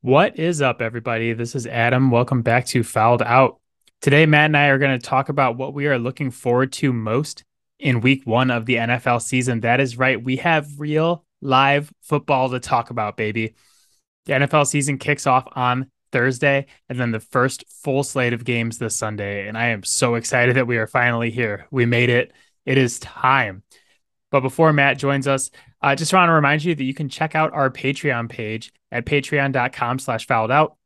What 0.00 0.36
is 0.36 0.62
up, 0.62 0.82
everybody? 0.82 1.32
This 1.32 1.54
is 1.54 1.64
Adam. 1.64 2.10
Welcome 2.10 2.42
back 2.42 2.66
to 2.66 2.82
Fouled 2.82 3.22
Out. 3.22 3.60
Today, 4.00 4.26
Matt 4.26 4.46
and 4.46 4.56
I 4.56 4.66
are 4.66 4.78
going 4.78 4.98
to 4.98 5.06
talk 5.06 5.28
about 5.28 5.56
what 5.56 5.74
we 5.74 5.86
are 5.86 5.96
looking 5.96 6.32
forward 6.32 6.72
to 6.72 6.92
most 6.92 7.44
in 7.78 8.00
week 8.00 8.22
one 8.24 8.50
of 8.50 8.66
the 8.66 8.74
NFL 8.74 9.22
season. 9.22 9.60
That 9.60 9.78
is 9.78 9.96
right. 9.96 10.20
We 10.20 10.38
have 10.38 10.80
real 10.80 11.24
live 11.40 11.92
football 12.02 12.50
to 12.50 12.58
talk 12.58 12.90
about, 12.90 13.16
baby. 13.16 13.54
The 14.24 14.32
NFL 14.32 14.66
season 14.66 14.98
kicks 14.98 15.24
off 15.24 15.46
on 15.52 15.88
Thursday 16.10 16.66
and 16.88 16.98
then 16.98 17.12
the 17.12 17.20
first 17.20 17.62
full 17.68 18.02
slate 18.02 18.32
of 18.32 18.44
games 18.44 18.78
this 18.78 18.96
Sunday. 18.96 19.46
And 19.46 19.56
I 19.56 19.68
am 19.68 19.84
so 19.84 20.16
excited 20.16 20.56
that 20.56 20.66
we 20.66 20.78
are 20.78 20.88
finally 20.88 21.30
here. 21.30 21.68
We 21.70 21.86
made 21.86 22.10
it. 22.10 22.32
It 22.64 22.76
is 22.76 22.98
time. 22.98 23.62
But 24.32 24.40
before 24.40 24.72
Matt 24.72 24.98
joins 24.98 25.28
us, 25.28 25.52
I 25.80 25.94
just 25.94 26.12
want 26.12 26.28
to 26.28 26.32
remind 26.32 26.64
you 26.64 26.74
that 26.74 26.82
you 26.82 26.94
can 26.94 27.08
check 27.08 27.36
out 27.36 27.52
our 27.52 27.70
Patreon 27.70 28.28
page 28.28 28.72
at 28.96 29.04
patreon.com 29.04 29.98
slash 29.98 30.26
fouled 30.26 30.50
out. 30.50 30.76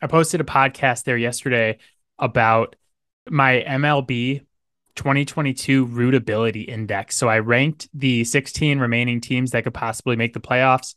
I 0.00 0.08
posted 0.08 0.40
a 0.40 0.44
podcast 0.44 1.04
there 1.04 1.16
yesterday 1.16 1.78
about 2.18 2.74
my 3.30 3.64
MLB 3.66 4.40
2022 4.96 5.86
rootability 5.86 6.66
index. 6.66 7.16
So 7.16 7.28
I 7.28 7.38
ranked 7.38 7.88
the 7.94 8.24
16 8.24 8.80
remaining 8.80 9.20
teams 9.20 9.52
that 9.52 9.64
could 9.64 9.74
possibly 9.74 10.16
make 10.16 10.34
the 10.34 10.40
playoffs 10.40 10.96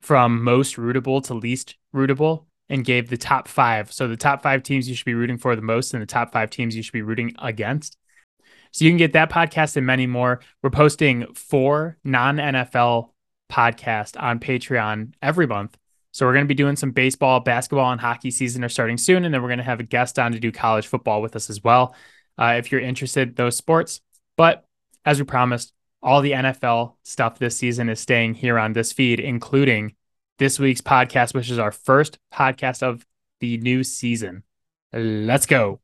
from 0.00 0.42
most 0.42 0.76
rootable 0.76 1.22
to 1.24 1.34
least 1.34 1.76
rootable 1.94 2.46
and 2.70 2.84
gave 2.84 3.10
the 3.10 3.18
top 3.18 3.46
five. 3.46 3.92
So 3.92 4.08
the 4.08 4.16
top 4.16 4.42
five 4.42 4.62
teams 4.62 4.88
you 4.88 4.94
should 4.94 5.04
be 5.04 5.14
rooting 5.14 5.38
for 5.38 5.54
the 5.54 5.62
most 5.62 5.92
and 5.92 6.02
the 6.02 6.06
top 6.06 6.32
five 6.32 6.48
teams 6.48 6.74
you 6.74 6.82
should 6.82 6.92
be 6.92 7.02
rooting 7.02 7.34
against. 7.38 7.98
So 8.72 8.84
you 8.84 8.90
can 8.90 8.98
get 8.98 9.12
that 9.12 9.30
podcast 9.30 9.76
and 9.76 9.86
many 9.86 10.06
more. 10.06 10.40
We're 10.62 10.70
posting 10.70 11.32
four 11.34 11.98
non 12.02 12.38
NFL 12.38 13.10
podcasts 13.50 14.20
on 14.20 14.38
Patreon 14.40 15.12
every 15.22 15.46
month. 15.46 15.76
So 16.12 16.26
we're 16.26 16.32
going 16.32 16.44
to 16.44 16.48
be 16.48 16.54
doing 16.54 16.76
some 16.76 16.92
baseball, 16.92 17.40
basketball, 17.40 17.90
and 17.90 18.00
hockey 18.00 18.30
season 18.30 18.62
are 18.62 18.68
starting 18.68 18.96
soon, 18.96 19.24
and 19.24 19.34
then 19.34 19.42
we're 19.42 19.48
going 19.48 19.58
to 19.58 19.64
have 19.64 19.80
a 19.80 19.84
guest 19.84 20.18
on 20.18 20.32
to 20.32 20.38
do 20.38 20.52
college 20.52 20.86
football 20.86 21.20
with 21.20 21.34
us 21.34 21.50
as 21.50 21.62
well. 21.64 21.94
Uh, 22.38 22.54
if 22.58 22.70
you're 22.70 22.80
interested 22.80 23.34
those 23.34 23.56
sports, 23.56 24.00
but 24.36 24.64
as 25.04 25.18
we 25.18 25.24
promised, 25.24 25.72
all 26.02 26.20
the 26.20 26.32
NFL 26.32 26.94
stuff 27.02 27.38
this 27.38 27.56
season 27.56 27.88
is 27.88 27.98
staying 27.98 28.34
here 28.34 28.58
on 28.58 28.74
this 28.74 28.92
feed, 28.92 29.18
including 29.18 29.94
this 30.38 30.58
week's 30.58 30.80
podcast, 30.80 31.34
which 31.34 31.50
is 31.50 31.58
our 31.58 31.72
first 31.72 32.18
podcast 32.32 32.82
of 32.82 33.06
the 33.40 33.58
new 33.58 33.82
season. 33.82 34.42
Let's 34.92 35.46
go. 35.46 35.80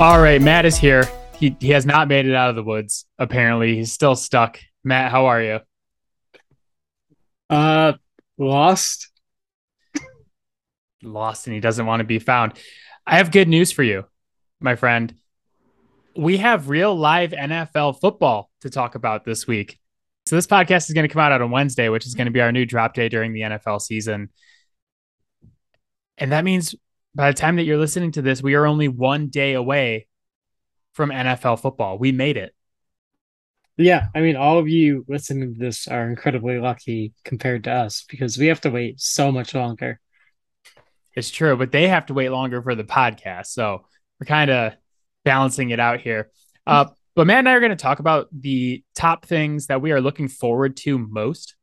All 0.00 0.18
right, 0.18 0.40
Matt 0.40 0.64
is 0.64 0.78
here. 0.78 1.06
He 1.36 1.54
he 1.60 1.68
has 1.72 1.84
not 1.84 2.08
made 2.08 2.24
it 2.24 2.34
out 2.34 2.48
of 2.48 2.56
the 2.56 2.62
woods. 2.62 3.04
Apparently, 3.18 3.76
he's 3.76 3.92
still 3.92 4.16
stuck. 4.16 4.58
Matt, 4.82 5.10
how 5.10 5.26
are 5.26 5.42
you? 5.42 5.60
Uh, 7.50 7.92
lost. 8.38 9.10
Lost, 11.02 11.46
and 11.46 11.52
he 11.52 11.60
doesn't 11.60 11.84
want 11.84 12.00
to 12.00 12.04
be 12.04 12.18
found. 12.18 12.54
I 13.06 13.18
have 13.18 13.30
good 13.30 13.46
news 13.46 13.72
for 13.72 13.82
you, 13.82 14.06
my 14.58 14.74
friend. 14.74 15.14
We 16.16 16.38
have 16.38 16.70
real 16.70 16.96
live 16.96 17.32
NFL 17.32 18.00
football 18.00 18.48
to 18.62 18.70
talk 18.70 18.94
about 18.94 19.26
this 19.26 19.46
week. 19.46 19.78
So 20.24 20.34
this 20.34 20.46
podcast 20.46 20.88
is 20.88 20.94
going 20.94 21.06
to 21.06 21.12
come 21.12 21.20
out 21.20 21.42
on 21.42 21.50
Wednesday, 21.50 21.90
which 21.90 22.06
is 22.06 22.14
going 22.14 22.24
to 22.24 22.32
be 22.32 22.40
our 22.40 22.52
new 22.52 22.64
drop 22.64 22.94
day 22.94 23.10
during 23.10 23.34
the 23.34 23.42
NFL 23.42 23.82
season. 23.82 24.30
And 26.16 26.32
that 26.32 26.44
means 26.44 26.74
by 27.14 27.30
the 27.30 27.36
time 27.36 27.56
that 27.56 27.64
you're 27.64 27.78
listening 27.78 28.12
to 28.12 28.22
this, 28.22 28.42
we 28.42 28.54
are 28.54 28.66
only 28.66 28.88
one 28.88 29.28
day 29.28 29.54
away 29.54 30.06
from 30.92 31.10
NFL 31.10 31.60
football. 31.60 31.98
We 31.98 32.12
made 32.12 32.36
it. 32.36 32.54
Yeah, 33.76 34.08
I 34.14 34.20
mean, 34.20 34.36
all 34.36 34.58
of 34.58 34.68
you 34.68 35.06
listening 35.08 35.54
to 35.54 35.58
this 35.58 35.88
are 35.88 36.08
incredibly 36.08 36.58
lucky 36.58 37.14
compared 37.24 37.64
to 37.64 37.72
us 37.72 38.04
because 38.08 38.36
we 38.36 38.46
have 38.46 38.60
to 38.62 38.70
wait 38.70 39.00
so 39.00 39.32
much 39.32 39.54
longer. 39.54 39.98
It's 41.14 41.30
true, 41.30 41.56
but 41.56 41.72
they 41.72 41.88
have 41.88 42.06
to 42.06 42.14
wait 42.14 42.28
longer 42.28 42.62
for 42.62 42.74
the 42.74 42.84
podcast. 42.84 43.46
So 43.46 43.86
we're 44.18 44.26
kind 44.26 44.50
of 44.50 44.74
balancing 45.24 45.70
it 45.70 45.80
out 45.80 46.00
here. 46.00 46.30
Uh, 46.66 46.86
but 47.16 47.26
Matt 47.26 47.40
and 47.40 47.48
I 47.48 47.52
are 47.52 47.60
going 47.60 47.70
to 47.70 47.76
talk 47.76 47.98
about 47.98 48.28
the 48.32 48.84
top 48.94 49.24
things 49.26 49.66
that 49.66 49.80
we 49.80 49.92
are 49.92 50.00
looking 50.00 50.28
forward 50.28 50.76
to 50.78 50.98
most 50.98 51.56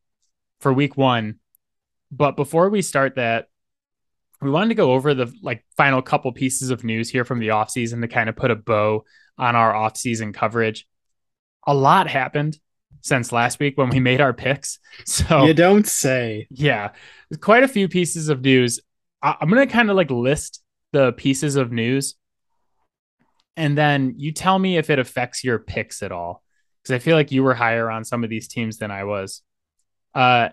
for 0.59 0.73
week 0.73 0.97
one. 0.97 1.35
But 2.11 2.35
before 2.35 2.69
we 2.69 2.81
start 2.81 3.15
that, 3.15 3.47
we 4.41 4.49
wanted 4.49 4.69
to 4.69 4.75
go 4.75 4.93
over 4.93 5.13
the 5.13 5.33
like 5.41 5.65
final 5.75 6.01
couple 6.01 6.31
pieces 6.31 6.69
of 6.69 6.83
news 6.83 7.09
here 7.09 7.25
from 7.25 7.39
the 7.39 7.49
offseason 7.49 8.01
to 8.01 8.07
kind 8.07 8.29
of 8.29 8.35
put 8.35 8.51
a 8.51 8.55
bow 8.55 9.03
on 9.37 9.55
our 9.55 9.73
offseason 9.73 10.33
coverage. 10.33 10.87
A 11.65 11.73
lot 11.73 12.07
happened 12.09 12.59
since 13.01 13.31
last 13.31 13.59
week 13.59 13.77
when 13.77 13.89
we 13.89 13.99
made 14.09 14.21
our 14.21 14.33
picks. 14.33 14.79
So 15.05 15.45
you 15.45 15.53
don't 15.53 15.87
say. 15.87 16.47
Yeah, 16.49 16.91
quite 17.39 17.63
a 17.63 17.67
few 17.67 17.87
pieces 17.87 18.29
of 18.29 18.41
news. 18.41 18.79
I- 19.21 19.37
I'm 19.41 19.49
gonna 19.49 19.67
kind 19.67 19.89
of 19.89 19.95
like 19.95 20.11
list 20.11 20.61
the 20.93 21.13
pieces 21.13 21.55
of 21.55 21.71
news, 21.71 22.15
and 23.55 23.77
then 23.77 24.15
you 24.17 24.31
tell 24.31 24.57
me 24.57 24.77
if 24.77 24.89
it 24.89 24.99
affects 24.99 25.43
your 25.43 25.59
picks 25.59 26.03
at 26.03 26.11
all. 26.11 26.43
Because 26.83 26.95
I 26.95 26.99
feel 26.99 27.15
like 27.17 27.31
you 27.31 27.43
were 27.43 27.53
higher 27.53 27.89
on 27.89 28.05
some 28.05 28.23
of 28.23 28.29
these 28.29 28.47
teams 28.47 28.77
than 28.77 28.91
I 28.91 29.03
was. 29.03 29.41
Uh, 30.15 30.49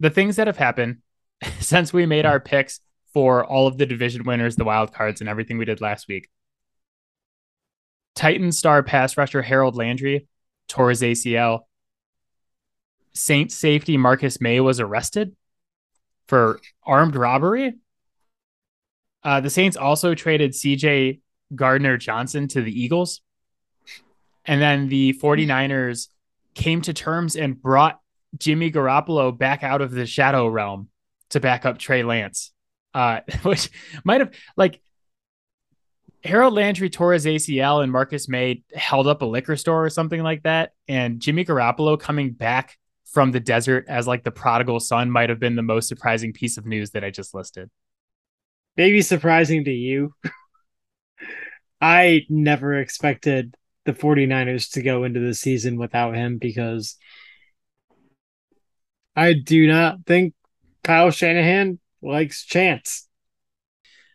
the 0.00 0.10
things 0.10 0.36
that 0.36 0.46
have 0.46 0.56
happened 0.58 0.98
since 1.60 1.92
we 1.92 2.04
made 2.04 2.26
our 2.26 2.40
picks 2.40 2.80
for 3.18 3.44
all 3.44 3.66
of 3.66 3.76
the 3.76 3.84
division 3.84 4.22
winners, 4.22 4.54
the 4.54 4.64
wild 4.64 4.94
cards, 4.94 5.20
and 5.20 5.28
everything 5.28 5.58
we 5.58 5.64
did 5.64 5.80
last 5.80 6.06
week. 6.06 6.28
Titan 8.14 8.52
star 8.52 8.84
pass 8.84 9.16
rusher 9.16 9.42
Harold 9.42 9.74
Landry 9.74 10.28
tore 10.68 10.90
his 10.90 11.02
ACL. 11.02 11.62
Saint 13.14 13.50
safety 13.50 13.96
Marcus 13.96 14.40
Maye 14.40 14.60
was 14.60 14.78
arrested 14.78 15.34
for 16.28 16.60
armed 16.84 17.16
robbery. 17.16 17.74
Uh, 19.24 19.40
the 19.40 19.50
Saints 19.50 19.76
also 19.76 20.14
traded 20.14 20.52
CJ 20.52 21.20
Gardner 21.52 21.96
Johnson 21.96 22.46
to 22.46 22.62
the 22.62 22.70
Eagles. 22.70 23.20
And 24.44 24.62
then 24.62 24.88
the 24.88 25.12
49ers 25.14 26.06
came 26.54 26.82
to 26.82 26.92
terms 26.92 27.34
and 27.34 27.60
brought 27.60 27.98
Jimmy 28.38 28.70
Garoppolo 28.70 29.36
back 29.36 29.64
out 29.64 29.80
of 29.80 29.90
the 29.90 30.06
shadow 30.06 30.46
realm 30.46 30.88
to 31.30 31.40
back 31.40 31.66
up 31.66 31.78
Trey 31.78 32.04
Lance 32.04 32.52
uh, 32.98 33.20
which 33.42 33.70
might 34.04 34.20
have 34.20 34.32
like 34.56 34.80
Harold 36.24 36.54
Landry 36.54 36.90
tore 36.90 37.12
his 37.12 37.26
ACL 37.26 37.82
and 37.82 37.92
Marcus 37.92 38.28
Maye 38.28 38.64
held 38.74 39.06
up 39.06 39.22
a 39.22 39.26
liquor 39.26 39.56
store 39.56 39.84
or 39.84 39.90
something 39.90 40.20
like 40.22 40.42
that. 40.42 40.72
And 40.88 41.20
Jimmy 41.20 41.44
Garoppolo 41.44 41.98
coming 41.98 42.32
back 42.32 42.76
from 43.04 43.30
the 43.30 43.38
desert 43.38 43.86
as 43.88 44.08
like 44.08 44.24
the 44.24 44.32
prodigal 44.32 44.80
son 44.80 45.12
might 45.12 45.28
have 45.28 45.38
been 45.38 45.54
the 45.54 45.62
most 45.62 45.88
surprising 45.88 46.32
piece 46.32 46.58
of 46.58 46.66
news 46.66 46.90
that 46.90 47.04
I 47.04 47.10
just 47.10 47.34
listed. 47.34 47.70
Maybe 48.76 49.00
surprising 49.00 49.64
to 49.64 49.72
you. 49.72 50.12
I 51.80 52.26
never 52.28 52.78
expected 52.80 53.54
the 53.84 53.92
49ers 53.92 54.72
to 54.72 54.82
go 54.82 55.04
into 55.04 55.20
the 55.20 55.34
season 55.34 55.78
without 55.78 56.16
him 56.16 56.38
because 56.38 56.96
I 59.14 59.34
do 59.34 59.68
not 59.68 59.98
think 60.04 60.34
Kyle 60.82 61.12
Shanahan 61.12 61.78
likes 62.02 62.44
chance. 62.44 63.08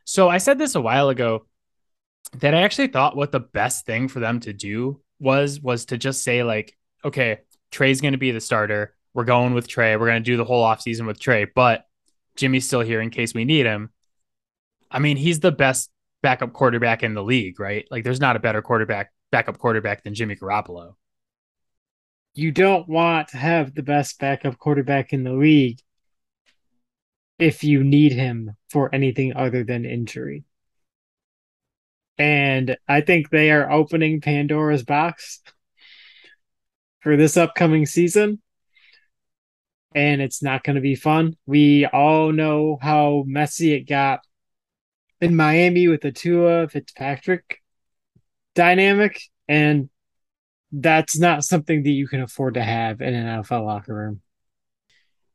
So 0.06 0.30
I 0.30 0.38
said 0.38 0.58
this 0.58 0.76
a 0.76 0.82
while 0.82 1.10
ago 1.10 1.46
that 2.40 2.54
I 2.54 2.62
actually 2.64 2.88
thought 2.88 3.16
what 3.16 3.32
the 3.32 3.40
best 3.40 3.86
thing 3.86 4.08
for 4.08 4.20
them 4.20 4.40
to 4.42 4.54
do 4.54 5.02
was 5.20 5.60
was 5.62 5.86
to 5.86 5.98
just 5.98 6.24
say 6.24 6.44
like, 6.44 6.76
okay, 7.06 7.40
Trey's 7.72 8.02
going 8.02 8.14
to 8.14 8.18
be 8.18 8.32
the 8.32 8.42
starter. 8.42 8.96
We're 9.14 9.24
going 9.24 9.54
with 9.54 9.68
Trey. 9.68 9.96
We're 9.96 10.08
going 10.08 10.24
to 10.24 10.32
do 10.32 10.38
the 10.38 10.46
whole 10.46 10.66
offseason 10.66 11.06
with 11.06 11.20
Trey, 11.20 11.46
but 11.46 11.86
Jimmy's 12.36 12.66
still 12.66 12.82
here 12.82 13.02
in 13.02 13.10
case 13.10 13.34
we 13.34 13.46
need 13.46 13.66
him. 13.66 13.92
I 14.90 15.00
mean, 15.00 15.18
he's 15.18 15.40
the 15.40 15.52
best 15.52 15.92
backup 16.22 16.54
quarterback 16.54 17.04
in 17.04 17.14
the 17.14 17.24
league, 17.24 17.60
right? 17.60 17.86
Like 17.92 18.04
there's 18.04 18.20
not 18.20 18.36
a 18.36 18.40
better 18.40 18.62
quarterback 18.62 19.12
backup 19.32 19.58
quarterback 19.58 20.04
than 20.04 20.14
Jimmy 20.14 20.36
Garoppolo. 20.36 20.94
You 22.36 22.52
don't 22.52 22.88
want 22.88 23.30
to 23.30 23.38
have 23.38 23.76
the 23.76 23.84
best 23.84 24.20
backup 24.20 24.58
quarterback 24.58 25.14
in 25.14 25.24
the 25.24 25.34
league 25.34 25.80
if 27.40 27.64
you 27.64 27.84
need 27.84 28.12
him 28.14 28.56
for 28.70 28.94
anything 28.94 29.36
other 29.36 29.64
than 29.64 29.86
injury. 29.86 30.44
And 32.18 32.78
I 32.88 33.02
think 33.02 33.30
they 33.30 33.52
are 33.52 33.72
opening 33.72 34.22
Pandora's 34.22 34.84
box 34.84 35.42
for 37.02 37.18
this 37.18 37.38
upcoming 37.38 37.86
season. 37.86 38.42
And 39.96 40.22
it's 40.22 40.42
not 40.42 40.64
going 40.64 40.76
to 40.76 40.82
be 40.82 40.96
fun. 40.96 41.36
We 41.46 41.86
all 41.86 42.32
know 42.32 42.80
how 42.82 43.24
messy 43.28 43.74
it 43.74 43.88
got 43.88 44.22
in 45.22 45.36
Miami 45.36 45.88
with 45.88 46.02
the 46.02 46.12
Tua 46.12 46.68
Fitzpatrick 46.68 47.62
dynamic. 48.56 49.22
And 49.48 49.90
that's 50.72 51.20
not 51.20 51.44
something 51.44 51.84
that 51.84 51.92
you 51.92 52.08
can 52.08 52.22
afford 52.22 52.56
to 52.56 52.64
have 52.64 53.02
in 53.02 53.14
an 53.14 53.44
NFL 53.44 53.66
locker 53.66 53.94
room. 53.94 54.23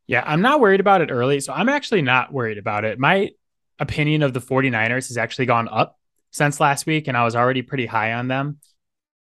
Yeah, 0.08 0.24
I'm 0.26 0.40
not 0.40 0.58
worried 0.58 0.80
about 0.80 1.02
it 1.02 1.10
early. 1.10 1.38
So 1.38 1.52
I'm 1.52 1.68
actually 1.68 2.02
not 2.02 2.32
worried 2.32 2.58
about 2.58 2.84
it. 2.84 2.98
My 2.98 3.30
opinion 3.78 4.22
of 4.22 4.32
the 4.32 4.40
49ers 4.40 5.08
has 5.08 5.18
actually 5.18 5.46
gone 5.46 5.68
up 5.68 5.96
since 6.30 6.58
last 6.58 6.86
week, 6.86 7.06
and 7.06 7.16
I 7.16 7.24
was 7.24 7.36
already 7.36 7.62
pretty 7.62 7.86
high 7.86 8.14
on 8.14 8.26
them 8.26 8.58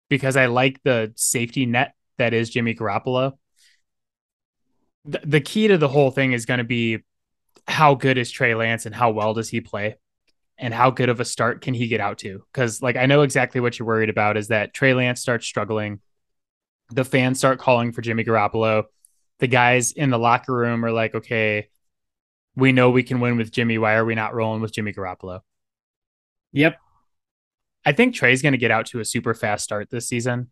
because 0.08 0.36
I 0.36 0.46
like 0.46 0.80
the 0.84 1.12
safety 1.16 1.66
net 1.66 1.94
that 2.16 2.32
is 2.32 2.48
Jimmy 2.48 2.74
Garoppolo. 2.74 3.32
The, 5.04 5.20
the 5.24 5.40
key 5.40 5.68
to 5.68 5.78
the 5.78 5.88
whole 5.88 6.10
thing 6.10 6.32
is 6.32 6.46
going 6.46 6.58
to 6.58 6.64
be 6.64 6.98
how 7.66 7.94
good 7.94 8.16
is 8.16 8.30
Trey 8.30 8.54
Lance 8.54 8.86
and 8.86 8.94
how 8.94 9.10
well 9.10 9.34
does 9.34 9.48
he 9.48 9.60
play? 9.60 9.96
And 10.60 10.74
how 10.74 10.90
good 10.90 11.08
of 11.08 11.20
a 11.20 11.24
start 11.24 11.60
can 11.60 11.74
he 11.74 11.86
get 11.86 12.00
out 12.00 12.18
to? 12.18 12.42
Because, 12.52 12.82
like, 12.82 12.96
I 12.96 13.06
know 13.06 13.22
exactly 13.22 13.60
what 13.60 13.78
you're 13.78 13.86
worried 13.86 14.10
about 14.10 14.36
is 14.36 14.48
that 14.48 14.74
Trey 14.74 14.92
Lance 14.92 15.20
starts 15.20 15.46
struggling. 15.46 16.00
The 16.90 17.04
fans 17.04 17.38
start 17.38 17.60
calling 17.60 17.92
for 17.92 18.00
Jimmy 18.00 18.24
Garoppolo. 18.24 18.84
The 19.40 19.46
guys 19.46 19.92
in 19.92 20.10
the 20.10 20.18
locker 20.18 20.52
room 20.52 20.84
are 20.84 20.92
like, 20.92 21.14
okay, 21.14 21.68
we 22.56 22.72
know 22.72 22.90
we 22.90 23.02
can 23.02 23.20
win 23.20 23.36
with 23.36 23.52
Jimmy. 23.52 23.78
Why 23.78 23.94
are 23.94 24.04
we 24.04 24.14
not 24.14 24.34
rolling 24.34 24.60
with 24.60 24.72
Jimmy 24.72 24.92
Garoppolo? 24.92 25.40
Yep. 26.52 26.78
I 27.84 27.92
think 27.92 28.14
Trey's 28.14 28.42
going 28.42 28.52
to 28.52 28.58
get 28.58 28.70
out 28.70 28.86
to 28.86 29.00
a 29.00 29.04
super 29.04 29.34
fast 29.34 29.64
start 29.64 29.90
this 29.90 30.08
season. 30.08 30.50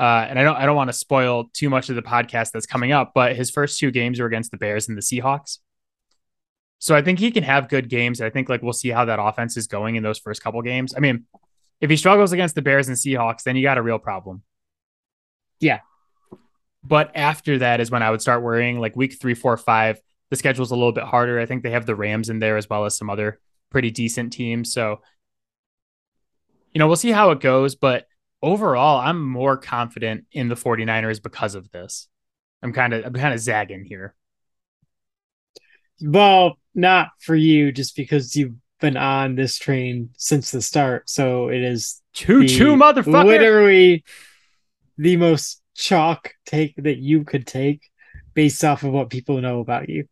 Uh, 0.00 0.26
and 0.28 0.38
I 0.38 0.42
don't 0.42 0.56
I 0.56 0.66
don't 0.66 0.74
want 0.74 0.88
to 0.88 0.94
spoil 0.94 1.44
too 1.52 1.70
much 1.70 1.90
of 1.90 1.96
the 1.96 2.02
podcast 2.02 2.50
that's 2.50 2.66
coming 2.66 2.92
up, 2.92 3.12
but 3.14 3.36
his 3.36 3.50
first 3.50 3.78
two 3.78 3.90
games 3.90 4.18
are 4.20 4.26
against 4.26 4.50
the 4.50 4.56
Bears 4.56 4.88
and 4.88 4.96
the 4.96 5.02
Seahawks. 5.02 5.58
So 6.78 6.96
I 6.96 7.02
think 7.02 7.20
he 7.20 7.30
can 7.30 7.44
have 7.44 7.68
good 7.68 7.88
games. 7.88 8.20
I 8.20 8.30
think 8.30 8.48
like 8.48 8.62
we'll 8.62 8.72
see 8.72 8.88
how 8.88 9.04
that 9.04 9.20
offense 9.22 9.56
is 9.56 9.68
going 9.68 9.94
in 9.94 10.02
those 10.02 10.18
first 10.18 10.42
couple 10.42 10.60
games. 10.62 10.94
I 10.96 11.00
mean, 11.00 11.26
if 11.80 11.90
he 11.90 11.96
struggles 11.96 12.32
against 12.32 12.54
the 12.54 12.62
Bears 12.62 12.88
and 12.88 12.96
Seahawks, 12.96 13.44
then 13.44 13.54
you 13.54 13.62
got 13.62 13.78
a 13.78 13.82
real 13.82 13.98
problem. 13.98 14.42
Yeah. 15.60 15.80
But 16.84 17.12
after 17.14 17.58
that 17.58 17.80
is 17.80 17.90
when 17.90 18.02
I 18.02 18.10
would 18.10 18.22
start 18.22 18.42
worrying. 18.42 18.80
Like 18.80 18.96
week 18.96 19.20
three, 19.20 19.34
four, 19.34 19.56
five, 19.56 20.00
the 20.30 20.36
schedule's 20.36 20.70
a 20.70 20.76
little 20.76 20.92
bit 20.92 21.04
harder. 21.04 21.38
I 21.38 21.46
think 21.46 21.62
they 21.62 21.70
have 21.70 21.86
the 21.86 21.94
Rams 21.94 22.28
in 22.28 22.38
there 22.38 22.56
as 22.56 22.68
well 22.68 22.84
as 22.84 22.96
some 22.96 23.10
other 23.10 23.38
pretty 23.70 23.90
decent 23.90 24.32
teams. 24.32 24.72
So, 24.72 25.00
you 26.72 26.78
know, 26.78 26.86
we'll 26.86 26.96
see 26.96 27.10
how 27.10 27.30
it 27.30 27.40
goes. 27.40 27.74
But 27.74 28.06
overall, 28.42 28.98
I'm 29.00 29.26
more 29.28 29.56
confident 29.56 30.24
in 30.32 30.48
the 30.48 30.54
49ers 30.54 31.22
because 31.22 31.54
of 31.54 31.70
this. 31.70 32.08
I'm 32.62 32.72
kind 32.72 32.92
of 32.92 33.04
I'm 33.04 33.14
kind 33.14 33.34
of 33.34 33.40
zagging 33.40 33.84
here. 33.84 34.14
Well, 36.00 36.58
not 36.74 37.10
for 37.20 37.34
you, 37.34 37.72
just 37.72 37.96
because 37.96 38.34
you've 38.34 38.54
been 38.80 38.96
on 38.96 39.36
this 39.36 39.58
train 39.58 40.10
since 40.16 40.50
the 40.50 40.60
start. 40.60 41.08
So 41.08 41.48
it 41.48 41.62
is 41.62 42.02
choo 42.12 42.46
choo, 42.46 42.76
motherfucker. 42.76 43.24
Literally 43.24 44.04
the 44.98 45.16
most 45.16 45.61
chalk 45.74 46.34
take 46.44 46.74
that 46.76 46.98
you 46.98 47.24
could 47.24 47.46
take 47.46 47.90
based 48.34 48.64
off 48.64 48.82
of 48.82 48.92
what 48.92 49.10
people 49.10 49.40
know 49.40 49.60
about 49.60 49.88
you. 49.88 50.06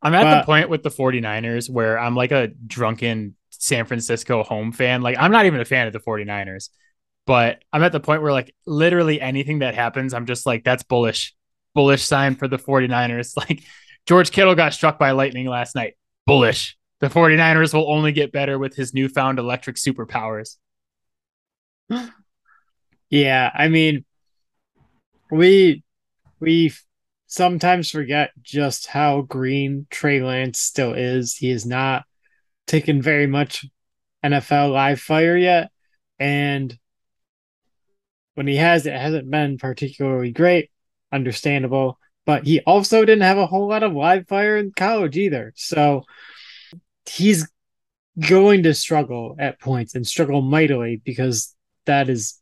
I'm 0.00 0.14
at 0.14 0.24
but, 0.24 0.40
the 0.40 0.46
point 0.46 0.68
with 0.68 0.82
the 0.82 0.90
49ers 0.90 1.68
where 1.68 1.98
I'm 1.98 2.14
like 2.14 2.30
a 2.30 2.48
drunken 2.48 3.34
San 3.50 3.84
Francisco 3.84 4.42
home 4.44 4.72
fan. 4.72 5.02
Like 5.02 5.16
I'm 5.18 5.32
not 5.32 5.46
even 5.46 5.60
a 5.60 5.64
fan 5.64 5.86
of 5.86 5.92
the 5.92 6.00
49ers, 6.00 6.68
but 7.26 7.62
I'm 7.72 7.82
at 7.82 7.92
the 7.92 8.00
point 8.00 8.22
where 8.22 8.32
like 8.32 8.54
literally 8.66 9.20
anything 9.20 9.60
that 9.60 9.74
happens, 9.74 10.14
I'm 10.14 10.26
just 10.26 10.46
like, 10.46 10.64
that's 10.64 10.84
bullish, 10.84 11.34
bullish 11.74 12.04
sign 12.04 12.36
for 12.36 12.48
the 12.48 12.58
49ers. 12.58 13.34
Like 13.36 13.64
George 14.06 14.30
Kittle 14.30 14.54
got 14.54 14.72
struck 14.72 14.98
by 14.98 15.10
lightning 15.10 15.46
last 15.46 15.74
night. 15.74 15.94
Bullish. 16.26 16.76
The 17.00 17.08
49ers 17.08 17.74
will 17.74 17.92
only 17.92 18.12
get 18.12 18.32
better 18.32 18.58
with 18.58 18.74
his 18.74 18.94
newfound 18.94 19.38
electric 19.38 19.76
superpowers. 19.76 20.56
Yeah, 23.10 23.50
I 23.54 23.68
mean, 23.68 24.04
we 25.30 25.82
we 26.40 26.72
sometimes 27.26 27.90
forget 27.90 28.30
just 28.42 28.86
how 28.86 29.22
green 29.22 29.86
Trey 29.90 30.22
Lance 30.22 30.58
still 30.58 30.94
is. 30.94 31.36
He 31.36 31.50
is 31.50 31.66
not 31.66 32.04
taken 32.66 33.00
very 33.02 33.26
much 33.26 33.66
NFL 34.24 34.72
live 34.72 35.00
fire 35.00 35.36
yet. 35.36 35.70
And 36.18 36.76
when 38.34 38.46
he 38.46 38.56
has, 38.56 38.86
it 38.86 38.94
hasn't 38.94 39.30
been 39.30 39.58
particularly 39.58 40.32
great, 40.32 40.70
understandable. 41.12 41.98
But 42.26 42.46
he 42.46 42.60
also 42.60 43.04
didn't 43.04 43.22
have 43.22 43.38
a 43.38 43.46
whole 43.46 43.68
lot 43.68 43.82
of 43.82 43.94
live 43.94 44.28
fire 44.28 44.56
in 44.56 44.72
college 44.72 45.16
either. 45.16 45.52
So 45.56 46.04
he's 47.06 47.48
going 48.18 48.64
to 48.64 48.74
struggle 48.74 49.36
at 49.38 49.60
points 49.60 49.94
and 49.94 50.06
struggle 50.06 50.42
mightily 50.42 51.00
because 51.04 51.54
that 51.86 52.10
is 52.10 52.38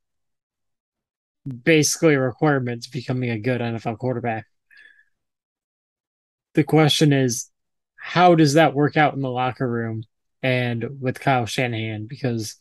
basically 1.47 2.15
a 2.15 2.21
requirement 2.21 2.83
to 2.83 2.91
becoming 2.91 3.31
a 3.31 3.39
good 3.39 3.61
NFL 3.61 3.99
quarterback. 3.99 4.47
The 6.55 6.65
question 6.65 7.13
is, 7.13 7.51
how 7.97 8.35
does 8.35 8.55
that 8.55 8.75
work 8.75 8.97
out 8.97 9.15
in 9.15 9.21
the 9.21 9.31
locker 9.31 9.69
room 9.69 10.05
and 10.43 11.01
with 11.01 11.21
Kyle 11.21 11.47
Shanahan? 11.47 12.07
Because 12.07 12.57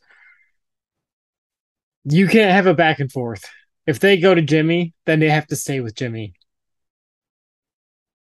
you 2.03 2.27
can't 2.27 2.51
have 2.51 2.67
a 2.67 2.73
back 2.73 2.99
and 2.99 3.11
forth. 3.11 3.49
If 3.87 3.99
they 3.99 4.17
go 4.17 4.33
to 4.33 4.41
Jimmy, 4.41 4.93
then 5.05 5.19
they 5.19 5.29
have 5.29 5.47
to 5.47 5.55
stay 5.55 5.79
with 5.79 5.95
Jimmy. 5.95 6.33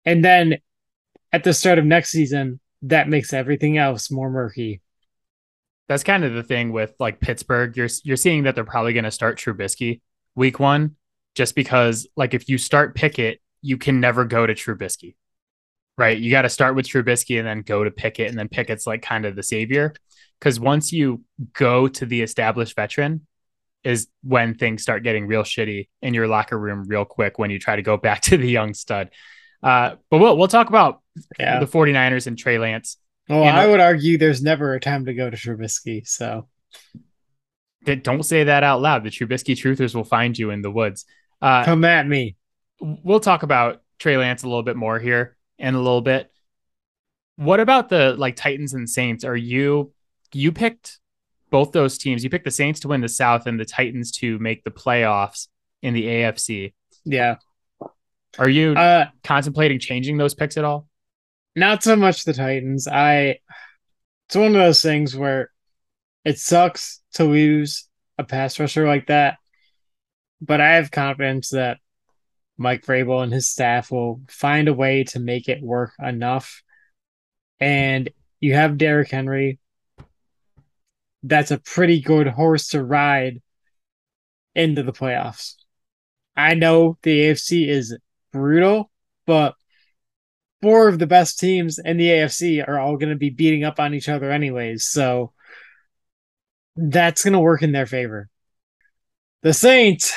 And 0.04 0.24
then 0.24 0.58
at 1.32 1.44
the 1.44 1.54
start 1.54 1.78
of 1.78 1.84
next 1.84 2.10
season, 2.10 2.60
that 2.82 3.08
makes 3.08 3.32
everything 3.32 3.76
else 3.78 4.10
more 4.10 4.30
murky. 4.30 4.80
That's 5.88 6.04
kind 6.04 6.24
of 6.24 6.32
the 6.32 6.42
thing 6.42 6.72
with 6.72 6.94
like 6.98 7.20
Pittsburgh. 7.20 7.76
You're 7.76 7.88
you're 8.04 8.16
seeing 8.16 8.44
that 8.44 8.54
they're 8.54 8.64
probably 8.64 8.92
going 8.92 9.04
to 9.04 9.10
start 9.10 9.38
Trubisky 9.38 10.00
week 10.34 10.58
one, 10.58 10.96
just 11.34 11.54
because 11.54 12.06
like 12.16 12.34
if 12.34 12.48
you 12.48 12.58
start 12.58 12.94
Pickett, 12.94 13.40
you 13.62 13.76
can 13.76 14.00
never 14.00 14.24
go 14.24 14.46
to 14.46 14.54
Trubisky, 14.54 15.16
right? 15.98 16.18
You 16.18 16.30
got 16.30 16.42
to 16.42 16.48
start 16.48 16.74
with 16.74 16.86
Trubisky 16.86 17.38
and 17.38 17.46
then 17.46 17.62
go 17.62 17.84
to 17.84 17.90
Pickett, 17.90 18.28
and 18.28 18.38
then 18.38 18.48
Pickett's 18.48 18.86
like 18.86 19.02
kind 19.02 19.24
of 19.24 19.36
the 19.36 19.42
savior. 19.42 19.94
Because 20.38 20.58
once 20.58 20.92
you 20.92 21.22
go 21.52 21.86
to 21.86 22.06
the 22.06 22.22
established 22.22 22.74
veteran, 22.74 23.26
is 23.84 24.08
when 24.22 24.54
things 24.54 24.82
start 24.82 25.02
getting 25.02 25.26
real 25.26 25.42
shitty 25.42 25.88
in 26.02 26.14
your 26.14 26.28
locker 26.28 26.58
room 26.58 26.84
real 26.86 27.04
quick 27.04 27.38
when 27.38 27.50
you 27.50 27.58
try 27.58 27.76
to 27.76 27.82
go 27.82 27.96
back 27.96 28.22
to 28.22 28.36
the 28.36 28.48
young 28.48 28.74
stud. 28.74 29.10
Uh, 29.62 29.96
but 30.10 30.18
we'll 30.18 30.36
we'll 30.36 30.48
talk 30.48 30.68
about 30.68 31.02
yeah. 31.38 31.60
the 31.60 31.66
49ers 31.66 32.26
and 32.26 32.38
Trey 32.38 32.58
Lance. 32.58 32.96
Well, 33.28 33.44
I 33.44 33.66
would 33.66 33.78
argue 33.78 34.18
there's 34.18 34.42
never 34.42 34.74
a 34.74 34.80
time 34.80 35.04
to 35.04 35.14
go 35.14 35.30
to 35.30 35.36
Trubisky. 35.36 36.06
So 36.06 36.48
don't 37.84 38.22
say 38.22 38.44
that 38.44 38.62
out 38.62 38.80
loud. 38.80 39.04
The 39.04 39.10
Trubisky 39.10 39.54
truthers 39.54 39.94
will 39.94 40.04
find 40.04 40.38
you 40.38 40.50
in 40.50 40.62
the 40.62 40.70
woods. 40.70 41.06
Uh, 41.40 41.64
Come 41.64 41.84
at 41.84 42.06
me. 42.06 42.36
We'll 42.80 43.20
talk 43.20 43.42
about 43.42 43.82
Trey 43.98 44.16
Lance 44.16 44.42
a 44.42 44.48
little 44.48 44.62
bit 44.62 44.76
more 44.76 44.98
here 44.98 45.36
in 45.58 45.74
a 45.74 45.78
little 45.78 46.00
bit. 46.00 46.30
What 47.36 47.60
about 47.60 47.88
the 47.88 48.14
like 48.16 48.36
Titans 48.36 48.74
and 48.74 48.88
Saints? 48.88 49.24
Are 49.24 49.36
you 49.36 49.92
you 50.32 50.52
picked 50.52 50.98
both 51.50 51.72
those 51.72 51.98
teams? 51.98 52.22
You 52.22 52.30
picked 52.30 52.44
the 52.44 52.50
Saints 52.50 52.80
to 52.80 52.88
win 52.88 53.00
the 53.00 53.08
South 53.08 53.46
and 53.46 53.58
the 53.58 53.64
Titans 53.64 54.12
to 54.18 54.38
make 54.38 54.64
the 54.64 54.70
playoffs 54.70 55.48
in 55.82 55.94
the 55.94 56.04
AFC. 56.04 56.74
Yeah. 57.04 57.36
Are 58.38 58.48
you 58.48 58.74
uh, 58.74 59.06
contemplating 59.24 59.78
changing 59.78 60.16
those 60.16 60.34
picks 60.34 60.56
at 60.56 60.64
all? 60.64 60.86
Not 61.56 61.82
so 61.82 61.96
much 61.96 62.24
the 62.24 62.32
Titans. 62.32 62.86
I 62.86 63.38
it's 64.28 64.36
one 64.36 64.48
of 64.48 64.52
those 64.52 64.80
things 64.80 65.16
where 65.16 65.50
it 66.24 66.38
sucks 66.38 67.00
to 67.14 67.24
lose 67.24 67.88
a 68.18 68.24
pass 68.24 68.58
rusher 68.58 68.86
like 68.86 69.06
that, 69.06 69.38
but 70.40 70.60
I 70.60 70.74
have 70.74 70.90
confidence 70.90 71.50
that 71.50 71.78
Mike 72.56 72.84
Vrabel 72.84 73.22
and 73.22 73.32
his 73.32 73.48
staff 73.48 73.90
will 73.90 74.20
find 74.28 74.68
a 74.68 74.74
way 74.74 75.04
to 75.04 75.18
make 75.18 75.48
it 75.48 75.62
work 75.62 75.92
enough. 75.98 76.62
And 77.58 78.10
you 78.38 78.54
have 78.54 78.76
Derrick 78.76 79.10
Henry. 79.10 79.58
That's 81.22 81.50
a 81.50 81.58
pretty 81.58 82.00
good 82.00 82.26
horse 82.26 82.68
to 82.68 82.82
ride 82.82 83.40
into 84.54 84.82
the 84.82 84.92
playoffs. 84.92 85.54
I 86.36 86.54
know 86.54 86.98
the 87.02 87.30
AFC 87.30 87.68
is 87.68 87.96
brutal, 88.32 88.90
but 89.26 89.54
four 90.62 90.88
of 90.88 90.98
the 90.98 91.06
best 91.06 91.38
teams 91.38 91.78
in 91.78 91.96
the 91.96 92.08
AFC 92.08 92.66
are 92.66 92.78
all 92.78 92.96
going 92.96 93.10
to 93.10 93.16
be 93.16 93.30
beating 93.30 93.64
up 93.64 93.80
on 93.80 93.94
each 93.94 94.08
other 94.08 94.30
anyways. 94.30 94.84
So 94.84 95.32
that's 96.76 97.24
going 97.24 97.32
to 97.32 97.40
work 97.40 97.62
in 97.62 97.72
their 97.72 97.86
favor. 97.86 98.28
The 99.42 99.52
Saints, 99.52 100.12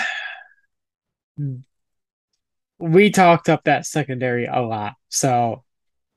we 2.77 3.10
talked 3.10 3.50
up 3.50 3.63
that 3.63 3.86
secondary 3.86 4.45
a 4.45 4.62
lot. 4.62 4.93
So, 5.10 5.63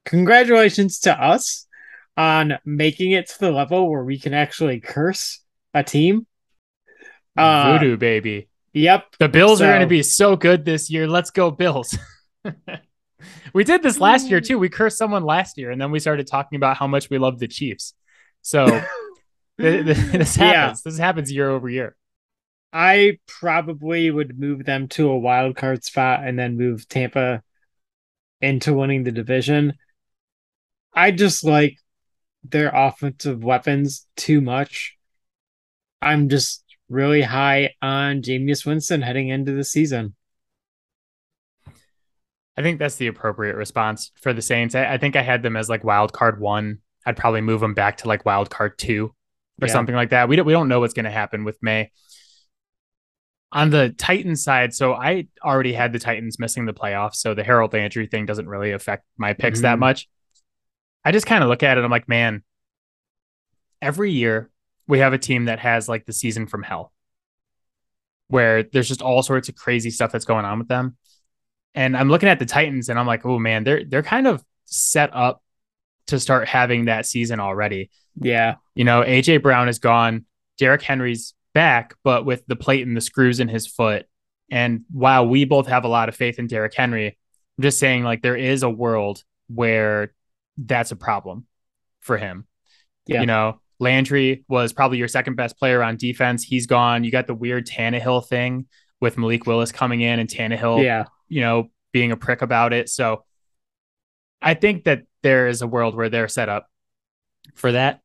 congratulations 0.04 1.00
to 1.00 1.12
us 1.12 1.66
on 2.16 2.58
making 2.64 3.12
it 3.12 3.28
to 3.28 3.38
the 3.38 3.50
level 3.52 3.90
where 3.90 4.04
we 4.04 4.18
can 4.18 4.34
actually 4.34 4.80
curse 4.80 5.42
a 5.74 5.84
team. 5.84 6.26
Uh, 7.36 7.78
Voodoo, 7.78 7.96
baby. 7.96 8.48
Yep. 8.72 9.16
The 9.18 9.28
Bills 9.28 9.58
so, 9.58 9.66
are 9.66 9.68
going 9.68 9.80
to 9.82 9.86
be 9.86 10.02
so 10.02 10.36
good 10.36 10.64
this 10.64 10.90
year. 10.90 11.06
Let's 11.06 11.30
go, 11.30 11.50
Bills. 11.50 11.96
we 13.52 13.64
did 13.64 13.82
this 13.82 14.00
last 14.00 14.28
year 14.28 14.40
too. 14.40 14.58
We 14.58 14.68
cursed 14.68 14.98
someone 14.98 15.24
last 15.24 15.58
year, 15.58 15.70
and 15.70 15.80
then 15.80 15.90
we 15.90 16.00
started 16.00 16.26
talking 16.26 16.56
about 16.56 16.76
how 16.76 16.86
much 16.86 17.08
we 17.10 17.18
love 17.18 17.38
the 17.38 17.48
Chiefs. 17.48 17.94
So 18.42 18.66
this 19.58 20.36
happens. 20.36 20.38
Yeah. 20.38 20.74
This 20.84 20.98
happens 20.98 21.32
year 21.32 21.50
over 21.50 21.68
year. 21.68 21.96
I 22.72 23.18
probably 23.26 24.10
would 24.10 24.38
move 24.38 24.66
them 24.66 24.88
to 24.88 25.08
a 25.08 25.18
wild 25.18 25.56
card 25.56 25.82
spot 25.82 26.24
and 26.24 26.38
then 26.38 26.58
move 26.58 26.86
Tampa 26.88 27.42
into 28.42 28.74
winning 28.74 29.04
the 29.04 29.12
division. 29.12 29.74
I 30.92 31.10
just 31.10 31.42
like 31.42 31.78
their 32.44 32.70
offensive 32.74 33.42
weapons 33.42 34.06
too 34.16 34.42
much. 34.42 34.96
I'm 36.02 36.28
just 36.28 36.64
really 36.90 37.22
high 37.22 37.74
on 37.80 38.20
Jameis 38.20 38.66
Winston 38.66 39.00
heading 39.00 39.28
into 39.28 39.52
the 39.52 39.64
season. 39.64 40.14
I 42.58 42.62
think 42.62 42.78
that's 42.78 42.96
the 42.96 43.06
appropriate 43.06 43.56
response 43.56 44.12
for 44.20 44.32
the 44.32 44.42
Saints. 44.42 44.74
I, 44.74 44.94
I, 44.94 44.98
think 44.98 45.16
I 45.16 45.22
had 45.22 45.42
them 45.42 45.56
as 45.56 45.68
like 45.68 45.84
wild 45.84 46.12
card 46.12 46.40
one. 46.40 46.78
I'd 47.04 47.16
probably 47.16 47.42
move 47.42 47.60
them 47.60 47.74
back 47.74 47.98
to 47.98 48.08
like 48.08 48.24
wild 48.24 48.50
card 48.50 48.78
two 48.78 49.14
or 49.60 49.68
yeah. 49.68 49.72
something 49.72 49.94
like 49.94 50.10
that. 50.10 50.28
We 50.28 50.36
don't 50.36 50.46
we 50.46 50.52
don't 50.52 50.68
know 50.68 50.80
what's 50.80 50.94
going 50.94 51.04
to 51.04 51.10
happen 51.10 51.44
with 51.44 51.58
Maye. 51.62 51.90
On 53.52 53.70
the 53.70 53.90
Titans 53.90 54.42
side, 54.42 54.74
so 54.74 54.92
I 54.92 55.28
already 55.42 55.72
had 55.72 55.92
the 55.92 55.98
Titans 55.98 56.38
missing 56.38 56.66
the 56.66 56.74
playoffs, 56.74 57.14
so 57.14 57.32
the 57.32 57.44
Harold 57.44 57.72
Landry 57.72 58.06
thing 58.06 58.26
doesn't 58.26 58.48
really 58.48 58.72
affect 58.72 59.04
my 59.16 59.32
picks 59.32 59.58
mm-hmm. 59.58 59.62
that 59.62 59.78
much. 59.78 60.08
I 61.04 61.12
just 61.12 61.26
kind 61.26 61.42
of 61.42 61.48
look 61.48 61.62
at 61.62 61.78
it. 61.78 61.84
I'm 61.84 61.90
like, 61.90 62.08
man, 62.08 62.42
every 63.80 64.10
year 64.10 64.50
we 64.88 64.98
have 64.98 65.12
a 65.12 65.18
team 65.18 65.46
that 65.46 65.60
has 65.60 65.88
like 65.88 66.04
the 66.04 66.12
season 66.12 66.48
from 66.48 66.64
hell, 66.64 66.92
where 68.28 68.64
there's 68.64 68.88
just 68.88 69.00
all 69.00 69.22
sorts 69.22 69.48
of 69.48 69.54
crazy 69.54 69.90
stuff 69.90 70.12
that's 70.12 70.24
going 70.24 70.44
on 70.44 70.58
with 70.58 70.68
them. 70.68 70.96
And 71.74 71.96
I'm 71.96 72.10
looking 72.10 72.28
at 72.28 72.38
the 72.38 72.46
Titans, 72.46 72.88
and 72.88 72.98
I'm 72.98 73.06
like, 73.06 73.24
oh 73.24 73.38
man, 73.38 73.64
they're 73.64 73.84
they're 73.84 74.02
kind 74.02 74.26
of 74.26 74.44
set 74.66 75.14
up 75.14 75.42
to 76.08 76.20
start 76.20 76.48
having 76.48 76.86
that 76.86 77.06
season 77.06 77.40
already. 77.40 77.90
Yeah, 78.20 78.56
you 78.74 78.84
know, 78.84 79.02
AJ 79.02 79.42
Brown 79.42 79.68
is 79.68 79.78
gone, 79.78 80.24
Derrick 80.58 80.82
Henry's 80.82 81.34
back, 81.54 81.94
but 82.04 82.24
with 82.24 82.44
the 82.46 82.56
plate 82.56 82.86
and 82.86 82.96
the 82.96 83.00
screws 83.00 83.40
in 83.40 83.48
his 83.48 83.66
foot. 83.66 84.06
And 84.50 84.84
while 84.90 85.26
we 85.26 85.44
both 85.44 85.66
have 85.66 85.84
a 85.84 85.88
lot 85.88 86.08
of 86.08 86.16
faith 86.16 86.38
in 86.38 86.46
Derrick 86.46 86.74
Henry, 86.74 87.18
I'm 87.58 87.62
just 87.62 87.78
saying 87.78 88.04
like 88.04 88.22
there 88.22 88.36
is 88.36 88.62
a 88.62 88.70
world 88.70 89.22
where 89.48 90.12
that's 90.58 90.92
a 90.92 90.96
problem 90.96 91.46
for 92.00 92.16
him. 92.16 92.46
Yeah. 93.06 93.20
You 93.20 93.26
know, 93.26 93.60
Landry 93.78 94.44
was 94.48 94.72
probably 94.72 94.98
your 94.98 95.08
second 95.08 95.36
best 95.36 95.58
player 95.58 95.82
on 95.82 95.96
defense. 95.96 96.42
He's 96.42 96.66
gone. 96.66 97.04
You 97.04 97.10
got 97.10 97.26
the 97.26 97.34
weird 97.34 97.66
Tannehill 97.66 98.26
thing 98.26 98.66
with 99.00 99.18
Malik 99.18 99.46
Willis 99.46 99.72
coming 99.72 100.00
in 100.00 100.18
and 100.18 100.28
Tannehill, 100.28 100.82
yeah. 100.82 101.04
you 101.28 101.40
know, 101.40 101.70
being 101.92 102.12
a 102.12 102.16
prick 102.16 102.42
about 102.42 102.72
it. 102.72 102.88
So 102.88 103.24
I 104.40 104.54
think 104.54 104.84
that 104.84 105.02
there 105.22 105.48
is 105.48 105.62
a 105.62 105.66
world 105.66 105.94
where 105.94 106.08
they're 106.08 106.28
set 106.28 106.48
up 106.48 106.68
for 107.54 107.72
that. 107.72 108.00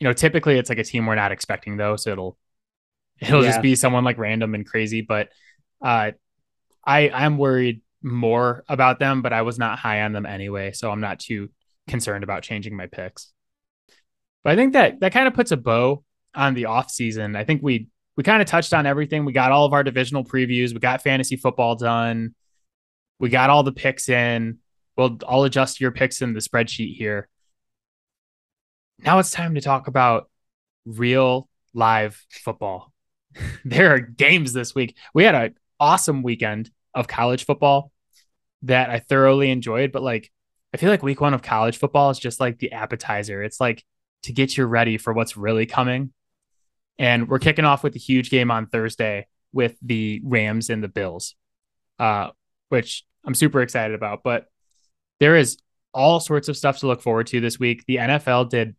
You 0.00 0.06
know, 0.06 0.12
typically 0.12 0.58
it's 0.58 0.68
like 0.68 0.78
a 0.78 0.84
team 0.84 1.06
we're 1.06 1.14
not 1.14 1.32
expecting 1.32 1.76
though, 1.76 1.96
so 1.96 2.12
it'll 2.12 2.38
it'll 3.20 3.42
yeah. 3.42 3.50
just 3.50 3.62
be 3.62 3.74
someone 3.74 4.04
like 4.04 4.18
random 4.18 4.54
and 4.54 4.66
crazy. 4.66 5.00
But 5.00 5.28
uh 5.82 6.12
I 6.86 7.10
I'm 7.10 7.38
worried 7.38 7.82
more 8.02 8.64
about 8.68 8.98
them, 8.98 9.22
but 9.22 9.32
I 9.32 9.42
was 9.42 9.58
not 9.58 9.78
high 9.78 10.02
on 10.02 10.12
them 10.12 10.26
anyway, 10.26 10.72
so 10.72 10.90
I'm 10.90 11.00
not 11.00 11.18
too 11.18 11.50
concerned 11.88 12.24
about 12.24 12.42
changing 12.42 12.76
my 12.76 12.86
picks. 12.86 13.32
But 14.44 14.52
I 14.52 14.56
think 14.56 14.74
that 14.74 15.00
that 15.00 15.12
kind 15.12 15.26
of 15.26 15.34
puts 15.34 15.50
a 15.50 15.56
bow 15.56 16.04
on 16.34 16.54
the 16.54 16.66
off 16.66 16.90
season. 16.90 17.36
I 17.36 17.44
think 17.44 17.62
we 17.62 17.88
we 18.16 18.22
kind 18.22 18.42
of 18.42 18.48
touched 18.48 18.74
on 18.74 18.86
everything. 18.86 19.24
We 19.24 19.32
got 19.32 19.52
all 19.52 19.66
of 19.66 19.72
our 19.72 19.82
divisional 19.82 20.24
previews. 20.24 20.72
We 20.72 20.80
got 20.80 21.02
fantasy 21.02 21.36
football 21.36 21.76
done. 21.76 22.34
We 23.18 23.28
got 23.28 23.50
all 23.50 23.62
the 23.62 23.72
picks 23.72 24.08
in. 24.08 24.58
Well, 24.96 25.18
I'll 25.28 25.44
adjust 25.44 25.80
your 25.80 25.92
picks 25.92 26.22
in 26.22 26.32
the 26.32 26.40
spreadsheet 26.40 26.96
here. 26.96 27.28
Now 29.00 29.18
it's 29.18 29.30
time 29.30 29.54
to 29.54 29.60
talk 29.60 29.86
about 29.86 30.28
real 30.84 31.48
live 31.74 32.24
football. 32.30 32.92
there 33.64 33.94
are 33.94 34.00
games 34.00 34.52
this 34.52 34.74
week. 34.74 34.96
We 35.14 35.24
had 35.24 35.34
an 35.34 35.54
awesome 35.78 36.22
weekend 36.22 36.70
of 36.94 37.06
college 37.06 37.44
football 37.44 37.92
that 38.62 38.90
I 38.90 38.98
thoroughly 38.98 39.50
enjoyed, 39.50 39.92
but 39.92 40.02
like 40.02 40.32
I 40.74 40.76
feel 40.76 40.90
like 40.90 41.02
week 41.02 41.20
one 41.20 41.34
of 41.34 41.42
college 41.42 41.78
football 41.78 42.10
is 42.10 42.18
just 42.18 42.40
like 42.40 42.58
the 42.58 42.72
appetizer. 42.72 43.42
It's 43.42 43.60
like 43.60 43.84
to 44.24 44.32
get 44.32 44.56
you 44.56 44.66
ready 44.66 44.98
for 44.98 45.12
what's 45.12 45.36
really 45.36 45.66
coming. 45.66 46.12
And 46.98 47.28
we're 47.28 47.38
kicking 47.38 47.64
off 47.64 47.84
with 47.84 47.94
a 47.94 48.00
huge 48.00 48.30
game 48.30 48.50
on 48.50 48.66
Thursday 48.66 49.28
with 49.52 49.76
the 49.80 50.20
Rams 50.24 50.68
and 50.68 50.82
the 50.82 50.88
Bills, 50.88 51.36
uh, 51.98 52.30
which 52.68 53.04
I'm 53.24 53.34
super 53.34 53.62
excited 53.62 53.94
about. 53.94 54.22
But 54.24 54.46
there 55.20 55.36
is 55.36 55.58
all 55.94 56.20
sorts 56.20 56.48
of 56.48 56.56
stuff 56.56 56.78
to 56.80 56.86
look 56.86 57.00
forward 57.00 57.28
to 57.28 57.40
this 57.40 57.58
week. 57.58 57.84
The 57.86 57.96
NFL 57.96 58.50
did 58.50 58.74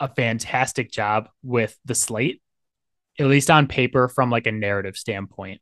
a 0.00 0.08
fantastic 0.08 0.90
job 0.90 1.28
with 1.42 1.78
the 1.84 1.94
slate, 1.94 2.42
at 3.18 3.26
least 3.26 3.50
on 3.50 3.68
paper, 3.68 4.08
from 4.08 4.30
like 4.30 4.46
a 4.46 4.52
narrative 4.52 4.96
standpoint. 4.96 5.60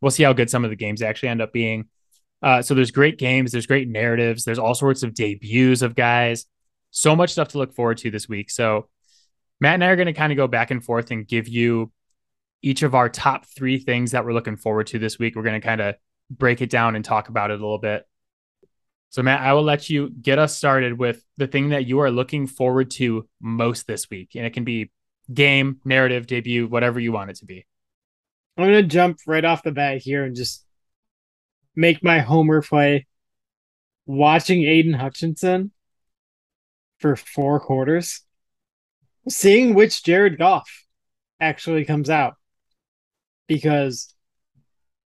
We'll 0.00 0.12
see 0.12 0.22
how 0.22 0.32
good 0.32 0.48
some 0.48 0.64
of 0.64 0.70
the 0.70 0.76
games 0.76 1.02
actually 1.02 1.30
end 1.30 1.42
up 1.42 1.52
being. 1.52 1.88
Uh, 2.42 2.62
so 2.62 2.74
there's 2.74 2.90
great 2.90 3.18
games, 3.18 3.52
there's 3.52 3.66
great 3.66 3.88
narratives, 3.88 4.44
there's 4.44 4.58
all 4.58 4.74
sorts 4.74 5.02
of 5.02 5.12
debuts 5.12 5.82
of 5.82 5.94
guys. 5.94 6.46
So 6.90 7.14
much 7.14 7.32
stuff 7.32 7.48
to 7.48 7.58
look 7.58 7.74
forward 7.74 7.98
to 7.98 8.10
this 8.10 8.28
week. 8.28 8.50
So 8.50 8.88
Matt 9.60 9.74
and 9.74 9.84
I 9.84 9.88
are 9.88 9.96
going 9.96 10.06
to 10.06 10.12
kind 10.12 10.32
of 10.32 10.36
go 10.36 10.46
back 10.46 10.70
and 10.70 10.82
forth 10.82 11.10
and 11.10 11.28
give 11.28 11.48
you 11.48 11.92
each 12.62 12.82
of 12.82 12.94
our 12.94 13.08
top 13.08 13.46
three 13.46 13.78
things 13.78 14.12
that 14.12 14.24
we're 14.24 14.32
looking 14.32 14.56
forward 14.56 14.86
to 14.88 14.98
this 14.98 15.18
week. 15.18 15.36
We're 15.36 15.42
going 15.42 15.60
to 15.60 15.66
kind 15.66 15.80
of 15.80 15.96
break 16.30 16.62
it 16.62 16.70
down 16.70 16.96
and 16.96 17.04
talk 17.04 17.28
about 17.28 17.50
it 17.50 17.58
a 17.58 17.62
little 17.62 17.78
bit. 17.78 18.06
So, 19.10 19.22
Matt, 19.22 19.40
I 19.40 19.52
will 19.54 19.64
let 19.64 19.90
you 19.90 20.10
get 20.10 20.38
us 20.38 20.56
started 20.56 20.98
with 20.98 21.24
the 21.36 21.48
thing 21.48 21.70
that 21.70 21.84
you 21.84 21.98
are 21.98 22.12
looking 22.12 22.46
forward 22.46 22.92
to 22.92 23.28
most 23.40 23.88
this 23.88 24.08
week. 24.08 24.36
And 24.36 24.46
it 24.46 24.54
can 24.54 24.64
be 24.64 24.92
game, 25.32 25.80
narrative, 25.84 26.28
debut, 26.28 26.68
whatever 26.68 27.00
you 27.00 27.10
want 27.10 27.30
it 27.30 27.36
to 27.38 27.44
be. 27.44 27.66
I'm 28.56 28.64
going 28.64 28.82
to 28.82 28.88
jump 28.88 29.18
right 29.26 29.44
off 29.44 29.64
the 29.64 29.72
bat 29.72 29.98
here 29.98 30.24
and 30.24 30.36
just 30.36 30.64
make 31.74 32.04
my 32.04 32.20
homer 32.20 32.62
play 32.62 33.06
watching 34.06 34.62
Aidan 34.64 34.94
Hutchinson 34.94 35.72
for 36.98 37.16
four 37.16 37.58
quarters, 37.58 38.22
seeing 39.28 39.74
which 39.74 40.04
Jared 40.04 40.38
Goff 40.38 40.70
actually 41.40 41.84
comes 41.84 42.10
out 42.10 42.34
because 43.48 44.14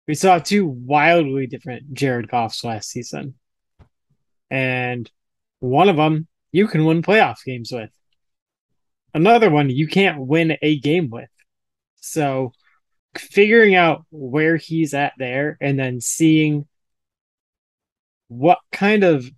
we 0.07 0.15
saw 0.15 0.39
two 0.39 0.65
wildly 0.65 1.45
different 1.45 1.93
Jared 1.93 2.29
Goffs 2.29 2.63
last 2.63 2.89
season. 2.89 3.35
And 4.51 5.09
one 5.59 5.89
of 5.89 5.95
them 5.95 6.27
you 6.51 6.67
can 6.67 6.85
win 6.85 7.01
playoff 7.01 7.43
games 7.43 7.71
with. 7.71 7.89
Another 9.13 9.49
one 9.49 9.69
you 9.69 9.87
can't 9.87 10.19
win 10.19 10.57
a 10.61 10.79
game 10.79 11.09
with. 11.09 11.29
So 11.95 12.51
figuring 13.17 13.75
out 13.75 14.05
where 14.11 14.57
he's 14.57 14.93
at 14.93 15.13
there 15.17 15.57
and 15.61 15.79
then 15.79 16.01
seeing 16.01 16.67
what 18.27 18.59
kind 18.71 19.03
of 19.03 19.29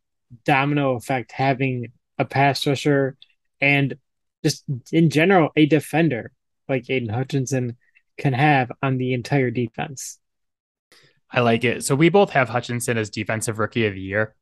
domino 0.46 0.96
effect 0.96 1.32
having 1.32 1.92
a 2.18 2.26
pass 2.26 2.66
rusher 2.66 3.16
and 3.62 3.96
just 4.44 4.64
in 4.92 5.10
general 5.10 5.50
a 5.56 5.66
defender 5.66 6.32
like 6.68 6.90
Aidan 6.90 7.10
Hutchinson 7.10 7.78
can 8.18 8.34
have 8.34 8.72
on 8.82 8.98
the 8.98 9.14
entire 9.14 9.52
defense. 9.52 10.20
I 11.32 11.42
like 11.42 11.64
it. 11.64 11.84
So 11.84 11.96
we 11.96 12.10
both 12.10 12.30
have 12.32 12.50
Hutchinson 12.50 12.98
as 12.98 13.10
defensive 13.10 13.58
rookie 13.58 13.88
of 13.88 13.96
the 13.96 14.02
year 14.02 14.36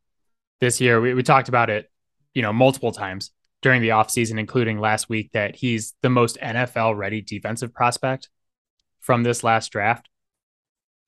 this 0.62 0.80
year. 0.80 1.01
We, 1.01 1.13
we 1.13 1.24
talked 1.24 1.50
about 1.50 1.70
it, 1.70 1.91
you 2.34 2.41
know, 2.41 2.53
multiple 2.53 2.94
times 2.94 3.32
during 3.62 3.82
the 3.82 3.89
offseason, 3.89 4.39
including 4.39 4.80
last 4.80 5.10
week, 5.10 5.32
that 5.34 5.56
he's 5.58 5.94
the 6.01 6.10
most 6.10 6.38
NFL 6.38 6.96
ready 6.96 7.22
defensive 7.22 7.74
prospect 7.74 8.30
from 9.01 9.24
this 9.24 9.44
last 9.44 9.72
draft. 9.72 10.08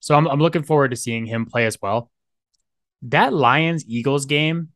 So 0.01 0.15
I'm, 0.15 0.27
I'm 0.27 0.39
looking 0.39 0.63
forward 0.63 0.91
to 0.91 0.98
seeing 0.98 1.25
him 1.25 1.45
play 1.45 1.65
as 1.65 1.77
well. 1.81 2.12
That 3.03 3.33
Lions 3.33 3.86
Eagles 3.88 4.25
game, 4.25 4.69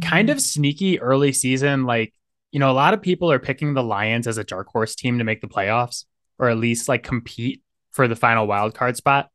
kind 0.00 0.30
of 0.30 0.40
sneaky 0.40 1.00
early 1.00 1.32
season. 1.32 1.84
Like, 1.84 2.12
you 2.50 2.60
know, 2.60 2.70
a 2.70 2.72
lot 2.72 2.94
of 2.94 3.02
people 3.02 3.30
are 3.32 3.38
picking 3.38 3.74
the 3.74 3.82
Lions 3.82 4.26
as 4.26 4.38
a 4.38 4.44
dark 4.44 4.68
horse 4.68 4.94
team 4.94 5.18
to 5.18 5.24
make 5.24 5.40
the 5.40 5.48
playoffs 5.48 6.04
or 6.38 6.48
at 6.48 6.58
least 6.58 6.88
like 6.88 7.02
compete 7.02 7.62
for 7.92 8.08
the 8.08 8.16
final 8.16 8.46
wild 8.46 8.74
card 8.74 8.96
spot. 8.96 9.28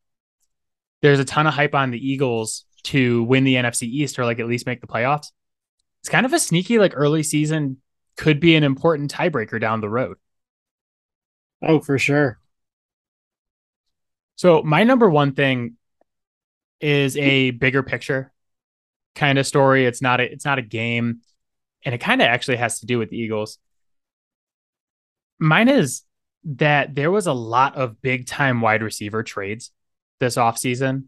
There's 1.02 1.20
a 1.20 1.26
ton 1.26 1.48
of 1.48 1.54
hype 1.54 1.76
on 1.76 1.92
the 1.92 2.06
Eagles 2.06 2.66
to 2.84 3.24
win 3.24 3.44
the 3.44 3.56
NFC 3.56 3.84
East 3.84 4.18
or 4.20 4.26
like 4.26 4.40
at 4.40 4.48
least 4.48 4.66
make 4.66 4.82
the 4.82 4.88
playoffs. 4.88 5.28
It's 6.02 6.10
kind 6.10 6.26
of 6.26 6.34
a 6.34 6.40
sneaky, 6.40 6.80
like 6.80 6.94
early 6.96 7.24
season 7.24 7.78
could 8.16 8.40
be 8.40 8.56
an 8.56 8.64
important 8.64 9.14
tiebreaker 9.14 9.60
down 9.60 9.82
the 9.82 9.90
road. 9.90 10.18
Oh, 11.62 11.80
for 11.80 11.98
sure. 11.98 12.40
So 14.36 14.62
my 14.62 14.84
number 14.84 15.10
one 15.10 15.34
thing 15.34 15.78
is 16.80 17.18
a 17.18 17.52
bigger 17.52 17.82
picture 17.82 18.32
kind 19.16 19.40
of 19.40 19.48
story. 19.48 19.86
It's 19.86 20.02
not 20.02 20.22
a 20.22 20.32
it's 20.32 20.46
not 20.46 20.60
a 20.60 20.64
game, 20.64 21.22
and 21.84 21.96
it 21.96 21.98
kind 22.00 22.22
of 22.22 22.28
actually 22.28 22.58
has 22.58 22.80
to 22.80 22.86
do 22.86 23.00
with 23.00 23.10
the 23.10 23.18
Eagles. 23.18 23.58
Mine 25.40 25.68
is 25.68 26.04
that 26.46 26.96
there 26.96 27.12
was 27.12 27.28
a 27.28 27.34
lot 27.34 27.76
of 27.76 28.02
big 28.02 28.28
time 28.28 28.62
wide 28.62 28.84
receiver 28.84 29.24
trades 29.24 29.72
this 30.20 30.36
offseason. 30.36 31.06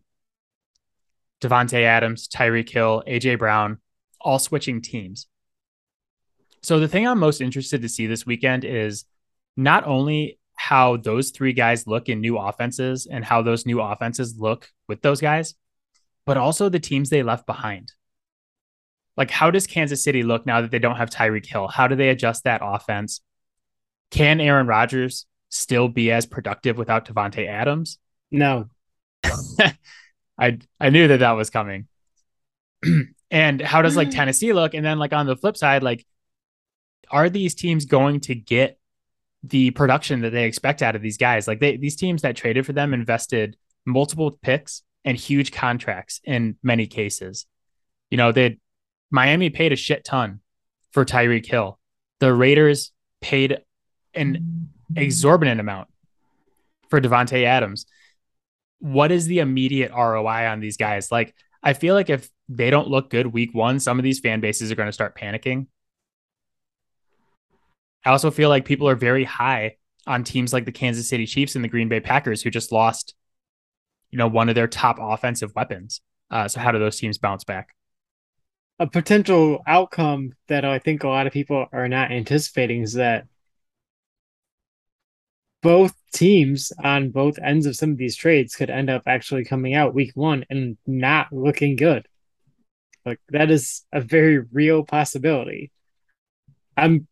Davante 1.41 1.83
Adams, 1.83 2.27
Tyreek 2.27 2.69
Hill, 2.69 3.03
AJ 3.07 3.39
Brown, 3.39 3.77
all 4.21 4.39
switching 4.39 4.81
teams. 4.81 5.27
So 6.61 6.79
the 6.79 6.87
thing 6.87 7.07
I'm 7.07 7.19
most 7.19 7.41
interested 7.41 7.81
to 7.81 7.89
see 7.89 8.07
this 8.07 8.25
weekend 8.25 8.65
is 8.65 9.05
not 9.55 9.85
only 9.87 10.39
how 10.55 10.97
those 10.97 11.31
three 11.31 11.53
guys 11.53 11.87
look 11.87 12.09
in 12.09 12.19
new 12.19 12.37
offenses 12.37 13.07
and 13.09 13.23
how 13.23 13.41
those 13.41 13.65
new 13.65 13.79
offenses 13.79 14.35
look 14.37 14.69
with 14.87 15.01
those 15.01 15.21
guys, 15.21 15.55
but 16.25 16.35
also 16.35 16.67
the 16.67 16.79
teams 16.79 17.09
they 17.09 17.23
left 17.23 17.45
behind. 17.45 17.93
Like, 19.15 19.31
how 19.31 19.51
does 19.51 19.67
Kansas 19.67 20.03
City 20.03 20.23
look 20.23 20.45
now 20.45 20.61
that 20.61 20.71
they 20.71 20.79
don't 20.79 20.97
have 20.97 21.09
Tyreek 21.09 21.45
Hill? 21.45 21.67
How 21.67 21.87
do 21.87 21.95
they 21.95 22.09
adjust 22.09 22.43
that 22.43 22.61
offense? 22.63 23.21
Can 24.11 24.41
Aaron 24.41 24.67
Rodgers 24.67 25.25
still 25.49 25.87
be 25.87 26.11
as 26.11 26.25
productive 26.25 26.77
without 26.77 27.05
Davante 27.05 27.47
Adams? 27.47 27.97
No. 28.31 28.69
I 30.39 30.59
I 30.79 30.89
knew 30.89 31.07
that 31.07 31.19
that 31.19 31.31
was 31.31 31.49
coming. 31.49 31.87
and 33.31 33.61
how 33.61 33.81
does 33.81 33.95
like 33.95 34.09
mm. 34.09 34.15
Tennessee 34.15 34.53
look? 34.53 34.73
And 34.73 34.85
then 34.85 34.99
like 34.99 35.13
on 35.13 35.25
the 35.25 35.35
flip 35.35 35.57
side, 35.57 35.83
like 35.83 36.05
are 37.11 37.29
these 37.29 37.55
teams 37.55 37.85
going 37.85 38.19
to 38.21 38.35
get 38.35 38.77
the 39.43 39.71
production 39.71 40.21
that 40.21 40.31
they 40.31 40.45
expect 40.45 40.81
out 40.81 40.95
of 40.95 41.01
these 41.01 41.17
guys? 41.17 41.47
Like 41.47 41.59
they 41.59 41.77
these 41.77 41.95
teams 41.95 42.21
that 42.21 42.35
traded 42.35 42.65
for 42.65 42.73
them 42.73 42.93
invested 42.93 43.57
multiple 43.85 44.31
picks 44.31 44.83
and 45.05 45.17
huge 45.17 45.51
contracts 45.51 46.21
in 46.23 46.55
many 46.63 46.87
cases. 46.87 47.45
You 48.09 48.17
know, 48.17 48.31
they 48.31 48.59
Miami 49.11 49.49
paid 49.49 49.73
a 49.73 49.75
shit 49.75 50.03
ton 50.03 50.41
for 50.91 51.05
Tyreek 51.05 51.45
Hill. 51.45 51.79
The 52.19 52.33
Raiders 52.33 52.91
paid 53.21 53.59
an 54.13 54.69
mm. 54.93 55.01
exorbitant 55.01 55.59
amount 55.59 55.87
for 56.89 56.99
Davante 56.99 57.43
Adams. 57.43 57.85
What 58.79 59.11
is 59.11 59.25
the 59.25 59.39
immediate 59.39 59.91
ROI 59.91 60.47
on 60.47 60.59
these 60.59 60.77
guys? 60.77 61.11
Like, 61.11 61.35
I 61.61 61.73
feel 61.73 61.93
like 61.93 62.09
if 62.09 62.29
they 62.47 62.69
don't 62.69 62.87
look 62.87 63.09
good 63.09 63.27
week 63.27 63.53
one, 63.53 63.79
some 63.79 63.99
of 63.99 64.03
these 64.03 64.19
fan 64.19 64.39
bases 64.39 64.71
are 64.71 64.75
going 64.75 64.87
to 64.87 64.93
start 64.93 65.17
panicking. 65.17 65.67
I 68.05 68.11
also 68.11 68.31
feel 68.31 68.49
like 68.49 68.65
people 68.65 68.87
are 68.87 68.95
very 68.95 69.25
high 69.25 69.75
on 70.07 70.23
teams 70.23 70.53
like 70.53 70.65
the 70.65 70.71
Kansas 70.71 71.09
City 71.09 71.25
Chiefs 71.25 71.55
and 71.55 71.63
the 71.63 71.69
Green 71.69 71.89
Bay 71.89 71.99
Packers, 71.99 72.41
who 72.41 72.49
just 72.49 72.71
lost, 72.71 73.13
you 74.09 74.17
know, 74.17 74.27
one 74.27 74.49
of 74.49 74.55
their 74.55 74.67
top 74.67 74.97
offensive 74.99 75.53
weapons. 75.55 76.01
Uh, 76.31 76.47
so 76.47 76.59
how 76.59 76.71
do 76.71 76.79
those 76.79 76.97
teams 76.97 77.17
bounce 77.17 77.43
back? 77.43 77.75
A 78.79 78.87
potential 78.87 79.61
outcome 79.67 80.31
that 80.47 80.63
I 80.63 80.79
think 80.79 81.03
a 81.03 81.09
lot 81.09 81.27
of 81.27 81.33
people 81.33 81.65
are 81.73 81.89
not 81.89 82.11
anticipating 82.11 82.81
is 82.81 82.93
that 82.93 83.25
both 85.61 85.93
teams 86.13 86.71
on 86.83 87.11
both 87.11 87.37
ends 87.39 87.65
of 87.65 87.75
some 87.75 87.91
of 87.91 87.97
these 87.97 88.15
trades 88.15 88.55
could 88.55 88.69
end 88.69 88.89
up 88.89 89.03
actually 89.05 89.43
coming 89.43 89.73
out 89.73 89.93
week 89.93 90.11
one 90.15 90.45
and 90.49 90.77
not 90.87 91.31
looking 91.31 91.75
good. 91.75 92.07
Like 93.05 93.19
that 93.29 93.51
is 93.51 93.83
a 93.91 94.01
very 94.01 94.39
real 94.39 94.83
possibility. 94.83 95.71
I'm 96.77 97.07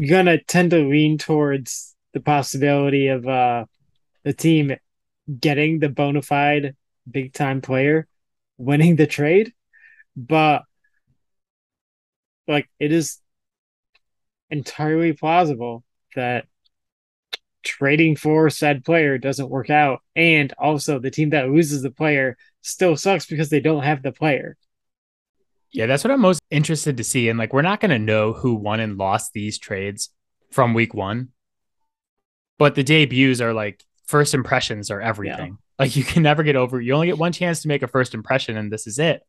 gonna 0.00 0.42
tend 0.42 0.72
to 0.72 0.88
lean 0.88 1.18
towards 1.18 1.94
the 2.12 2.20
possibility 2.20 3.08
of 3.08 3.26
uh 3.26 3.64
the 4.24 4.32
team 4.32 4.74
getting 5.40 5.78
the 5.78 5.88
bona 5.88 6.22
fide 6.22 6.74
big 7.10 7.32
time 7.32 7.60
player 7.60 8.06
winning 8.58 8.96
the 8.96 9.06
trade, 9.06 9.52
but 10.16 10.62
like 12.46 12.68
it 12.78 12.92
is 12.92 13.20
entirely 14.50 15.12
plausible 15.12 15.84
that 16.14 16.46
trading 17.64 18.16
for 18.16 18.50
said 18.50 18.84
player 18.84 19.18
doesn't 19.18 19.50
work 19.50 19.70
out. 19.70 20.00
And 20.14 20.52
also, 20.58 20.98
the 20.98 21.10
team 21.10 21.30
that 21.30 21.50
loses 21.50 21.82
the 21.82 21.90
player 21.90 22.36
still 22.62 22.96
sucks 22.96 23.26
because 23.26 23.50
they 23.50 23.60
don't 23.60 23.82
have 23.82 24.02
the 24.02 24.12
player. 24.12 24.56
Yeah, 25.72 25.86
that's 25.86 26.04
what 26.04 26.12
I'm 26.12 26.20
most 26.20 26.40
interested 26.50 26.98
to 26.98 27.04
see. 27.04 27.28
And 27.28 27.38
like, 27.38 27.52
we're 27.52 27.62
not 27.62 27.80
going 27.80 27.90
to 27.90 27.98
know 27.98 28.32
who 28.32 28.54
won 28.54 28.78
and 28.78 28.96
lost 28.96 29.32
these 29.32 29.58
trades 29.58 30.10
from 30.52 30.72
week 30.72 30.94
one, 30.94 31.30
but 32.58 32.76
the 32.76 32.84
debuts 32.84 33.40
are 33.40 33.52
like 33.52 33.82
first 34.06 34.34
impressions 34.34 34.90
are 34.90 35.00
everything. 35.00 35.58
Yeah. 35.78 35.84
Like, 35.84 35.96
you 35.96 36.04
can 36.04 36.22
never 36.22 36.44
get 36.44 36.54
over, 36.54 36.80
you 36.80 36.92
only 36.94 37.08
get 37.08 37.18
one 37.18 37.32
chance 37.32 37.62
to 37.62 37.68
make 37.68 37.82
a 37.82 37.88
first 37.88 38.14
impression, 38.14 38.56
and 38.56 38.72
this 38.72 38.86
is 38.86 38.98
it. 38.98 39.22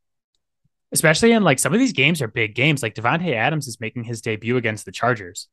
Especially 0.92 1.32
in 1.32 1.44
like 1.44 1.58
some 1.58 1.74
of 1.74 1.80
these 1.80 1.94
games 1.94 2.22
are 2.22 2.28
big 2.28 2.54
games. 2.54 2.84
Like 2.84 2.94
Davante 2.94 3.34
Adams 3.34 3.68
is 3.68 3.82
making 3.82 4.04
his 4.04 4.22
debut 4.22 4.56
against 4.56 4.86
the 4.86 4.92
Chargers. 4.92 5.48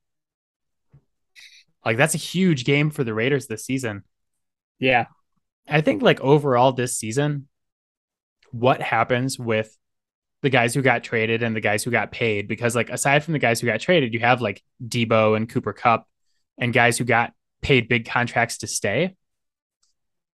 Like 1.84 1.96
that's 1.96 2.14
a 2.14 2.18
huge 2.18 2.64
game 2.64 2.90
for 2.90 3.04
the 3.04 3.14
Raiders 3.14 3.46
this 3.46 3.64
season. 3.64 4.04
Yeah. 4.78 5.06
I 5.68 5.80
think 5.80 6.02
like 6.02 6.20
overall 6.20 6.72
this 6.72 6.96
season, 6.96 7.48
what 8.50 8.80
happens 8.82 9.38
with 9.38 9.76
the 10.42 10.50
guys 10.50 10.74
who 10.74 10.82
got 10.82 11.04
traded 11.04 11.42
and 11.42 11.54
the 11.54 11.60
guys 11.60 11.82
who 11.84 11.90
got 11.90 12.12
paid? 12.12 12.48
Because 12.48 12.76
like 12.76 12.90
aside 12.90 13.24
from 13.24 13.32
the 13.32 13.38
guys 13.38 13.60
who 13.60 13.66
got 13.66 13.80
traded, 13.80 14.12
you 14.12 14.20
have 14.20 14.40
like 14.40 14.62
Debo 14.86 15.36
and 15.36 15.48
Cooper 15.48 15.72
Kupp 15.72 16.06
and 16.58 16.72
guys 16.72 16.98
who 16.98 17.04
got 17.04 17.32
paid 17.62 17.88
big 17.88 18.06
contracts 18.06 18.58
to 18.58 18.66
stay. 18.66 19.16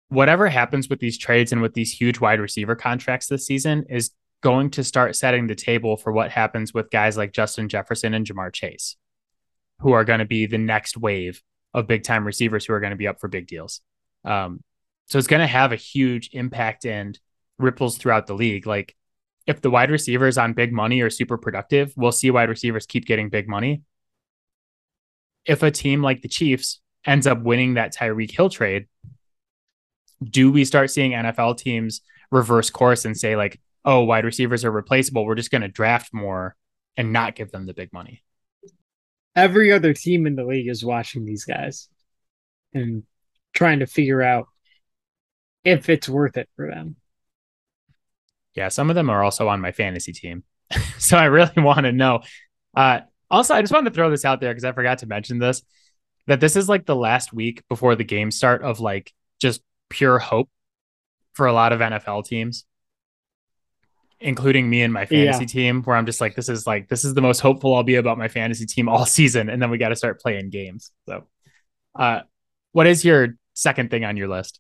Whatever 0.10 0.47
happens 0.47 0.89
with 0.89 0.99
these 0.99 1.17
trades 1.17 1.51
and 1.51 1.62
with 1.62 1.73
these 1.73 1.91
huge 1.91 2.19
wide 2.19 2.39
receiver 2.39 2.75
contracts 2.75 3.27
this 3.27 3.47
season 3.47 3.86
is 3.89 4.12
going 4.41 4.69
to 4.71 4.84
start 4.84 5.15
setting 5.15 5.47
the 5.47 5.56
table 5.56 5.97
for 5.97 6.12
what 6.12 6.29
happens 6.29 6.73
with 6.73 6.91
guys 6.91 7.17
like 7.17 7.32
Justin 7.32 7.69
Jefferson 7.69 8.13
and 8.13 8.25
Ja'Marr 8.25 8.53
Chase 8.53 8.97
who 9.84 9.91
are 9.91 10.06
going 10.06 10.19
to 10.19 10.26
be 10.26 10.46
the 10.46 10.58
next 10.58 10.98
wave 10.98 11.43
of 11.74 11.88
big 11.88 12.04
time 12.04 12.26
receivers 12.26 12.65
who 12.65 12.74
are 12.74 12.80
going 12.80 12.91
to 12.91 12.98
be 12.98 13.08
up 13.08 13.19
for 13.19 13.28
big 13.28 13.48
deals. 13.48 13.82
Um, 14.24 14.62
so 15.08 15.17
it's 15.17 15.28
going 15.28 15.41
to 15.41 15.48
have 15.48 15.74
a 15.74 15.78
huge 15.78 16.30
impact 16.32 16.86
and 16.86 17.19
ripples 17.60 17.98
throughout 17.98 18.26
the 18.26 18.34
league. 18.34 18.65
Like 18.65 18.96
if 19.46 19.62
the 19.62 19.69
wide 19.69 19.91
receivers 19.91 20.38
on 20.38 20.54
big 20.54 20.72
money 20.72 21.02
are 21.02 21.10
super 21.10 21.38
productive, 21.38 21.93
we'll 21.98 22.13
see 22.13 22.32
wide 22.32 22.48
receivers 22.48 22.86
keep 22.86 23.06
getting 23.06 23.30
big 23.30 23.50
money. 23.50 23.82
If 25.46 25.63
a 25.63 25.72
team 25.72 26.02
like 26.02 26.22
the 26.22 26.30
Chiefs 26.30 26.80
ends 27.06 27.28
up 27.28 27.41
winning 27.41 27.74
that 27.74 27.93
Tyreek 27.93 28.32
Hill 28.32 28.50
trade, 28.50 28.88
do 30.24 30.50
we 30.50 30.63
start 30.63 30.91
seeing 30.91 31.12
NFL 31.12 31.58
teams 31.58 32.00
reverse 32.32 32.69
course 32.69 33.04
and 33.04 33.17
say 33.17 33.36
like, 33.36 33.60
oh, 33.84 34.06
wide 34.06 34.24
receivers 34.24 34.63
are 34.63 34.72
replaceable. 34.72 35.26
We're 35.26 35.36
just 35.36 35.52
going 35.52 35.63
to 35.63 35.67
draft 35.67 36.13
more 36.13 36.56
and 36.96 37.12
not 37.12 37.36
give 37.36 37.52
them 37.52 37.65
the 37.65 37.74
big 37.74 37.91
money 37.91 38.24
every 39.36 39.72
other 39.72 39.93
team 39.93 40.28
in 40.28 40.36
the 40.36 40.46
league 40.46 40.67
is 40.67 40.86
watching 40.86 41.26
these 41.26 41.46
guys 41.46 41.89
and 42.74 43.04
trying 43.54 43.80
to 43.80 43.88
figure 43.88 44.22
out 44.22 44.48
if 45.63 45.89
it's 45.89 46.10
worth 46.10 46.38
it 46.38 46.50
for 46.56 46.69
them. 46.69 46.96
Yeah, 48.56 48.69
some 48.69 48.89
of 48.89 48.96
them 48.96 49.10
are 49.10 49.24
also 49.24 49.48
on 49.48 49.62
my 49.62 49.72
fantasy 49.72 50.12
team. 50.12 50.43
so 50.98 51.17
I 51.17 51.26
really 51.26 51.52
want 51.58 51.86
to 51.86 51.91
know. 51.91 52.22
Uh, 52.76 53.02
also, 53.32 53.56
I 53.56 53.62
just 53.62 53.74
wanted 53.74 53.89
to 53.89 53.96
throw 53.96 54.10
this 54.10 54.26
out 54.26 54.41
there 54.41 54.52
because 54.52 54.65
I 54.65 54.72
forgot 54.72 55.00
to 55.00 55.08
mention 55.08 55.39
this 55.39 55.63
that 56.28 56.39
this 56.39 56.56
is 56.56 56.69
like 56.69 56.86
the 56.86 56.96
last 56.96 57.34
week 57.34 57.63
before 57.67 57.96
the 57.96 58.04
game 58.04 58.32
start 58.32 58.63
of 58.63 58.80
like 58.80 59.12
just 59.41 59.62
pure 59.89 60.19
hope 60.19 60.50
for 61.34 61.48
a 61.48 61.54
lot 61.54 61.74
of 61.74 61.80
NFL 61.80 62.26
teams 62.26 62.65
including 64.23 64.69
me 64.69 64.81
and 64.81 64.93
my 64.93 65.05
fantasy 65.05 65.43
yeah. 65.43 65.47
team, 65.47 65.83
where 65.83 65.95
I'm 65.95 66.05
just 66.05 66.21
like, 66.21 66.36
this 66.36 66.49
is 66.49 66.65
like, 66.65 66.88
this 66.88 67.03
is 67.03 67.13
the 67.13 67.21
most 67.21 67.39
hopeful 67.39 67.75
I'll 67.75 67.83
be 67.83 67.95
about 67.95 68.17
my 68.17 68.29
fantasy 68.29 68.65
team 68.65 68.88
all 68.88 69.05
season. 69.17 69.49
And 69.49 69.62
then 69.62 69.69
we 69.69 69.77
got 69.77 69.89
to 69.89 69.95
start 69.95 70.21
playing 70.21 70.49
games. 70.49 70.91
So, 71.07 71.27
uh, 71.95 72.21
what 72.71 72.88
is 72.88 73.05
your 73.05 73.36
second 73.53 73.91
thing 73.91 74.05
on 74.05 74.17
your 74.17 74.29
list? 74.29 74.59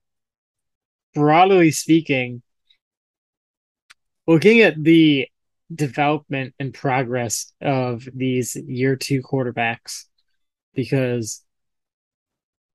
Broadly 1.15 1.71
speaking, 1.71 2.41
looking 4.27 4.61
at 4.61 4.81
the 4.83 5.27
development 5.73 6.53
and 6.59 6.73
progress 6.73 7.53
of 7.61 8.07
these 8.13 8.55
year 8.67 8.95
two 8.95 9.21
quarterbacks, 9.21 10.05
because 10.75 11.41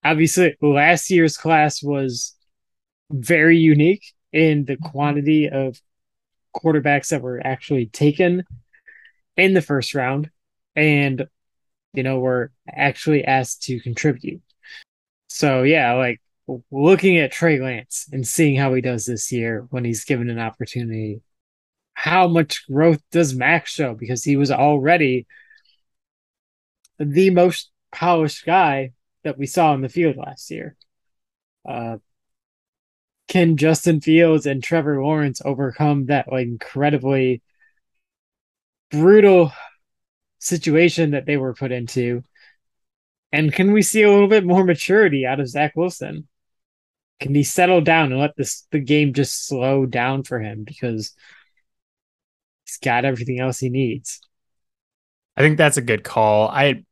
obviously 0.02 0.56
last 0.62 1.10
year's 1.10 1.36
class 1.36 1.82
was 1.82 2.34
very 3.10 3.58
unique 3.58 4.04
in 4.32 4.64
the 4.64 4.76
quantity 4.76 5.48
of 5.48 5.80
quarterbacks 6.58 7.08
that 7.08 7.22
were 7.22 7.40
actually 7.44 7.86
taken 7.86 8.44
in 9.36 9.54
the 9.54 9.62
first 9.62 9.94
round 9.94 10.30
and 10.74 11.26
you 11.94 12.02
know 12.02 12.18
were 12.18 12.52
actually 12.68 13.24
asked 13.24 13.62
to 13.64 13.80
contribute. 13.80 14.42
So 15.28 15.62
yeah, 15.62 15.94
like 15.94 16.20
looking 16.70 17.18
at 17.18 17.32
Trey 17.32 17.60
Lance 17.60 18.08
and 18.12 18.26
seeing 18.26 18.56
how 18.56 18.74
he 18.74 18.80
does 18.80 19.04
this 19.06 19.30
year 19.30 19.66
when 19.70 19.84
he's 19.84 20.04
given 20.04 20.30
an 20.30 20.38
opportunity. 20.38 21.20
How 21.94 22.28
much 22.28 22.66
growth 22.68 23.02
does 23.10 23.34
Mac 23.34 23.66
show? 23.66 23.94
Because 23.94 24.22
he 24.22 24.36
was 24.36 24.52
already 24.52 25.26
the 26.98 27.30
most 27.30 27.70
polished 27.92 28.44
guy 28.46 28.92
that 29.24 29.36
we 29.36 29.46
saw 29.46 29.74
in 29.74 29.82
the 29.82 29.88
field 29.88 30.16
last 30.16 30.50
year. 30.50 30.76
Uh, 31.68 31.98
can 33.28 33.58
Justin 33.58 34.00
Fields 34.00 34.46
and 34.46 34.62
Trevor 34.62 35.02
Lawrence 35.02 35.40
overcome 35.44 36.06
that 36.06 36.32
like 36.32 36.46
incredibly 36.46 37.42
brutal 38.90 39.52
situation 40.38 41.10
that 41.10 41.26
they 41.26 41.36
were 41.36 41.54
put 41.54 41.70
into? 41.70 42.24
And 43.30 43.52
can 43.52 43.72
we 43.72 43.82
see 43.82 44.02
a 44.02 44.10
little 44.10 44.28
bit 44.28 44.44
more 44.44 44.64
maturity 44.64 45.26
out 45.26 45.40
of 45.40 45.48
Zach 45.48 45.76
Wilson? 45.76 46.26
Can 47.20 47.34
he 47.34 47.42
settle 47.42 47.82
down 47.82 48.12
and 48.12 48.20
let 48.20 48.36
this 48.36 48.66
the 48.70 48.78
game 48.78 49.12
just 49.12 49.46
slow 49.46 49.84
down 49.84 50.22
for 50.22 50.40
him 50.40 50.64
because 50.64 51.14
he's 52.64 52.78
got 52.78 53.04
everything 53.04 53.40
else 53.40 53.58
he 53.58 53.68
needs? 53.68 54.20
I 55.36 55.42
think 55.42 55.58
that's 55.58 55.76
a 55.76 55.82
good 55.82 56.02
call. 56.02 56.48
I 56.48 56.84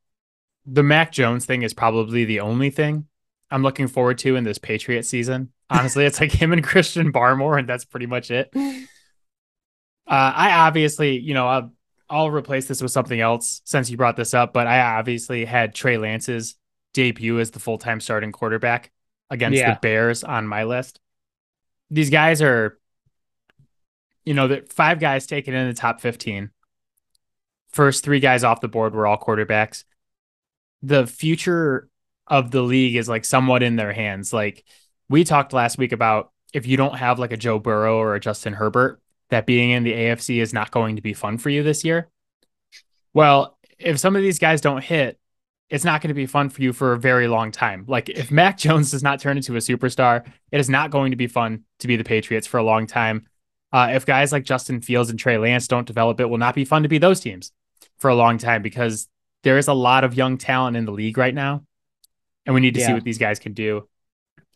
the 0.67 0.83
Mac 0.83 1.13
Jones 1.13 1.47
thing 1.47 1.63
is 1.63 1.73
probably 1.73 2.25
the 2.25 2.41
only 2.41 2.71
thing 2.71 3.07
I'm 3.51 3.63
looking 3.63 3.87
forward 3.87 4.19
to 4.19 4.37
in 4.37 4.45
this 4.45 4.59
Patriot 4.59 5.05
season. 5.05 5.53
Honestly, 5.69 6.05
it's 6.05 6.21
like 6.21 6.33
him 6.33 6.53
and 6.53 6.63
Christian 6.63 7.13
Barmore, 7.13 7.59
and 7.59 7.69
that's 7.69 7.85
pretty 7.85 8.07
much 8.07 8.31
it. 8.31 8.51
Uh, 10.09 10.33
I 10.37 10.53
obviously, 10.53 11.19
you 11.19 11.35
know, 11.35 11.49
I'll, 11.49 11.73
I'll 12.09 12.31
replace 12.31 12.69
this 12.69 12.81
with 12.81 12.93
something 12.93 13.21
else 13.21 13.61
since 13.65 13.91
you 13.91 13.97
brought 13.97 14.17
this 14.17 14.35
up, 14.35 14.53
but 14.53 14.69
I 14.69 14.99
obviously 14.99 15.45
had 15.45 15.75
Trey 15.75 15.99
Lance's 15.99 16.55
debut 16.95 17.41
as 17.41 17.51
the 17.51 17.59
full 17.59 17.79
time 17.79 18.01
starting 18.01 18.31
quarterback 18.31 18.93
against 19.31 19.59
yeah. 19.59 19.75
the 19.75 19.81
Bears 19.81 20.23
on 20.23 20.47
my 20.47 20.65
list. 20.65 21.01
These 21.91 22.11
guys 22.11 22.41
are, 22.41 22.79
you 24.25 24.35
know, 24.35 24.47
the 24.47 24.65
five 24.69 25.01
guys 25.01 25.27
taken 25.27 25.55
in 25.55 25.69
the 25.69 25.75
top 25.75 26.01
15. 26.01 26.51
First 27.73 28.05
three 28.05 28.21
guys 28.21 28.45
off 28.45 28.61
the 28.61 28.69
board 28.69 28.95
were 28.95 29.07
all 29.07 29.19
quarterbacks. 29.19 29.85
The 30.83 31.07
future 31.07 31.89
of 32.27 32.51
the 32.51 32.63
league 32.63 32.97
is 32.97 33.09
like 33.09 33.25
somewhat 33.25 33.63
in 33.63 33.77
their 33.77 33.93
hands. 33.93 34.33
Like 34.33 34.65
we 35.09 35.25
talked 35.25 35.53
last 35.53 35.79
week 35.79 35.93
about 35.93 36.31
if 36.53 36.67
you 36.67 36.77
don't 36.77 36.97
have 36.97 37.19
like 37.19 37.33
a 37.33 37.37
Joe 37.37 37.59
Burrow 37.59 37.99
or 37.99 38.15
a 38.15 38.21
Justin 38.21 38.53
Herbert, 38.53 39.01
that 39.31 39.47
being 39.47 39.71
in 39.71 39.83
the 39.83 39.93
AFC 39.93 40.41
is 40.41 40.53
not 40.53 40.71
going 40.71 40.97
to 40.97 41.03
be 41.03 41.13
fun 41.13 41.39
for 41.39 41.51
you 41.51 41.63
this 41.63 41.85
year. 41.85 42.09
Well, 43.13 43.59
if 43.79 43.99
some 43.99 44.17
of 44.17 44.23
these 44.23 44.39
guys 44.39 44.61
don't 44.61 44.83
hit, 44.83 45.19
it's 45.69 45.85
not 45.85 46.01
going 46.01 46.09
to 46.09 46.15
be 46.15 46.27
fun 46.27 46.49
for 46.49 46.63
you 46.63 46.73
for 46.73 46.93
a 46.93 46.99
very 46.99 47.27
long 47.29 47.51
time. 47.51 47.85
Like 47.89 48.09
if 48.09 48.31
Mac 48.31 48.57
Jones 48.59 48.91
does 48.91 49.03
not 49.03 49.21
turn 49.21 49.37
into 49.37 49.55
a 49.55 49.59
superstar, 49.59 50.27
it 50.53 50.61
is 50.61 50.71
not 50.71 50.91
going 50.91 51.11
to 51.11 51.17
be 51.17 51.27
fun 51.27 51.65
to 51.81 51.89
be 51.89 51.97
the 51.97 52.05
Patriots 52.05 52.47
for 52.47 52.59
a 52.59 52.63
long 52.63 52.87
time. 52.87 53.27
Uh, 53.73 53.91
if 53.93 54.07
guys 54.07 54.33
like 54.33 54.45
Justin 54.45 54.81
Fields 54.81 55.11
and 55.11 55.19
Trey 55.19 55.39
Lance 55.39 55.67
don't 55.67 55.87
develop, 55.87 56.21
it 56.21 56.27
will 56.27 56.39
not 56.39 56.55
be 56.55 56.65
fun 56.65 56.85
to 56.85 56.89
be 56.89 56.99
those 56.99 57.21
teams 57.21 57.53
for 57.99 58.09
a 58.09 58.15
long 58.15 58.39
time 58.39 58.63
because 58.63 59.09
there 59.43 59.59
is 59.59 59.69
a 59.69 59.75
lot 59.75 60.05
of 60.05 60.15
young 60.15 60.39
talent 60.39 60.77
in 60.77 60.85
the 60.85 60.93
league 60.93 61.19
right 61.19 61.35
now, 61.35 61.65
and 62.47 62.55
we 62.55 62.61
need 62.61 62.75
to 62.75 62.81
yeah. 62.81 62.87
see 62.87 62.93
what 62.93 63.05
these 63.05 63.19
guys 63.19 63.39
can 63.39 63.53
do. 63.53 63.89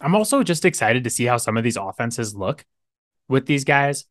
I'm 0.01 0.15
also 0.15 0.43
just 0.43 0.65
excited 0.65 1.05
to 1.05 1.11
see 1.11 1.25
how 1.25 1.37
some 1.37 1.57
of 1.57 1.65
these 1.65 1.77
offenses 1.77 2.35
look 2.35 2.65
with 3.29 3.47
these 3.47 3.65
guys. 3.65 4.05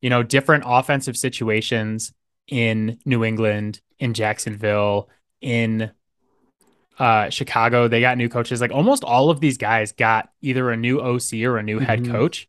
You 0.00 0.10
know, 0.10 0.22
different 0.22 0.64
offensive 0.66 1.16
situations 1.16 2.12
in 2.46 2.98
New 3.04 3.24
England, 3.24 3.80
in 3.98 4.14
Jacksonville, 4.14 5.08
in 5.40 5.90
uh, 6.98 7.30
Chicago. 7.30 7.88
They 7.88 8.00
got 8.00 8.18
new 8.18 8.28
coaches. 8.28 8.60
Like 8.60 8.72
almost 8.72 9.04
all 9.04 9.30
of 9.30 9.40
these 9.40 9.58
guys 9.58 9.92
got 9.92 10.30
either 10.40 10.70
a 10.70 10.76
new 10.76 11.00
OC 11.00 11.34
or 11.44 11.58
a 11.58 11.62
new 11.62 11.76
mm-hmm. 11.76 11.84
head 11.84 12.06
coach. 12.06 12.48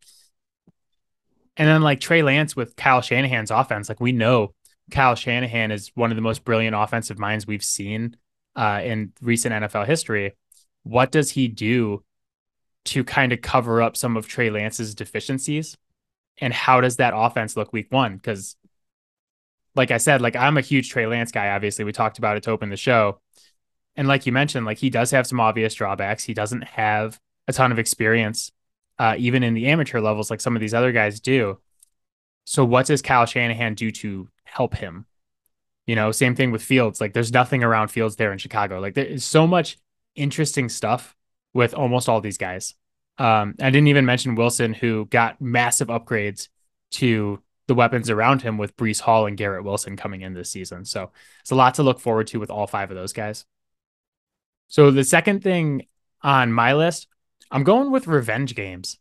And 1.58 1.67
then 1.67 1.82
like 1.82 1.99
Trey 1.99 2.21
Lance 2.21 2.56
with 2.56 2.75
Kyle 2.75 3.02
Shanahan's 3.02 3.52
offense, 3.52 3.89
like 3.89 3.99
we 3.99 4.12
know 4.12 4.54
Kyle 4.91 5.15
Shanahan 5.15 5.71
is 5.71 5.91
one 5.93 6.12
of 6.12 6.15
the 6.15 6.21
most 6.21 6.43
brilliant 6.43 6.75
offensive 6.75 7.19
minds 7.19 7.45
we've 7.45 7.63
seen 7.63 8.15
uh, 8.56 8.82
in 8.84 9.12
recent 9.21 9.54
NFL 9.54 9.86
history. 9.86 10.36
What 10.84 11.12
does 11.12 11.32
he 11.32 11.47
do 11.47 12.04
to 12.89 13.04
kind 13.04 13.32
of 13.32 13.41
cover 13.41 13.82
up 13.82 13.97
some 13.97 14.17
of 14.17 14.28
Trey 14.28 14.49
Lance's 14.49 14.95
deficiencies? 14.95 15.78
And 16.39 16.54
how 16.54 16.82
does 16.82 16.97
that 16.97 17.13
offense 17.15 17.58
look 17.58 17.73
week 17.73 17.91
one? 17.91 18.15
Because, 18.15 18.56
like 19.75 19.91
I 19.91 19.97
said, 19.97 20.21
like 20.21 20.36
I'm 20.36 20.58
a 20.58 20.62
huge 20.62 20.89
Trey 20.89 21.06
Lance 21.06 21.32
guy. 21.32 21.49
Obviously, 21.49 21.86
we 21.86 21.91
talked 21.91 22.17
about 22.17 22.38
it 22.38 22.43
to 22.43 22.52
open 22.52 22.69
the 22.69 22.78
show. 22.78 23.19
And 23.95 24.08
like 24.08 24.25
you 24.25 24.32
mentioned, 24.32 24.65
like 24.65 24.78
he 24.78 24.89
does 24.89 25.12
have 25.12 25.28
some 25.28 25.39
obvious 25.39 25.73
drawbacks. 25.73 26.23
He 26.23 26.34
doesn't 26.34 26.63
have 26.63 27.19
a 27.47 27.54
ton 27.54 27.71
of 27.71 27.80
experience, 27.80 28.52
uh, 28.97 29.15
even 29.17 29.43
in 29.43 29.54
the 29.54 29.67
amateur 29.67 29.99
levels, 29.99 30.30
like 30.30 30.41
some 30.41 30.56
of 30.56 30.62
these 30.62 30.73
other 30.73 30.91
guys 30.91 31.19
do. 31.19 31.60
So, 32.45 32.65
what 32.65 32.86
does 32.86 33.02
Kyle 33.02 33.25
Shanahan 33.25 33.75
do 33.75 33.91
to 33.91 34.30
help 34.43 34.75
him? 34.75 35.06
You 35.86 35.95
know, 35.95 36.12
same 36.12 36.36
thing 36.36 36.52
with 36.52 36.62
Fields. 36.62 37.02
Like, 37.02 37.13
there's 37.13 37.32
nothing 37.32 37.63
around 37.63 37.89
Fields 37.89 38.15
there 38.15 38.32
in 38.32 38.38
Chicago. 38.38 38.80
Like, 38.80 38.93
there 38.93 39.06
is 39.06 39.25
so 39.25 39.45
much 39.45 39.78
interesting 40.15 40.69
stuff 40.69 41.15
with 41.54 41.73
almost 41.73 42.10
all 42.10 42.21
these 42.21 42.38
guys. 42.38 42.75
Um, 43.19 43.55
I 43.60 43.69
didn't 43.69 43.89
even 43.89 44.05
mention 44.05 44.36
Wilson, 44.36 44.73
who 44.73 45.05
got 45.05 45.41
massive 45.41 45.89
upgrades 45.89 46.47
to 46.91 47.41
the 47.67 47.75
weapons 47.75 48.10
around 48.10 48.41
him 48.41 48.58
with 48.58 48.75
Breece 48.75 49.01
Hall 49.01 49.27
and 49.27 49.38
Garrett 49.38 49.63
Wilson 49.63 49.95
coming 49.95 50.21
in 50.21 50.34
this 50.34 50.49
season. 50.49 50.86
So 50.86 51.12
it's 51.41 51.51
a 51.51 51.55
lot 51.55 51.75
to 51.75 51.84
look 51.84 51.99
forward 51.99 52.27
to 52.27 52.39
with 52.39 52.49
all 52.49 52.65
five 52.65 52.89
of 52.89 52.97
those 52.97 53.13
guys. 53.13 53.45
So 54.69 54.89
the 54.89 55.03
second 55.03 55.43
thing 55.43 55.86
on 56.23 56.51
my 56.51 56.73
list, 56.73 57.08
I'm 57.51 57.63
going 57.63 57.91
with 57.91 58.08
revenge 58.08 58.55
games. 58.55 58.97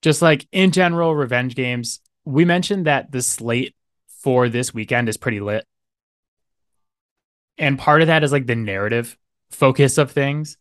Just 0.00 0.22
like 0.22 0.46
in 0.52 0.70
general, 0.70 1.14
revenge 1.14 1.54
games. 1.54 2.00
We 2.24 2.44
mentioned 2.44 2.86
that 2.86 3.12
the 3.12 3.20
slate 3.20 3.74
for 4.20 4.48
this 4.48 4.72
weekend 4.72 5.08
is 5.08 5.16
pretty 5.16 5.40
lit. 5.40 5.66
And 7.58 7.78
part 7.78 8.00
of 8.00 8.06
that 8.06 8.24
is 8.24 8.32
like 8.32 8.46
the 8.46 8.56
narrative 8.56 9.16
focus 9.50 9.98
of 9.98 10.10
things. 10.10 10.56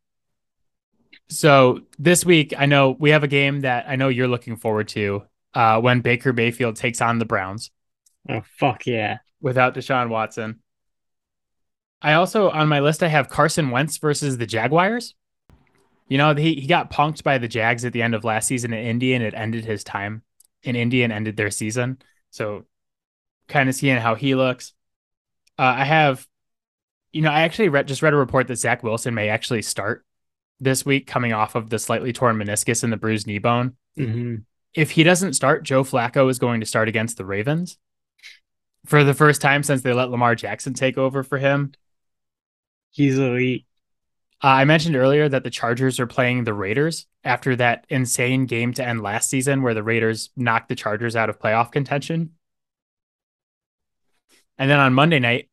So 1.32 1.80
this 1.98 2.26
week, 2.26 2.54
I 2.58 2.66
know 2.66 2.98
we 3.00 3.12
have 3.12 3.24
a 3.24 3.28
game 3.28 3.62
that 3.62 3.86
I 3.88 3.96
know 3.96 4.10
you're 4.10 4.28
looking 4.28 4.58
forward 4.58 4.90
to 4.90 5.24
uh, 5.54 5.80
when 5.80 6.02
Baker 6.02 6.34
Mayfield 6.34 6.76
takes 6.76 7.00
on 7.00 7.20
the 7.20 7.26
Browns. 7.26 7.72
Oh, 8.28 8.42
fuck 8.58 8.86
yeah. 8.86 9.20
Without 9.40 9.74
Deshaun 9.74 10.10
Watson. 10.10 10.60
I 12.02 12.14
also, 12.14 12.50
on 12.50 12.68
my 12.68 12.82
list, 12.82 13.02
I 13.02 13.08
have 13.08 13.30
Carson 13.30 13.72
Wentz 13.72 13.98
versus 13.98 14.38
the 14.38 14.46
Jaguars. 14.46 15.16
You 16.10 16.18
know, 16.18 16.36
he, 16.36 16.56
he 16.56 16.68
got 16.68 16.92
punked 16.92 17.24
by 17.24 17.38
the 17.38 17.48
Jags 17.48 17.86
at 17.86 17.94
the 17.94 18.02
end 18.02 18.14
of 18.14 18.26
last 18.26 18.48
season 18.48 18.74
in 18.74 18.86
Indy, 18.86 19.14
and 19.14 19.24
it 19.24 19.34
ended 19.34 19.64
his 19.64 19.86
time 19.86 20.24
in 20.64 20.76
Indy 20.76 21.02
and 21.02 21.14
ended 21.14 21.38
their 21.38 21.50
season. 21.50 22.00
So, 22.32 22.66
kind 23.48 23.70
of 23.70 23.76
seeing 23.76 23.98
how 23.98 24.16
he 24.16 24.36
looks. 24.36 24.74
Uh, 25.58 25.76
I 25.78 25.86
have, 25.86 26.28
you 27.14 27.22
know, 27.22 27.32
I 27.32 27.44
actually 27.44 27.70
read, 27.70 27.88
just 27.88 28.02
read 28.02 28.14
a 28.14 28.18
report 28.18 28.48
that 28.50 28.58
Zach 28.58 28.84
Wilson 28.84 29.14
may 29.14 29.30
actually 29.30 29.62
start 29.62 30.04
this 30.62 30.86
week, 30.86 31.08
coming 31.08 31.34
off 31.34 31.56
of 31.56 31.70
the 31.70 31.80
slightly 31.80 32.14
torn 32.14 32.38
meniscus 32.38 32.84
and 32.84 32.94
the 32.94 32.98
bruised 32.98 33.28
knee 33.28 33.40
bone. 33.40 33.76
Mm-hmm. 33.98 34.36
If 34.74 34.92
he 34.92 35.04
doesn't 35.04 35.34
start, 35.34 35.64
Joe 35.64 35.84
Flacco 35.84 36.30
is 36.30 36.40
going 36.40 36.62
to 36.62 36.66
start 36.66 36.88
against 36.88 37.18
the 37.18 37.26
Ravens 37.26 37.78
for 38.86 39.04
the 39.04 39.14
first 39.14 39.42
time 39.42 39.64
since 39.64 39.82
they 39.82 39.94
let 39.94 40.10
Lamar 40.10 40.36
Jackson 40.36 40.74
take 40.74 40.98
over 40.98 41.24
for 41.24 41.38
him. 41.38 41.74
He's 42.92 43.18
elite. 43.18 43.66
Uh, 44.44 44.48
I 44.48 44.66
mentioned 44.66 44.96
earlier 44.96 45.30
that 45.30 45.44
the 45.44 45.50
Chargers 45.50 46.00
are 46.00 46.08
playing 46.08 46.44
the 46.44 46.54
Raiders 46.54 47.06
after 47.24 47.56
that 47.58 47.86
insane 47.90 48.46
game 48.46 48.74
to 48.74 48.86
end 48.86 49.02
last 49.02 49.30
season 49.30 49.62
where 49.62 49.74
the 49.74 49.84
Raiders 49.84 50.30
knocked 50.36 50.70
the 50.70 50.76
Chargers 50.76 51.16
out 51.16 51.30
of 51.30 51.40
playoff 51.40 51.72
contention. 51.72 52.32
And 54.58 54.70
then 54.70 54.80
on 54.80 54.94
Monday 54.94 55.20
night, 55.20 55.50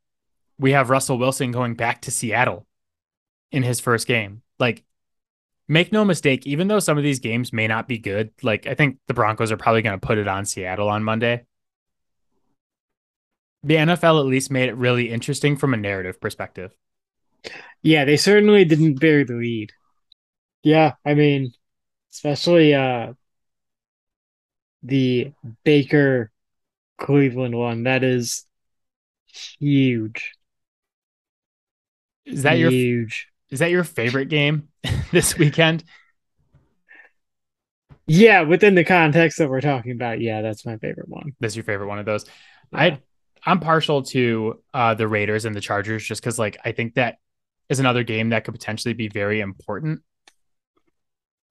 we 0.58 0.72
have 0.72 0.90
Russell 0.90 1.18
Wilson 1.18 1.52
going 1.52 1.74
back 1.74 2.02
to 2.02 2.10
Seattle 2.10 2.66
in 3.52 3.62
his 3.62 3.80
first 3.80 4.06
game. 4.06 4.42
Like, 4.58 4.84
make 5.68 5.92
no 5.92 6.04
mistake, 6.04 6.46
even 6.46 6.68
though 6.68 6.80
some 6.80 6.98
of 6.98 7.04
these 7.04 7.20
games 7.20 7.52
may 7.52 7.66
not 7.66 7.86
be 7.86 7.98
good, 7.98 8.30
like, 8.42 8.66
I 8.66 8.74
think 8.74 8.98
the 9.06 9.14
Broncos 9.14 9.52
are 9.52 9.56
probably 9.56 9.82
going 9.82 9.98
to 9.98 10.06
put 10.06 10.18
it 10.18 10.26
on 10.26 10.44
Seattle 10.44 10.88
on 10.88 11.04
Monday. 11.04 11.44
The 13.62 13.76
NFL 13.76 14.20
at 14.20 14.26
least 14.26 14.50
made 14.50 14.68
it 14.68 14.76
really 14.76 15.10
interesting 15.10 15.56
from 15.56 15.74
a 15.74 15.76
narrative 15.76 16.20
perspective. 16.20 16.72
Yeah, 17.82 18.04
they 18.04 18.16
certainly 18.16 18.64
didn't 18.64 19.00
bury 19.00 19.24
the 19.24 19.34
lead. 19.34 19.72
Yeah, 20.62 20.94
I 21.04 21.14
mean, 21.14 21.52
especially 22.12 22.74
uh 22.74 23.12
the 24.82 25.32
Baker 25.64 26.30
Cleveland 26.98 27.56
one. 27.56 27.84
That 27.84 28.04
is 28.04 28.46
huge. 29.58 30.32
Is 32.24 32.42
that 32.42 32.56
huge. 32.56 32.60
your 32.60 32.70
huge? 32.70 33.28
Is 33.50 33.60
that 33.60 33.70
your 33.70 33.84
favorite 33.84 34.26
game 34.26 34.68
this 35.12 35.36
weekend? 35.38 35.84
Yeah, 38.06 38.42
within 38.42 38.74
the 38.74 38.84
context 38.84 39.38
that 39.38 39.50
we're 39.50 39.60
talking 39.60 39.92
about, 39.92 40.20
yeah, 40.20 40.40
that's 40.40 40.64
my 40.64 40.78
favorite 40.78 41.08
one. 41.08 41.32
That's 41.40 41.54
your 41.54 41.64
favorite 41.64 41.88
one 41.88 41.98
of 41.98 42.06
those. 42.06 42.24
Yeah. 42.72 42.80
I 42.80 43.00
I'm 43.44 43.60
partial 43.60 44.02
to 44.04 44.60
uh 44.74 44.94
the 44.94 45.06
Raiders 45.06 45.44
and 45.44 45.54
the 45.54 45.60
Chargers 45.60 46.04
just 46.04 46.22
because 46.22 46.38
like 46.38 46.58
I 46.64 46.72
think 46.72 46.94
that 46.94 47.18
is 47.68 47.80
another 47.80 48.02
game 48.02 48.30
that 48.30 48.44
could 48.44 48.54
potentially 48.54 48.94
be 48.94 49.08
very 49.08 49.40
important 49.40 50.02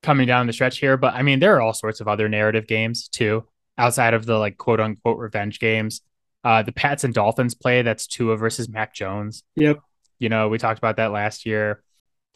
coming 0.04 0.28
down 0.28 0.48
the 0.48 0.54
stretch 0.54 0.80
here. 0.80 0.98
But 0.98 1.14
I 1.14 1.22
mean, 1.22 1.40
there 1.40 1.56
are 1.56 1.62
all 1.62 1.74
sorts 1.74 2.02
of 2.02 2.08
other 2.08 2.28
narrative 2.28 2.68
games 2.68 3.08
too, 3.08 3.46
outside 3.78 4.14
of 4.14 4.26
the 4.26 4.38
like 4.38 4.58
quote 4.58 4.80
unquote 4.80 5.20
revenge 5.20 5.60
games. 5.60 6.02
Uh, 6.44 6.64
the 6.64 6.72
Pats 6.72 7.04
and 7.04 7.14
Dolphins 7.14 7.56
play 7.56 7.82
that's 7.82 8.08
Tua 8.08 8.38
versus 8.38 8.70
Mac 8.70 8.94
Jones. 8.94 9.44
Yep. 9.56 9.80
You 10.18 10.30
know, 10.30 10.50
we 10.50 10.58
talked 10.58 10.80
about 10.80 10.98
that 10.98 11.12
last 11.12 11.46
year. 11.46 11.84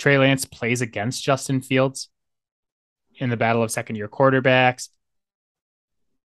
Trey 0.01 0.17
Lance 0.17 0.45
plays 0.45 0.81
against 0.81 1.23
Justin 1.23 1.61
Fields 1.61 2.09
in 3.15 3.29
the 3.29 3.37
battle 3.37 3.61
of 3.61 3.69
second 3.71 3.97
year 3.97 4.07
quarterbacks. 4.07 4.89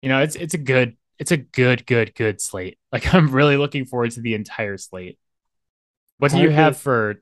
You 0.01 0.09
know, 0.09 0.23
it's 0.23 0.37
it's 0.37 0.55
a 0.55 0.59
good 0.59 0.97
it's 1.19 1.33
a 1.33 1.37
good 1.37 1.85
good 1.87 2.15
good 2.15 2.41
slate. 2.41 2.79
Like 2.91 3.13
I'm 3.15 3.31
really 3.31 3.59
looking 3.59 3.85
forward 3.85 4.13
to 4.13 4.23
the 4.23 4.33
entire 4.33 4.79
slate. 4.79 5.19
What 6.17 6.33
do 6.33 6.39
you 6.39 6.49
have 6.49 6.79
for 6.79 7.19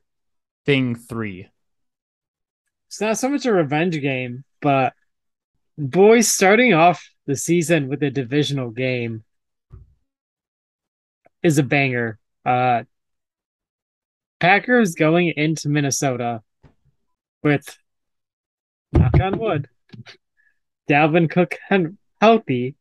thing 0.66 0.96
three. 0.96 1.48
It's 2.88 3.00
not 3.00 3.18
so 3.18 3.28
much 3.30 3.46
a 3.46 3.52
revenge 3.52 4.00
game, 4.00 4.44
but 4.60 4.92
boys 5.78 6.28
starting 6.28 6.74
off 6.74 7.08
the 7.26 7.36
season 7.36 7.88
with 7.88 8.02
a 8.02 8.10
divisional 8.10 8.70
game 8.70 9.24
is 11.42 11.58
a 11.58 11.62
banger. 11.62 12.18
Uh 12.44 12.84
Packers 14.40 14.94
going 14.94 15.32
into 15.36 15.68
Minnesota 15.68 16.42
with 17.42 17.76
knock 18.92 19.18
on 19.20 19.38
wood. 19.38 19.68
Dalvin 20.88 21.30
Cook 21.30 21.56
and 21.70 21.98
healthy 22.20 22.76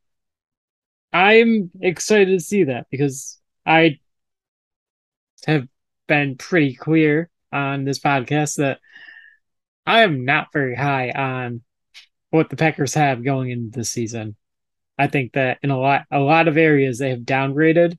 I'm 1.16 1.72
excited 1.80 2.38
to 2.38 2.44
see 2.44 2.66
that 2.66 2.88
because 2.92 3.40
I 3.66 4.00
have 5.48 5.66
been 6.10 6.36
pretty 6.36 6.76
clear 6.76 7.30
on 7.54 7.86
this 7.86 8.00
podcast 8.00 8.58
that 8.58 8.80
I 9.86 10.02
am 10.02 10.26
not 10.26 10.52
very 10.52 10.76
high 10.76 11.12
on 11.12 11.62
what 12.32 12.50
the 12.50 12.58
Packers 12.58 12.96
have 12.96 13.24
going 13.24 13.50
into 13.50 13.78
the 13.78 13.86
season. 13.86 14.36
I 15.00 15.08
think 15.08 15.32
that 15.34 15.60
in 15.64 15.72
a 15.72 15.80
lot 15.80 16.04
a 16.12 16.20
lot 16.20 16.50
of 16.50 16.58
areas 16.58 17.00
they 17.00 17.12
have 17.12 17.20
downgraded. 17.20 17.98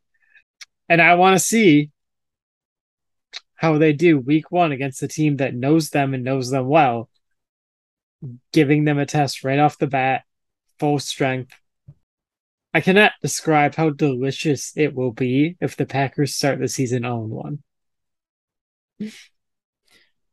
And 0.90 1.00
I 1.00 1.14
want 1.14 1.36
to 1.36 1.44
see 1.44 1.90
how 3.56 3.78
they 3.78 3.92
do 3.92 4.18
week 4.18 4.50
one 4.50 4.72
against 4.72 5.02
a 5.02 5.08
team 5.08 5.36
that 5.36 5.54
knows 5.54 5.90
them 5.90 6.14
and 6.14 6.22
knows 6.22 6.50
them 6.50 6.66
well, 6.66 7.08
giving 8.52 8.84
them 8.84 8.98
a 8.98 9.06
test 9.06 9.44
right 9.44 9.58
off 9.58 9.78
the 9.78 9.86
bat, 9.86 10.24
full 10.78 10.98
strength. 10.98 11.52
I 12.72 12.80
cannot 12.82 13.12
describe 13.22 13.74
how 13.74 13.90
delicious 13.90 14.72
it 14.76 14.94
will 14.94 15.12
be 15.12 15.56
if 15.60 15.76
the 15.76 15.86
Packers 15.86 16.34
start 16.34 16.58
the 16.58 16.68
season 16.68 17.02
0 17.02 17.20
1. 18.98 19.10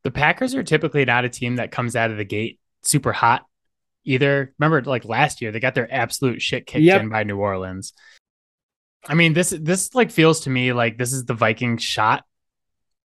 The 0.04 0.12
Packers 0.12 0.54
are 0.54 0.64
typically 0.64 1.06
not 1.06 1.24
a 1.24 1.30
team 1.30 1.56
that 1.56 1.72
comes 1.72 1.96
out 1.96 2.12
of 2.12 2.18
the 2.18 2.26
gate 2.26 2.60
super 2.82 3.14
hot 3.14 3.46
either. 4.04 4.54
Remember, 4.60 4.82
like 4.82 5.06
last 5.06 5.42
year, 5.42 5.52
they 5.52 5.62
got 5.62 5.76
their 5.76 5.92
absolute 5.92 6.42
shit 6.42 6.68
kicked 6.68 6.84
yep. 6.84 7.02
in 7.02 7.10
by 7.10 7.24
New 7.24 7.38
Orleans. 7.38 7.94
I 9.06 9.16
mean, 9.16 9.34
this 9.34 9.50
this 9.58 9.94
like 9.96 10.12
feels 10.12 10.42
to 10.42 10.50
me 10.50 10.74
like 10.74 10.98
this 10.98 11.14
is 11.14 11.26
the 11.26 11.34
Viking 11.34 11.78
shot. 11.78 12.26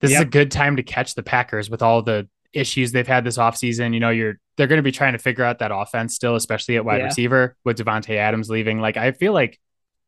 This 0.01 0.11
yep. 0.11 0.21
is 0.21 0.25
a 0.27 0.29
good 0.29 0.51
time 0.51 0.75
to 0.75 0.83
catch 0.83 1.15
the 1.15 1.23
Packers 1.23 1.69
with 1.69 1.81
all 1.81 2.01
the 2.01 2.27
issues 2.53 2.91
they've 2.91 3.07
had 3.07 3.23
this 3.23 3.37
offseason. 3.37 3.93
You 3.93 3.99
know, 3.99 4.09
you're 4.09 4.39
they're 4.57 4.67
going 4.67 4.77
to 4.77 4.83
be 4.83 4.91
trying 4.91 5.13
to 5.13 5.19
figure 5.19 5.43
out 5.43 5.59
that 5.59 5.71
offense 5.73 6.15
still, 6.15 6.35
especially 6.35 6.77
at 6.77 6.85
wide 6.85 6.99
yeah. 6.99 7.05
receiver 7.05 7.55
with 7.63 7.77
Davante 7.77 8.15
Adams 8.15 8.49
leaving. 8.49 8.79
Like, 8.79 8.97
I 8.97 9.11
feel 9.11 9.33
like 9.33 9.59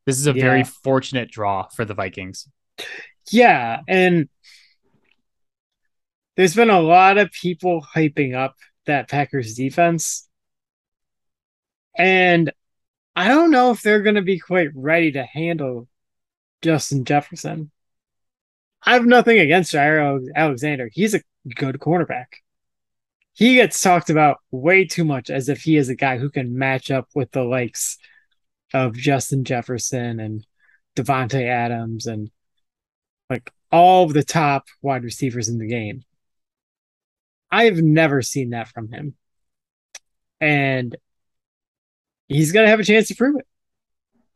this 0.06 0.18
is 0.18 0.28
a 0.28 0.34
yeah. 0.34 0.42
very 0.42 0.64
fortunate 0.64 1.30
draw 1.32 1.68
for 1.68 1.86
the 1.86 1.94
Vikings. 1.94 2.48
Yeah, 3.30 3.82
and 3.88 4.30
there's 6.36 6.56
been 6.56 6.70
a 6.70 6.80
lot 6.80 7.18
of 7.18 7.32
people 7.32 7.86
hyping 7.96 8.36
up 8.36 8.56
that 8.86 9.10
Packers 9.10 9.56
defense. 9.56 10.28
And 11.98 12.52
I 13.16 13.28
don't 13.28 13.52
know 13.52 13.72
if 13.72 13.82
they're 13.82 14.04
going 14.04 14.16
to 14.16 14.22
be 14.22 14.40
quite 14.40 14.70
ready 14.76 15.12
to 15.14 15.24
handle 15.24 15.88
Justin 16.62 17.04
Jefferson. 17.04 17.72
I 18.84 18.94
have 18.94 19.06
nothing 19.06 19.40
against 19.40 19.74
Jaire 19.74 20.22
Alexander. 20.36 20.90
He's 20.92 21.14
a 21.14 21.22
good 21.56 21.80
cornerback. 21.80 22.26
He 23.34 23.56
gets 23.56 23.82
talked 23.82 24.10
about 24.10 24.38
way 24.52 24.86
too 24.86 25.04
much 25.04 25.30
as 25.30 25.50
if 25.50 25.62
he 25.62 25.78
is 25.78 25.90
a 25.90 25.96
guy 25.96 26.18
who 26.18 26.30
can 26.30 26.58
match 26.58 26.90
up 26.90 27.08
with 27.14 27.32
the 27.32 27.44
likes 27.44 27.98
of 28.74 28.96
Justin 28.96 29.44
Jefferson 29.44 30.20
and 30.20 30.46
Davante 30.96 31.48
Adams 31.48 32.08
and 32.08 32.32
like 33.30 33.52
all 33.72 34.06
of 34.06 34.14
the 34.14 34.24
top 34.24 34.66
wide 34.82 35.04
receivers 35.04 35.50
in 35.50 35.60
the 35.60 35.68
game. 35.68 36.04
I've 37.52 37.78
never 37.78 38.22
seen 38.22 38.52
that 38.52 38.68
from 38.68 38.92
him. 38.92 39.16
And 40.42 40.96
he's 42.28 42.52
going 42.52 42.66
to 42.66 42.70
have 42.70 42.80
a 42.80 42.84
chance 42.84 43.08
to 43.08 43.16
prove 43.16 43.38
it. 43.38 43.48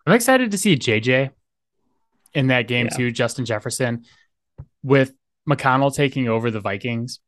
I'm 0.06 0.14
excited 0.14 0.52
to 0.52 0.58
see 0.58 0.78
JJ 0.78 1.32
in 2.34 2.48
that 2.48 2.68
game 2.68 2.88
yeah. 2.92 2.98
too, 2.98 3.12
Justin 3.12 3.46
Jefferson, 3.46 4.06
with 4.84 5.14
O'Connell 5.50 5.92
taking 5.92 6.28
over 6.28 6.52
the 6.52 6.60
Vikings. 6.60 7.20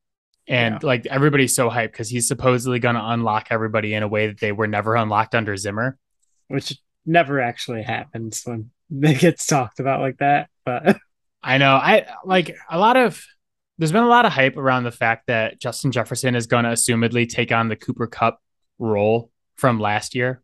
And 0.48 0.76
yeah. 0.76 0.88
like 0.88 1.06
everybody's 1.06 1.56
so 1.56 1.70
hyped 1.70 1.92
because 1.92 2.10
he's 2.10 2.28
supposedly 2.28 2.80
going 2.80 2.96
to 2.96 3.10
unlock 3.10 3.48
everybody 3.50 3.94
in 3.94 4.04
a 4.04 4.08
way 4.08 4.28
that 4.28 4.40
they 4.40 4.52
were 4.52 4.68
never 4.68 4.96
unlocked 4.96 5.36
under 5.36 5.56
Zimmer, 5.56 5.98
which 6.50 6.78
never 7.06 7.40
actually 7.40 7.84
happens 7.84 8.42
when 8.44 8.70
it 8.92 9.20
gets 9.20 9.46
talked 9.46 9.80
about 9.80 10.02
like 10.02 10.18
that. 10.18 10.50
But 10.66 10.98
I 11.44 11.58
know 11.58 11.76
I 11.76 12.06
like 12.26 12.56
a 12.70 12.78
lot 12.78 12.98
of 12.98 13.24
there's 13.78 13.92
been 13.92 14.04
a 14.04 14.08
lot 14.08 14.26
of 14.26 14.32
hype 14.32 14.58
around 14.58 14.84
the 14.84 14.92
fact 14.92 15.28
that 15.28 15.60
Justin 15.60 15.92
Jefferson 15.92 16.36
is 16.36 16.48
going 16.48 16.64
to 16.64 16.72
assumedly 16.72 17.28
take 17.28 17.52
on 17.52 17.70
the 17.70 17.76
Cooper 17.76 18.08
Kupp 18.08 18.40
role 18.80 19.32
from 19.56 19.80
last 19.80 20.14
year, 20.14 20.42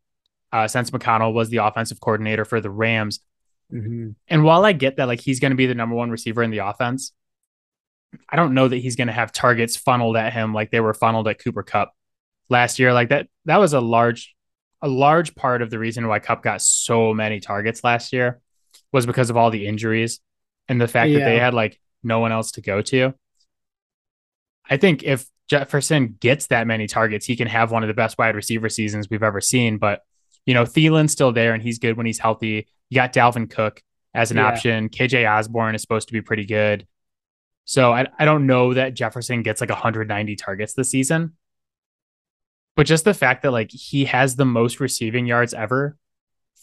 uh, 0.52 0.68
since 0.68 0.94
O'Connell 0.94 1.34
was 1.34 1.50
the 1.50 1.58
offensive 1.58 2.00
coordinator 2.00 2.44
for 2.44 2.60
the 2.60 2.72
Rams. 2.72 3.20
Mm-hmm. 3.74 4.12
And 4.28 4.44
while 4.44 4.66
I 4.66 4.74
get 4.74 4.98
that, 4.98 5.08
like 5.08 5.22
he's 5.22 5.40
going 5.40 5.52
to 5.52 5.58
be 5.58 5.68
the 5.68 5.76
number 5.76 5.96
one 5.96 6.10
receiver 6.10 6.44
in 6.44 6.52
the 6.52 6.60
offense, 6.60 7.12
I 8.28 8.36
don't 8.36 8.54
know 8.54 8.68
that 8.68 8.78
he's 8.78 8.96
going 8.96 9.08
to 9.08 9.14
have 9.14 9.32
targets 9.32 9.78
funneled 9.78 10.18
at 10.18 10.34
him 10.34 10.54
like 10.54 10.72
they 10.72 10.80
were 10.80 10.94
funneled 10.94 11.28
at 11.28 11.40
Cooper 11.40 11.64
Kupp 11.64 11.94
last 12.50 12.80
year. 12.80 12.94
Like 12.94 13.10
that, 13.10 13.28
that 13.46 13.58
was 13.58 13.74
a 13.74 13.82
large, 13.82 14.36
a 14.82 14.88
large 14.88 15.36
part 15.36 15.62
of 15.62 15.70
the 15.70 15.78
reason 15.78 16.08
why 16.08 16.20
Cup 16.20 16.42
got 16.42 16.62
so 16.62 17.14
many 17.14 17.40
targets 17.40 17.84
last 17.84 18.14
year 18.14 18.42
was 18.92 19.06
because 19.06 19.30
of 19.30 19.38
all 19.38 19.52
the 19.52 19.68
injuries 19.68 20.20
and 20.68 20.82
the 20.82 20.88
fact 20.88 21.12
yeah. 21.12 21.20
that 21.20 21.26
they 21.26 21.38
had 21.38 21.54
like 21.54 21.80
no 22.04 22.20
one 22.20 22.32
else 22.32 22.54
to 22.54 22.62
go 22.62 22.82
to. 22.82 23.14
I 24.68 24.78
think 24.78 25.04
if 25.04 25.26
Jefferson 25.50 26.16
gets 26.20 26.48
that 26.48 26.68
many 26.68 26.88
targets, 26.88 27.26
he 27.26 27.36
can 27.36 27.48
have 27.48 27.72
one 27.72 27.84
of 27.84 27.88
the 27.88 27.94
best 27.94 28.18
wide 28.18 28.36
receiver 28.36 28.70
seasons 28.70 29.10
we've 29.10 29.24
ever 29.24 29.42
seen. 29.42 29.78
But, 29.80 30.02
you 30.46 30.54
know, 30.54 30.64
Thielen's 30.64 31.12
still 31.12 31.32
there 31.32 31.54
and 31.54 31.62
he's 31.62 31.80
good 31.80 31.98
when 31.98 32.06
he's 32.06 32.20
healthy. 32.20 32.68
You 32.90 32.96
got 32.96 33.14
Dalvin 33.14 33.50
Cook 33.50 33.82
as 34.14 34.32
an 34.32 34.38
yeah. 34.38 34.48
option. 34.48 34.90
KJ 34.90 35.30
Osborn 35.30 35.76
is 35.76 35.82
supposed 35.82 36.08
to 36.08 36.14
be 36.14 36.22
pretty 36.22 36.46
good. 36.46 36.88
So 37.66 37.94
I, 37.94 38.08
I 38.18 38.26
don't 38.26 38.48
know 38.48 38.74
that 38.74 38.96
Jefferson 38.96 39.44
gets 39.44 39.62
like 39.62 39.70
190 39.70 40.36
targets 40.36 40.74
this 40.74 40.90
season. 40.90 41.34
But 42.76 42.88
just 42.88 43.04
the 43.04 43.14
fact 43.14 43.44
that 43.44 43.52
like 43.52 43.72
he 43.72 44.06
has 44.06 44.36
the 44.36 44.46
most 44.46 44.80
receiving 44.80 45.26
yards 45.26 45.54
ever 45.54 45.98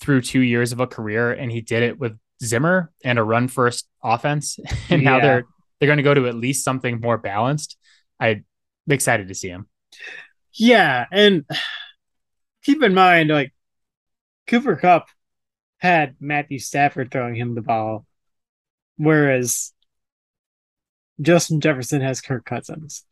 through 0.00 0.22
two 0.22 0.40
years 0.40 0.72
of 0.72 0.80
a 0.80 0.86
career 0.86 1.32
and 1.32 1.52
he 1.52 1.60
did 1.60 1.82
it 1.82 1.98
with 1.98 2.18
Zimmer 2.42 2.90
and 3.04 3.18
a 3.18 3.22
run 3.22 3.48
first 3.48 3.88
offense. 4.02 4.58
And 4.90 5.02
yeah. 5.02 5.10
now 5.10 5.20
they're 5.20 5.44
they're 5.78 5.86
going 5.86 5.98
to 5.98 6.02
go 6.02 6.14
to 6.14 6.26
at 6.26 6.34
least 6.34 6.64
something 6.64 7.00
more 7.00 7.18
balanced. 7.18 7.76
I'm 8.18 8.44
excited 8.88 9.28
to 9.28 9.34
see 9.34 9.48
him. 9.48 9.68
Yeah, 10.52 11.04
and 11.12 11.44
keep 12.62 12.82
in 12.82 12.94
mind, 12.94 13.28
like 13.28 13.52
Cooper 14.46 14.76
Kupp 14.76 15.08
had 15.86 16.16
Matthew 16.20 16.58
Stafford 16.58 17.10
throwing 17.10 17.36
him 17.36 17.54
the 17.54 17.62
ball, 17.62 18.04
whereas 18.96 19.72
Justin 21.20 21.60
Jefferson 21.60 22.00
has 22.00 22.20
Kirk 22.20 22.44
Cousins. 22.44 23.04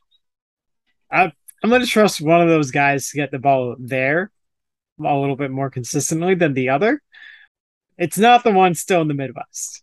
I, 1.11 1.31
I'm 1.63 1.69
going 1.69 1.81
to 1.81 1.87
trust 1.87 2.21
one 2.21 2.41
of 2.41 2.49
those 2.49 2.71
guys 2.71 3.09
to 3.09 3.17
get 3.17 3.31
the 3.31 3.39
ball 3.39 3.75
there 3.79 4.31
a 5.03 5.17
little 5.17 5.35
bit 5.35 5.51
more 5.51 5.69
consistently 5.69 6.35
than 6.35 6.53
the 6.53 6.69
other. 6.69 7.01
It's 7.97 8.17
not 8.17 8.43
the 8.43 8.51
one 8.51 8.75
still 8.75 9.01
in 9.01 9.07
the 9.07 9.13
Midwest. 9.13 9.81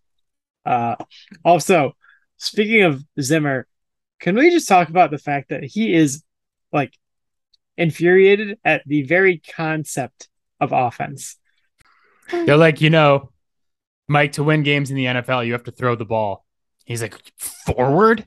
Uh, 0.65 0.97
also, 1.45 1.97
speaking 2.37 2.83
of 2.83 3.03
Zimmer, 3.21 3.67
can 4.21 4.37
we 4.37 4.51
just 4.51 4.69
talk 4.69 4.89
about 4.89 5.11
the 5.11 5.19
fact 5.19 5.49
that 5.49 5.65
he 5.65 5.93
is 5.95 6.23
like 6.73 6.97
infuriated 7.77 8.59
at 8.65 8.83
the 8.87 9.03
very 9.03 9.39
concept 9.57 10.29
of 10.61 10.73
offense? 10.73 11.37
They're 12.33 12.57
like, 12.57 12.81
you 12.81 12.91
know, 12.91 13.31
Mike, 14.09 14.33
to 14.33 14.45
win 14.45 14.63
games 14.63 14.91
in 14.91 14.97
the 14.97 15.05
NFL, 15.07 15.47
you 15.47 15.53
have 15.53 15.65
to 15.65 15.71
throw 15.71 15.95
the 15.95 16.05
ball. 16.05 16.45
He's 16.85 17.03
like, 17.03 17.17
forward? 17.39 18.27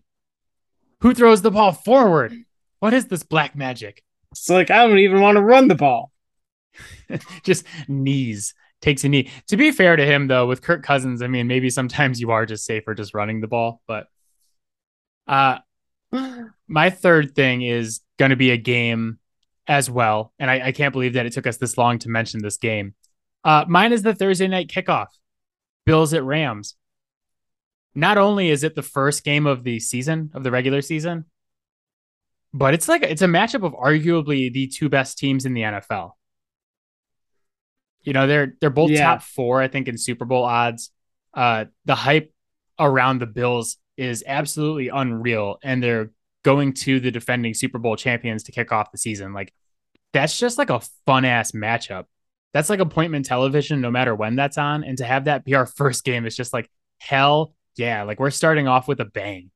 Who 1.01 1.13
throws 1.13 1.41
the 1.41 1.51
ball 1.51 1.73
forward? 1.73 2.33
What 2.79 2.93
is 2.93 3.07
this 3.07 3.23
black 3.23 3.55
magic? 3.55 4.03
It's 4.31 4.49
like, 4.49 4.71
I 4.71 4.87
don't 4.87 4.99
even 4.99 5.21
want 5.21 5.35
to 5.35 5.41
run 5.41 5.67
the 5.67 5.75
ball. 5.75 6.11
just 7.43 7.65
knees 7.87 8.53
takes 8.85 9.03
a 9.03 9.09
knee. 9.09 9.29
To 9.47 9.57
be 9.57 9.71
fair 9.71 9.95
to 9.95 10.05
him, 10.05 10.27
though, 10.27 10.45
with 10.45 10.61
Kirk 10.61 10.83
Cousins, 10.83 11.21
I 11.21 11.27
mean, 11.27 11.47
maybe 11.47 11.69
sometimes 11.69 12.21
you 12.21 12.31
are 12.31 12.45
just 12.45 12.65
safer 12.65 12.93
just 12.93 13.13
running 13.13 13.41
the 13.41 13.47
ball. 13.47 13.81
But 13.87 14.07
uh, 15.27 15.57
my 16.67 16.89
third 16.91 17.35
thing 17.35 17.63
is 17.63 18.01
going 18.17 18.29
to 18.29 18.35
be 18.35 18.51
a 18.51 18.57
game 18.57 19.19
as 19.67 19.89
well. 19.89 20.33
And 20.39 20.49
I, 20.49 20.67
I, 20.67 20.71
can't 20.71 20.93
believe 20.93 21.13
that 21.13 21.25
it 21.25 21.33
took 21.33 21.47
us 21.47 21.57
this 21.57 21.77
long 21.77 21.97
to 21.99 22.09
mention 22.09 22.43
this 22.43 22.57
game. 22.57 22.93
Uh, 23.45 23.63
mine 23.67 23.93
is 23.93 24.01
the 24.01 24.15
Thursday 24.15 24.47
night 24.47 24.67
kickoff 24.67 25.08
Bills 25.86 26.13
at 26.13 26.23
Rams. 26.23 26.75
Not 27.93 28.17
only 28.17 28.49
is 28.49 28.63
it 28.63 28.75
the 28.75 28.81
first 28.81 29.23
game 29.23 29.45
of 29.45 29.63
the 29.63 29.79
season, 29.79 30.31
of 30.34 30.43
the 30.43 30.51
regular 30.51 30.81
season, 30.81 31.25
but 32.53 32.73
it's 32.73 32.89
like 32.89 33.03
it's 33.03 33.21
a 33.21 33.27
matchup 33.27 33.63
of 33.63 33.73
arguably 33.73 34.51
the 34.51 34.67
two 34.67 34.89
best 34.89 35.17
teams 35.17 35.45
in 35.45 35.53
the 35.53 35.62
NFL. 35.62 36.12
You 38.01 38.13
know, 38.13 38.27
they're 38.27 38.55
they're 38.60 38.69
both 38.69 38.91
yeah. 38.91 39.03
top 39.03 39.21
four, 39.21 39.62
I 39.62 39.67
think, 39.67 39.88
in 39.88 39.97
Super 39.97 40.25
Bowl 40.25 40.43
odds. 40.43 40.91
Uh, 41.34 41.65
the 41.86 41.95
hype 41.95 42.34
around 42.79 43.19
the 43.19 43.25
Bills 43.25 43.77
is 43.95 44.23
absolutely 44.25 44.89
unreal, 44.89 45.58
and 45.63 45.84
they're 45.84 46.12
going 46.43 46.73
to 46.73 46.99
the 46.99 47.12
defending 47.12 47.53
Super 47.53 47.77
Bowl 47.77 47.95
champions 47.95 48.43
to 48.43 48.51
kick 48.51 48.71
off 48.71 48.91
the 48.91 48.97
season. 48.97 49.34
Like, 49.34 49.53
that's 50.13 50.39
just 50.39 50.58
like 50.58 50.69
a 50.69 50.81
fun 51.05 51.25
ass 51.25 51.51
matchup. 51.51 52.05
That's 52.55 52.69
like 52.69 52.79
appointment 52.79 53.25
television, 53.25 53.81
no 53.81 53.91
matter 53.91 54.15
when 54.15 54.37
that's 54.37 54.57
on. 54.57 54.85
And 54.85 54.97
to 54.99 55.03
have 55.03 55.25
that 55.25 55.43
be 55.43 55.55
our 55.55 55.65
first 55.65 56.05
game 56.05 56.25
is 56.25 56.37
just 56.37 56.53
like 56.53 56.69
hell 56.99 57.53
yeah. 57.75 58.03
Like 58.03 58.17
we're 58.17 58.29
starting 58.29 58.65
off 58.65 58.87
with 58.87 59.01
a 59.01 59.05
bang. 59.05 59.51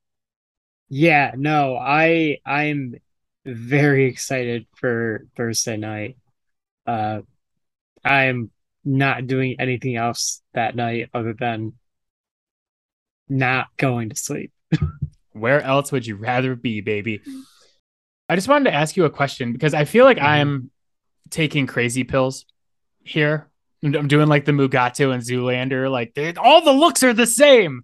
Yeah, 0.89 1.31
no, 1.38 1.77
I 1.77 2.39
I'm 2.45 2.95
very 3.45 4.07
excited 4.07 4.67
for 4.75 5.25
Thursday 5.38 5.77
night. 5.77 6.17
Uh 6.85 7.21
I'm 8.03 8.51
not 8.83 9.27
doing 9.27 9.55
anything 9.62 9.95
else 9.95 10.41
that 10.53 10.75
night 10.75 11.09
other 11.13 11.31
than 11.33 11.75
not 13.29 13.67
going 13.77 14.09
to 14.09 14.17
sleep. 14.17 14.51
Where 15.31 15.62
else 15.62 15.93
would 15.93 16.05
you 16.05 16.17
rather 16.17 16.53
be, 16.53 16.81
baby? 16.81 17.21
I 18.27 18.35
just 18.35 18.49
wanted 18.49 18.71
to 18.71 18.75
ask 18.75 18.97
you 18.97 19.05
a 19.05 19.09
question 19.09 19.53
because 19.53 19.73
I 19.73 19.85
feel 19.85 20.03
like 20.03 20.17
mm-hmm. 20.17 20.25
I'm 20.25 20.71
taking 21.29 21.65
crazy 21.65 22.03
pills 22.03 22.43
here. 23.03 23.49
I'm 23.83 24.07
doing 24.07 24.27
like 24.27 24.45
the 24.45 24.51
Mugatu 24.51 25.13
and 25.13 25.23
Zoolander. 25.23 25.89
Like 25.89 26.13
all 26.38 26.63
the 26.63 26.73
looks 26.73 27.03
are 27.03 27.13
the 27.13 27.27
same. 27.27 27.83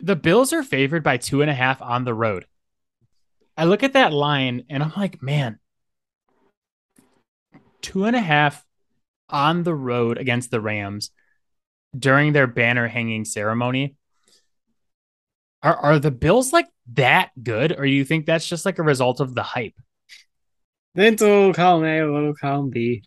The 0.00 0.16
Bills 0.16 0.52
are 0.52 0.62
favored 0.62 1.02
by 1.02 1.16
two 1.16 1.42
and 1.42 1.50
a 1.50 1.54
half 1.54 1.82
on 1.82 2.04
the 2.04 2.14
road. 2.14 2.46
I 3.56 3.64
look 3.64 3.82
at 3.82 3.94
that 3.94 4.12
line 4.12 4.64
and 4.68 4.82
I'm 4.82 4.92
like, 4.96 5.22
man, 5.22 5.58
two 7.80 8.04
and 8.04 8.16
a 8.16 8.20
half 8.20 8.64
on 9.28 9.62
the 9.62 9.74
road 9.74 10.18
against 10.18 10.50
the 10.50 10.60
Rams 10.60 11.10
during 11.96 12.32
their 12.32 12.46
banner 12.46 12.88
hanging 12.88 13.24
ceremony. 13.24 13.96
Are 15.62 15.76
are 15.76 15.98
the 15.98 16.10
Bills 16.10 16.52
like 16.52 16.68
that 16.92 17.30
good, 17.42 17.72
or 17.72 17.84
do 17.84 17.90
you 17.90 18.04
think 18.04 18.26
that's 18.26 18.46
just 18.46 18.66
like 18.66 18.78
a 18.78 18.82
result 18.82 19.20
of 19.20 19.34
the 19.34 19.42
hype? 19.42 19.74
Then 20.94 21.14
a 21.14 21.24
little 21.24 21.54
column 21.54 21.84
A, 21.84 22.00
a 22.00 22.12
little 22.12 22.34
column 22.34 22.70
B. 22.70 23.02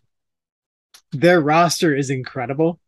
Their 1.12 1.40
roster 1.40 1.94
is 1.94 2.10
incredible. 2.10 2.80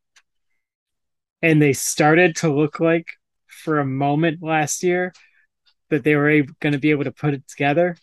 And 1.42 1.61
they 1.61 1.72
started 1.72 2.37
to 2.37 2.52
look 2.52 2.80
like 2.80 3.09
for 3.46 3.78
a 3.78 3.87
moment 3.87 4.42
last 4.42 4.83
year 4.83 5.12
that 5.88 6.04
they 6.04 6.14
were 6.14 6.42
going 6.61 6.72
to 6.72 6.78
be 6.78 6.90
able 6.90 7.04
to 7.04 7.12
put 7.12 7.35
it 7.35 7.46
together. 7.48 7.96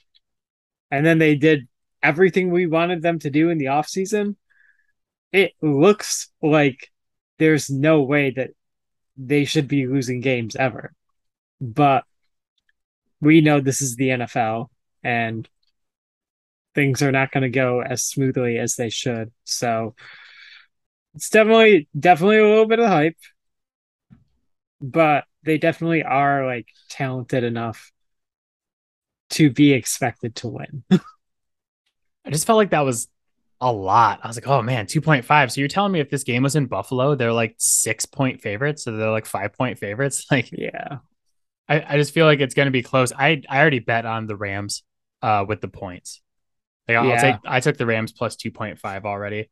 And 0.91 1.05
then 1.05 1.19
they 1.19 1.35
did 1.35 1.67
everything 2.01 2.51
we 2.51 2.67
wanted 2.67 3.01
them 3.01 3.19
to 3.19 3.29
do 3.29 3.49
in 3.49 3.57
the 3.57 3.65
offseason. 3.65 4.35
It 5.31 5.53
looks 5.61 6.29
like 6.41 6.91
there's 7.37 7.69
no 7.69 8.01
way 8.01 8.31
that 8.31 8.51
they 9.17 9.45
should 9.45 9.67
be 9.67 9.87
losing 9.87 10.21
games 10.21 10.55
ever. 10.55 10.93
But 11.59 12.05
we 13.19 13.41
know 13.41 13.59
this 13.59 13.81
is 13.81 13.95
the 13.95 14.09
NFL 14.09 14.67
and 15.03 15.47
things 16.77 17.01
are 17.01 17.11
not 17.11 17.31
going 17.31 17.41
to 17.41 17.49
go 17.49 17.81
as 17.81 18.03
smoothly 18.03 18.59
as 18.59 18.75
they 18.75 18.89
should. 18.89 19.31
So 19.45 19.95
it's 21.15 21.31
definitely 21.31 21.89
definitely 21.99 22.37
a 22.37 22.47
little 22.47 22.67
bit 22.67 22.79
of 22.79 22.87
hype. 22.87 23.17
But 24.79 25.23
they 25.43 25.57
definitely 25.57 26.03
are 26.03 26.45
like 26.45 26.67
talented 26.89 27.43
enough 27.43 27.91
to 29.31 29.49
be 29.49 29.73
expected 29.73 30.35
to 30.35 30.49
win. 30.49 30.83
I 30.91 32.29
just 32.29 32.45
felt 32.45 32.57
like 32.57 32.69
that 32.69 32.81
was 32.81 33.07
a 33.59 33.71
lot. 33.71 34.19
I 34.21 34.27
was 34.27 34.37
like, 34.37 34.47
oh 34.47 34.61
man, 34.61 34.85
2.5. 34.85 35.51
So 35.51 35.59
you're 35.59 35.67
telling 35.67 35.91
me 35.91 35.99
if 35.99 36.11
this 36.11 36.23
game 36.23 36.43
was 36.43 36.55
in 36.55 36.67
Buffalo, 36.67 37.15
they're 37.15 37.33
like 37.33 37.55
six 37.57 38.05
point 38.05 38.41
favorites, 38.41 38.83
so 38.83 38.91
they're 38.95 39.09
like 39.09 39.25
five 39.25 39.53
point 39.53 39.79
favorites. 39.79 40.27
Like, 40.31 40.51
yeah. 40.51 40.99
I, 41.67 41.95
I 41.95 41.97
just 41.97 42.13
feel 42.13 42.27
like 42.27 42.39
it's 42.39 42.53
gonna 42.53 42.69
be 42.69 42.83
close. 42.83 43.11
I 43.11 43.41
I 43.49 43.59
already 43.59 43.79
bet 43.79 44.05
on 44.05 44.27
the 44.27 44.35
Rams 44.35 44.83
uh 45.23 45.43
with 45.47 45.59
the 45.61 45.67
points. 45.67 46.21
Like 46.87 46.97
I'll 46.97 47.07
yeah. 47.07 47.21
take 47.21 47.35
I 47.45 47.59
took 47.59 47.77
the 47.77 47.85
Rams 47.85 48.11
plus 48.11 48.35
2.5 48.35 49.05
already. 49.05 49.49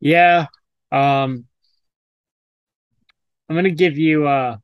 Yeah. 0.00 0.46
Um 0.90 1.46
I'm 3.48 3.56
gonna 3.56 3.70
give 3.70 3.98
you 3.98 4.26
uh 4.26 4.56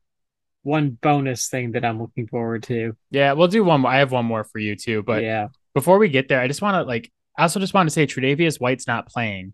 one 0.63 0.91
bonus 1.01 1.47
thing 1.47 1.71
that 1.71 1.85
I'm 1.85 1.99
looking 1.99 2.27
forward 2.27 2.63
to. 2.63 2.95
Yeah, 3.09 3.33
we'll 3.33 3.47
do 3.47 3.63
one 3.63 3.81
more. 3.81 3.91
I 3.91 3.99
have 3.99 4.11
one 4.11 4.25
more 4.25 4.43
for 4.43 4.59
you 4.59 4.75
too. 4.75 5.01
But 5.01 5.23
yeah, 5.23 5.47
before 5.73 5.97
we 5.97 6.09
get 6.09 6.27
there, 6.27 6.41
I 6.41 6.47
just 6.47 6.61
want 6.61 6.75
to 6.75 6.83
like 6.83 7.11
I 7.37 7.43
also 7.43 7.59
just 7.59 7.73
want 7.73 7.87
to 7.87 7.93
say 7.93 8.05
Tre'Davious 8.05 8.59
White's 8.59 8.87
not 8.87 9.07
playing 9.07 9.53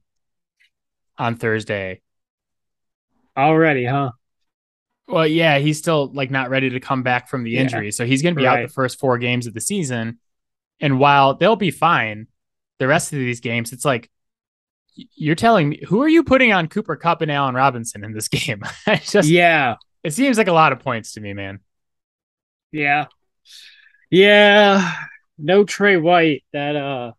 on 1.17 1.36
Thursday. 1.36 2.01
Already, 3.38 3.86
huh? 3.86 4.12
Well, 5.08 5.27
yeah, 5.27 5.60
he's 5.60 5.77
still 5.77 6.12
like 6.13 6.32
not 6.32 6.49
ready 6.49 6.69
to 6.71 6.79
come 6.79 7.03
back 7.03 7.29
from 7.29 7.43
the 7.43 7.58
injury. 7.58 7.86
Yeah. 7.86 7.91
So 7.91 8.06
he's 8.06 8.21
going 8.21 8.36
to 8.36 8.39
be 8.39 8.45
right. 8.45 8.63
out 8.63 8.67
the 8.67 8.73
first 8.73 8.99
four 8.99 9.17
games 9.17 9.47
of 9.47 9.53
the 9.53 9.62
season. 9.62 10.19
And 10.79 10.99
while 10.99 11.36
they'll 11.36 11.55
be 11.55 11.71
fine, 11.71 12.27
the 12.79 12.88
rest 12.88 13.13
of 13.13 13.19
these 13.19 13.39
games, 13.39 13.71
it's 13.71 13.86
like 13.86 14.09
you're 14.95 15.36
telling 15.36 15.69
me 15.69 15.81
who 15.88 16.01
are 16.01 16.07
you 16.07 16.23
putting 16.23 16.53
on 16.53 16.67
Cooper 16.67 16.95
Kupp 16.95 17.21
and 17.21 17.31
Allen 17.31 17.55
Robinson 17.55 18.03
in 18.03 18.13
this 18.13 18.27
game? 18.29 18.63
just 19.03 19.29
yeah, 19.29 19.75
it 20.03 20.13
seems 20.13 20.38
like 20.38 20.47
a 20.47 20.53
lot 20.53 20.71
of 20.71 20.79
points 20.79 21.13
to 21.13 21.21
me, 21.21 21.33
man. 21.33 21.59
Yeah, 22.71 23.05
yeah. 24.09 24.93
No 25.38 25.63
Tre 25.63 25.97
White. 25.97 26.43
That 26.53 26.75
uh, 26.75 27.13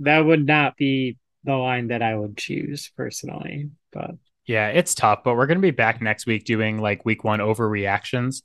that 0.00 0.20
would 0.20 0.46
not 0.46 0.76
be 0.76 1.16
the 1.44 1.54
line 1.54 1.88
that 1.88 2.02
I 2.02 2.16
would 2.16 2.36
choose 2.36 2.90
personally. 2.96 3.70
But 3.92 4.12
yeah, 4.46 4.68
it's 4.68 4.94
tough. 4.94 5.20
But 5.24 5.34
we're 5.34 5.46
gonna 5.46 5.60
be 5.60 5.70
back 5.70 6.00
next 6.00 6.26
week 6.26 6.44
doing 6.44 6.78
like 6.78 7.04
week 7.04 7.24
one 7.24 7.40
overreactions. 7.40 8.42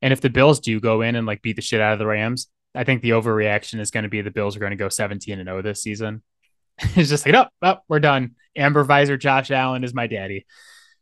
And 0.00 0.12
if 0.12 0.20
the 0.20 0.30
Bills 0.30 0.60
do 0.60 0.78
go 0.78 1.02
in 1.02 1.16
and 1.16 1.26
like 1.26 1.42
beat 1.42 1.56
the 1.56 1.62
shit 1.62 1.80
out 1.80 1.92
of 1.92 1.98
the 1.98 2.06
Rams, 2.06 2.48
I 2.78 2.84
think 2.84 3.02
the 3.02 3.10
overreaction 3.10 3.80
is 3.80 3.90
going 3.90 4.04
to 4.04 4.08
be 4.08 4.22
the 4.22 4.30
Bills 4.30 4.54
are 4.56 4.60
going 4.60 4.70
to 4.70 4.76
go 4.76 4.88
17 4.88 5.40
and 5.40 5.48
0 5.48 5.62
this 5.62 5.82
season. 5.82 6.22
it's 6.78 7.08
just 7.08 7.26
like, 7.26 7.34
oh, 7.34 7.46
oh, 7.60 7.78
we're 7.88 7.98
done. 7.98 8.36
Amber 8.56 8.84
Visor 8.84 9.16
Josh 9.16 9.50
Allen 9.50 9.82
is 9.82 9.92
my 9.92 10.06
daddy. 10.06 10.46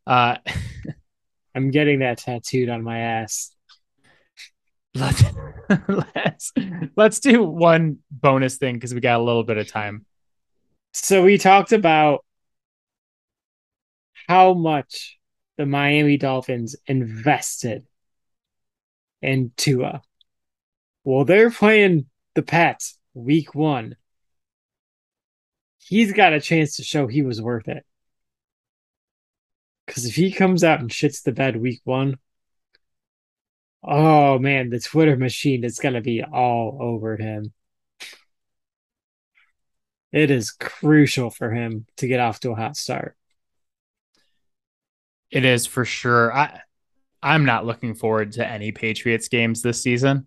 Uh, 0.06 0.36
I'm 1.54 1.70
getting 1.70 1.98
that 1.98 2.16
tattooed 2.16 2.70
on 2.70 2.82
my 2.82 2.98
ass. 3.00 3.54
Let's 4.94 5.22
let's, 6.14 6.52
let's 6.96 7.20
do 7.20 7.44
one 7.44 7.98
bonus 8.10 8.56
thing 8.56 8.76
because 8.76 8.94
we 8.94 9.00
got 9.00 9.20
a 9.20 9.22
little 9.22 9.44
bit 9.44 9.58
of 9.58 9.68
time. 9.70 10.06
So 10.94 11.24
we 11.24 11.36
talked 11.36 11.72
about 11.72 12.24
how 14.28 14.54
much 14.54 15.18
the 15.58 15.66
Miami 15.66 16.16
Dolphins 16.16 16.74
invested 16.86 17.86
in 19.20 19.52
Tua. 19.58 20.00
Well, 21.06 21.24
they're 21.24 21.52
playing 21.52 22.06
the 22.34 22.42
Pats 22.42 22.98
week 23.14 23.54
one. 23.54 23.94
He's 25.78 26.12
got 26.12 26.32
a 26.32 26.40
chance 26.40 26.76
to 26.76 26.82
show 26.82 27.06
he 27.06 27.22
was 27.22 27.40
worth 27.40 27.68
it. 27.68 27.86
Because 29.86 30.04
if 30.04 30.16
he 30.16 30.32
comes 30.32 30.64
out 30.64 30.80
and 30.80 30.90
shits 30.90 31.22
the 31.22 31.30
bed 31.30 31.58
week 31.58 31.80
one, 31.84 32.18
oh 33.84 34.40
man, 34.40 34.70
the 34.70 34.80
Twitter 34.80 35.16
machine 35.16 35.62
is 35.62 35.78
going 35.78 35.94
to 35.94 36.00
be 36.00 36.24
all 36.24 36.78
over 36.80 37.16
him. 37.16 37.52
It 40.10 40.32
is 40.32 40.50
crucial 40.50 41.30
for 41.30 41.52
him 41.52 41.86
to 41.98 42.08
get 42.08 42.18
off 42.18 42.40
to 42.40 42.50
a 42.50 42.56
hot 42.56 42.76
start. 42.76 43.16
It 45.30 45.44
is 45.44 45.66
for 45.66 45.84
sure. 45.84 46.34
I 46.34 46.62
I'm 47.22 47.44
not 47.44 47.64
looking 47.64 47.94
forward 47.94 48.32
to 48.32 48.46
any 48.46 48.72
Patriots 48.72 49.28
games 49.28 49.62
this 49.62 49.80
season. 49.80 50.26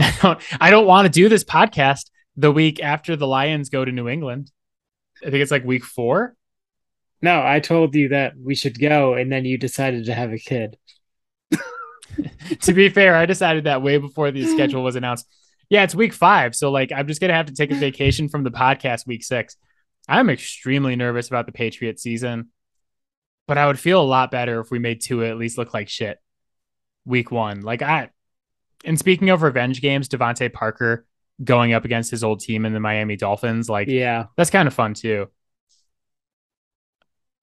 I 0.02 0.18
don't 0.22 0.42
I 0.60 0.70
don't 0.70 0.86
want 0.86 1.06
to 1.06 1.10
do 1.10 1.28
this 1.28 1.44
podcast 1.44 2.10
the 2.36 2.50
week 2.50 2.82
after 2.82 3.16
the 3.16 3.26
Lions 3.26 3.68
go 3.68 3.84
to 3.84 3.92
New 3.92 4.08
England. 4.08 4.50
I 5.22 5.26
think 5.26 5.42
it's 5.42 5.50
like 5.50 5.64
week 5.64 5.84
4. 5.84 6.34
No, 7.22 7.44
I 7.44 7.60
told 7.60 7.94
you 7.94 8.08
that 8.08 8.32
we 8.42 8.54
should 8.54 8.80
go, 8.80 9.12
and 9.12 9.30
then 9.30 9.44
you 9.44 9.58
decided 9.58 10.06
to 10.06 10.14
have 10.14 10.32
a 10.32 10.38
kid. 10.38 10.78
to 12.62 12.72
be 12.72 12.88
fair, 12.88 13.14
I 13.14 13.26
decided 13.26 13.64
that 13.64 13.82
way 13.82 13.98
before 13.98 14.30
the 14.30 14.46
schedule 14.46 14.82
was 14.82 14.96
announced. 14.96 15.26
Yeah, 15.68 15.82
it's 15.82 15.94
week 15.94 16.14
five. 16.14 16.56
So, 16.56 16.70
like, 16.70 16.92
I'm 16.92 17.06
just 17.06 17.20
going 17.20 17.28
to 17.28 17.34
have 17.34 17.46
to 17.46 17.54
take 17.54 17.70
a 17.70 17.74
vacation 17.74 18.30
from 18.30 18.42
the 18.42 18.50
podcast 18.50 19.06
week 19.06 19.22
six. 19.22 19.56
I'm 20.08 20.30
extremely 20.30 20.96
nervous 20.96 21.28
about 21.28 21.44
the 21.44 21.52
Patriot 21.52 22.00
season, 22.00 22.48
but 23.46 23.58
I 23.58 23.66
would 23.66 23.78
feel 23.78 24.00
a 24.00 24.02
lot 24.02 24.30
better 24.30 24.60
if 24.60 24.70
we 24.70 24.78
made 24.78 25.02
Tua 25.02 25.28
at 25.28 25.36
least 25.36 25.58
look 25.58 25.74
like 25.74 25.90
shit 25.90 26.18
week 27.04 27.30
one. 27.30 27.60
Like, 27.60 27.82
I, 27.82 28.08
and 28.84 28.98
speaking 28.98 29.30
of 29.30 29.42
revenge 29.42 29.80
games, 29.80 30.08
DeVante 30.08 30.52
Parker 30.52 31.06
going 31.42 31.72
up 31.72 31.84
against 31.84 32.10
his 32.10 32.22
old 32.22 32.40
team 32.40 32.64
in 32.66 32.72
the 32.72 32.80
Miami 32.80 33.16
Dolphins, 33.16 33.68
like, 33.68 33.88
yeah, 33.88 34.26
that's 34.36 34.50
kind 34.50 34.68
of 34.68 34.74
fun 34.74 34.94
too 34.94 35.28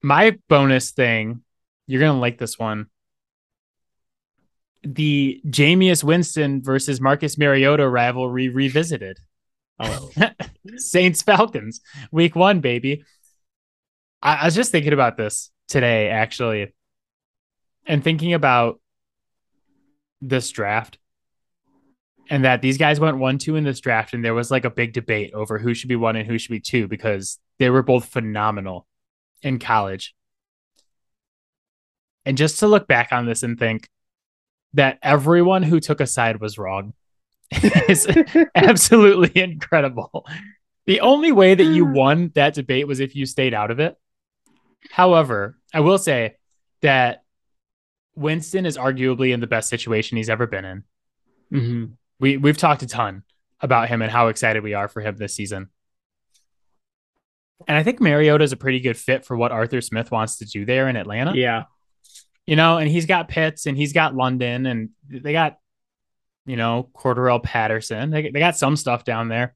my 0.01 0.37
bonus 0.47 0.91
thing, 0.91 1.41
you're 1.85 2.01
gonna 2.01 2.19
like 2.19 2.37
this 2.37 2.57
one. 2.57 2.87
The 4.83 5.41
Jameis 5.45 6.03
Winston 6.03 6.61
versus 6.63 7.01
Marcus 7.01 7.37
Mariota 7.37 7.87
rivalry 7.87 8.49
revisited. 8.49 9.19
Oh. 9.79 10.09
Saints 10.77 11.21
Falcons, 11.21 11.81
week 12.11 12.35
one, 12.35 12.61
baby. 12.61 13.03
I, 14.21 14.35
I 14.35 14.45
was 14.45 14.55
just 14.55 14.71
thinking 14.71 14.93
about 14.93 15.17
this 15.17 15.51
today, 15.67 16.09
actually, 16.09 16.73
and 17.85 18.03
thinking 18.03 18.33
about 18.33 18.79
this 20.21 20.49
draft 20.51 20.97
and 22.29 22.43
that 22.45 22.61
these 22.61 22.77
guys 22.77 22.99
went 22.99 23.17
one 23.17 23.37
two 23.37 23.55
in 23.55 23.63
this 23.63 23.79
draft 23.79 24.13
and 24.13 24.23
there 24.23 24.33
was 24.33 24.51
like 24.51 24.65
a 24.65 24.69
big 24.69 24.93
debate 24.93 25.33
over 25.33 25.57
who 25.57 25.73
should 25.73 25.89
be 25.89 25.95
one 25.95 26.15
and 26.15 26.27
who 26.27 26.37
should 26.37 26.51
be 26.51 26.59
two 26.59 26.87
because 26.87 27.39
they 27.59 27.69
were 27.69 27.83
both 27.83 28.05
phenomenal 28.05 28.87
in 29.41 29.59
college. 29.59 30.15
And 32.25 32.37
just 32.37 32.59
to 32.59 32.67
look 32.67 32.87
back 32.87 33.09
on 33.11 33.25
this 33.25 33.43
and 33.43 33.57
think 33.57 33.89
that 34.73 34.99
everyone 35.01 35.63
who 35.63 35.79
took 35.79 36.01
a 36.01 36.07
side 36.07 36.41
was 36.41 36.57
wrong 36.57 36.93
is 37.51 38.07
absolutely 38.55 39.41
incredible. 39.41 40.25
The 40.85 41.01
only 41.01 41.31
way 41.31 41.55
that 41.55 41.63
you 41.63 41.85
won 41.85 42.31
that 42.35 42.53
debate 42.53 42.87
was 42.87 42.99
if 42.99 43.15
you 43.15 43.25
stayed 43.25 43.53
out 43.53 43.71
of 43.71 43.79
it. 43.79 43.95
However, 44.89 45.57
I 45.73 45.81
will 45.81 45.97
say 45.97 46.35
that 46.81 47.23
Winston 48.15 48.65
is 48.65 48.77
arguably 48.77 49.33
in 49.33 49.39
the 49.39 49.47
best 49.47 49.69
situation 49.69 50.17
he's 50.17 50.29
ever 50.29 50.47
been 50.47 50.65
in. 50.65 50.83
Mm-hmm. 51.53 51.85
We 52.19 52.37
we've 52.37 52.57
talked 52.57 52.81
a 52.83 52.87
ton 52.87 53.23
about 53.59 53.89
him 53.89 54.01
and 54.01 54.11
how 54.11 54.27
excited 54.27 54.63
we 54.63 54.73
are 54.73 54.87
for 54.87 55.01
him 55.01 55.17
this 55.17 55.35
season. 55.35 55.69
And 57.67 57.75
I 57.75 57.83
think 57.83 57.99
Mariota 57.99 58.43
is 58.43 58.51
a 58.51 58.57
pretty 58.57 58.79
good 58.79 58.97
fit 58.97 59.25
for 59.25 59.35
what 59.35 59.51
Arthur 59.51 59.81
Smith 59.81 60.11
wants 60.11 60.37
to 60.37 60.45
do 60.45 60.65
there 60.65 60.87
in 60.87 60.95
Atlanta. 60.95 61.33
Yeah. 61.35 61.63
You 62.45 62.55
know, 62.55 62.77
and 62.77 62.89
he's 62.89 63.05
got 63.05 63.27
Pitts 63.27 63.65
and 63.65 63.75
he's 63.75 63.93
got 63.93 64.15
London 64.15 64.65
and 64.65 64.89
they 65.09 65.31
got, 65.31 65.57
you 66.45 66.55
know, 66.55 66.89
Cordarrelle 66.95 67.43
Patterson. 67.43 68.11
They, 68.11 68.29
they 68.29 68.39
got 68.39 68.57
some 68.57 68.77
stuff 68.77 69.03
down 69.03 69.27
there. 69.27 69.55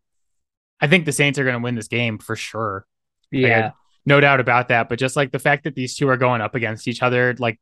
I 0.81 0.87
think 0.87 1.05
the 1.05 1.11
Saints 1.11 1.37
are 1.37 1.43
going 1.43 1.55
to 1.55 1.63
win 1.63 1.75
this 1.75 1.87
game 1.87 2.17
for 2.17 2.35
sure. 2.35 2.85
Yeah. 3.29 3.65
Like, 3.65 3.73
no 4.05 4.19
doubt 4.19 4.39
about 4.39 4.69
that. 4.69 4.89
But 4.89 4.99
just 4.99 5.15
like 5.15 5.31
the 5.31 5.39
fact 5.39 5.65
that 5.65 5.75
these 5.75 5.95
two 5.95 6.09
are 6.09 6.17
going 6.17 6.41
up 6.41 6.55
against 6.55 6.87
each 6.87 7.03
other, 7.03 7.35
like 7.37 7.59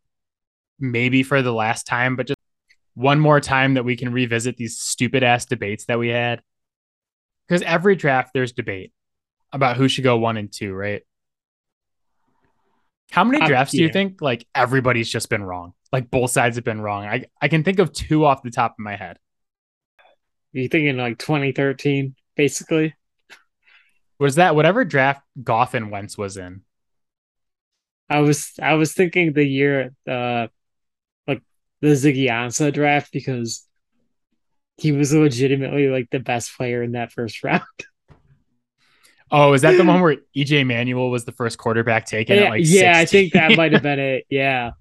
maybe 0.79 1.21
for 1.21 1.41
the 1.41 1.53
last 1.53 1.85
time, 1.85 2.15
but 2.15 2.27
just 2.27 2.38
one 2.99 3.19
more 3.19 3.39
time 3.39 3.75
that 3.75 3.85
we 3.85 3.95
can 3.95 4.11
revisit 4.11 4.57
these 4.57 4.77
stupid 4.77 5.23
ass 5.23 5.45
debates 5.45 5.85
that 5.85 5.97
we 5.99 6.09
had. 6.09 6.41
Because 7.47 7.61
every 7.61 7.95
draft, 7.95 8.31
there's 8.33 8.51
debate 8.51 8.91
about 9.53 9.77
who 9.77 9.87
should 9.87 10.03
go 10.03 10.17
one 10.17 10.35
and 10.35 10.51
two, 10.51 10.73
right? 10.73 11.01
How 13.11 13.23
many 13.23 13.41
Uh, 13.41 13.47
drafts 13.47 13.71
do 13.71 13.81
you 13.81 13.89
think 13.89 14.21
like 14.21 14.45
everybody's 14.53 15.09
just 15.09 15.29
been 15.29 15.43
wrong? 15.43 15.73
Like 15.93 16.11
both 16.11 16.29
sides 16.31 16.57
have 16.57 16.65
been 16.65 16.81
wrong. 16.81 17.05
I, 17.05 17.25
I 17.41 17.47
can 17.47 17.63
think 17.63 17.79
of 17.79 17.93
two 17.93 18.25
off 18.25 18.43
the 18.43 18.51
top 18.51 18.73
of 18.73 18.79
my 18.79 18.95
head. 18.97 19.17
You 20.51 20.67
thinking 20.67 20.97
like 20.97 21.17
2013, 21.17 22.15
basically? 22.35 22.93
Was 24.19 24.35
that 24.35 24.53
whatever 24.55 24.85
draft 24.85 25.23
Goff 25.43 25.73
and 25.73 25.89
Wentz 25.89 26.15
was 26.17 26.37
in? 26.37 26.61
I 28.09 28.19
was 28.19 28.53
I 28.61 28.73
was 28.73 28.93
thinking 28.93 29.33
the 29.33 29.45
year 29.45 29.93
uh 30.07 30.47
the 31.81 31.89
Ziggy 31.89 32.29
Ansah 32.29 32.73
draft 32.73 33.11
because 33.11 33.65
he 34.77 34.91
was 34.91 35.13
legitimately 35.13 35.87
like 35.87 36.09
the 36.09 36.19
best 36.19 36.55
player 36.55 36.81
in 36.83 36.93
that 36.93 37.11
first 37.11 37.43
round. 37.43 37.63
Oh, 39.31 39.53
is 39.53 39.61
that 39.61 39.77
the 39.77 39.83
one 39.83 40.01
where 40.01 40.17
EJ 40.35 40.65
Manuel 40.65 41.11
was 41.11 41.23
the 41.23 41.31
first 41.31 41.59
quarterback 41.59 42.07
taken 42.07 42.37
yeah, 42.37 42.43
at 42.45 42.49
like 42.49 42.61
yeah, 42.65 42.93
I 42.97 43.05
think 43.05 43.33
that 43.33 43.55
might 43.55 43.73
have 43.73 43.83
been 43.83 43.99
it. 43.99 44.25
Yeah. 44.31 44.71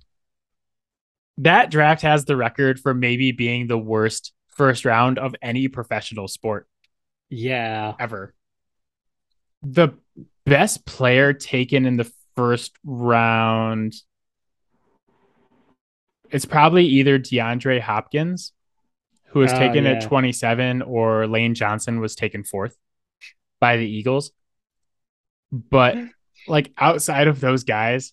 that 1.37 1.71
draft 1.71 2.01
has 2.01 2.25
the 2.25 2.35
record 2.35 2.81
for 2.81 2.95
maybe 2.95 3.33
being 3.33 3.67
the 3.67 3.77
worst 3.77 4.33
first 4.49 4.87
round 4.87 5.19
of 5.19 5.35
any 5.43 5.69
professional 5.69 6.29
sport 6.29 6.67
Yeah. 7.29 7.93
ever. 8.01 8.33
The 9.63 9.91
best 10.47 10.87
player 10.87 11.35
taken 11.35 11.85
in 11.85 11.99
the 11.99 12.11
first 12.35 12.73
round 12.85 13.95
it's 16.31 16.45
probably 16.45 16.85
either 16.87 17.19
DeAndre 17.19 17.81
Hopkins, 17.81 18.53
who 19.29 19.41
was 19.41 19.53
Oh, 19.53 19.59
taken 19.59 19.85
yeah. 19.85 19.93
at 19.93 20.03
27, 20.03 20.83
or 20.83 21.27
Lane 21.27 21.55
Johnson 21.55 22.01
was 22.01 22.15
taken 22.15 22.45
fourth 22.45 22.77
by 23.61 23.77
the 23.77 23.87
Eagles. 23.87 24.33
But 25.53 25.97
like 26.47 26.73
outside 26.77 27.27
of 27.29 27.41
those 27.41 27.65
guys, 27.65 28.13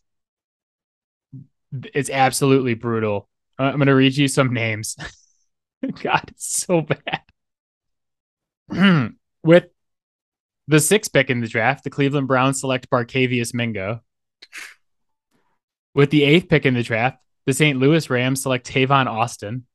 it's 1.93 2.09
absolutely 2.09 2.73
brutal. 2.73 3.29
Uh, 3.59 3.63
I'm 3.63 3.75
going 3.77 3.87
to 3.87 3.95
read 3.95 4.15
you 4.15 4.27
some 4.27 4.53
names. 4.53 4.95
God, 6.03 6.23
it's 6.29 6.65
so 6.65 6.81
bad. 6.81 7.21
With 9.43 9.65
the 10.67 10.79
sixth 10.79 11.13
pick 11.13 11.29
in 11.29 11.41
the 11.41 11.47
draft, 11.47 11.83
the 11.83 11.89
Cleveland 11.89 12.27
Browns 12.27 12.59
select 12.59 12.89
Barkevious 12.89 13.53
Mingo. 13.53 14.01
With 15.93 16.09
the 16.09 16.23
eighth 16.23 16.49
pick 16.49 16.65
in 16.65 16.73
the 16.73 16.83
draft, 16.83 17.19
the 17.45 17.53
St. 17.53 17.79
Louis 17.79 18.09
Rams 18.09 18.41
select 18.41 18.67
Tavon 18.67 19.07
Austin. 19.07 19.65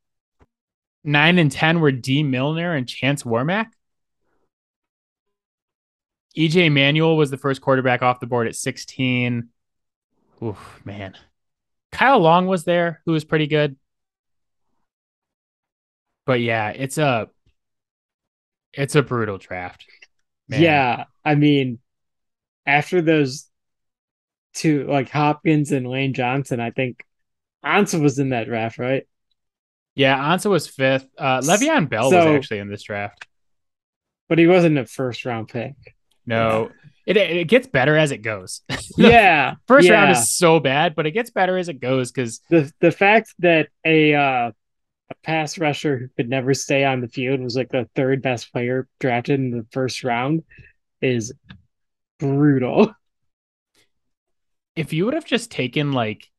Nine 1.03 1.39
and 1.39 1.51
10 1.51 1.81
were 1.81 1.93
Dee 1.93 2.23
Milner 2.23 2.75
and 2.75 2.89
Chance 2.89 3.23
Warmack. 3.23 3.66
EJ 6.37 6.71
Manuel 6.73 7.16
was 7.16 7.31
the 7.31 7.39
first 7.39 7.61
quarterback 7.61 8.03
off 8.03 8.21
the 8.21 8.27
board 8.27 8.47
at 8.47 8.55
16. 8.55 9.49
Oof, 10.43 10.81
man. 10.85 11.14
Kyle 11.93 12.21
Long 12.21 12.47
was 12.47 12.64
there, 12.64 13.03
who 13.05 13.12
was 13.12 13.25
pretty 13.25 13.47
good. 13.47 13.77
But 16.27 16.41
yeah, 16.41 16.68
it's 16.71 16.99
a 16.99 17.29
it's 18.73 18.95
a 18.95 19.03
brutal 19.03 19.39
draft. 19.39 19.85
Man. 20.49 20.62
Yeah. 20.62 21.05
I 21.25 21.35
mean, 21.35 21.81
after 22.66 23.03
those 23.03 23.49
two, 24.55 24.87
like 24.87 25.11
Hopkins 25.11 25.73
and 25.73 25.87
Lane 25.87 26.14
Johnson, 26.14 26.61
I 26.61 26.71
think 26.71 27.05
Ansah 27.64 28.00
was 28.00 28.18
in 28.18 28.30
that 28.30 28.46
draft, 28.46 28.78
right? 28.78 29.06
Yeah, 29.94 30.16
Ansah 30.16 30.50
was 30.50 30.66
fifth. 30.66 31.06
Uh 31.18 31.40
Le'Veon 31.40 31.88
Bell 31.88 32.11
was 32.11 32.26
actually 32.26 32.58
in 32.58 32.68
this 32.70 32.82
draft. 32.82 33.26
But 34.28 34.38
he 34.38 34.46
wasn't 34.46 34.78
a 34.78 34.86
first 34.86 35.24
round 35.24 35.48
pick. 35.48 35.74
No. 36.26 36.70
It 37.06 37.16
it 37.16 37.48
gets 37.48 37.66
better 37.66 37.96
as 37.96 38.12
it 38.12 38.18
goes. 38.18 38.62
yeah. 38.96 39.56
First 39.66 39.88
yeah. 39.88 39.94
round 39.94 40.12
is 40.12 40.30
so 40.30 40.61
bad, 40.61 40.94
but 40.94 41.06
it 41.06 41.11
gets 41.11 41.30
better 41.30 41.58
as 41.58 41.68
it 41.68 41.80
goes 41.80 42.12
because 42.12 42.40
the 42.50 42.72
the 42.80 42.92
fact 42.92 43.34
that 43.40 43.68
a 43.84 44.14
uh 44.14 44.52
a 45.11 45.14
pass 45.24 45.58
rusher 45.58 45.98
who 45.98 46.08
could 46.16 46.28
never 46.28 46.54
stay 46.54 46.84
on 46.84 47.00
the 47.00 47.08
field 47.08 47.40
was 47.40 47.56
like 47.56 47.70
the 47.70 47.88
third 47.96 48.22
best 48.22 48.52
player 48.52 48.86
drafted 49.00 49.40
in 49.40 49.50
the 49.50 49.66
first 49.72 50.04
round 50.04 50.44
is 51.02 51.32
brutal. 52.20 52.94
if 54.76 54.92
you 54.92 55.04
would 55.04 55.14
have 55.14 55.24
just 55.24 55.50
taken 55.50 55.92
like 55.92 56.30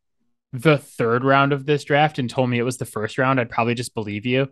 the 0.53 0.77
third 0.77 1.23
round 1.23 1.53
of 1.53 1.65
this 1.65 1.83
draft 1.83 2.19
and 2.19 2.29
told 2.29 2.49
me 2.49 2.59
it 2.59 2.63
was 2.63 2.77
the 2.77 2.85
first 2.85 3.17
round, 3.17 3.39
I'd 3.39 3.49
probably 3.49 3.73
just 3.75 3.93
believe 3.93 4.25
you. 4.25 4.49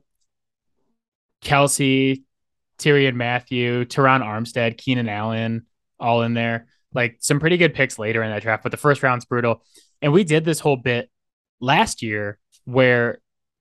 Kelce, 1.43 2.23
Tyrann 2.77 3.15
Mathieu, 3.15 3.85
Terron 3.85 4.21
Armstead, 4.23 4.77
Keenan 4.77 5.09
Allen, 5.09 5.65
all 5.99 6.21
in 6.23 6.33
there. 6.33 6.67
Like 6.93 7.17
some 7.19 7.39
pretty 7.39 7.57
good 7.57 7.73
picks 7.73 7.99
later 7.99 8.23
in 8.23 8.31
that 8.31 8.41
draft, 8.41 8.63
but 8.63 8.71
the 8.71 8.77
first 8.77 9.03
round's 9.03 9.25
brutal. 9.25 9.63
And 10.01 10.11
we 10.11 10.23
did 10.23 10.43
this 10.45 10.59
whole 10.59 10.77
bit 10.77 11.09
last 11.59 12.01
year 12.01 12.39
where 12.65 13.19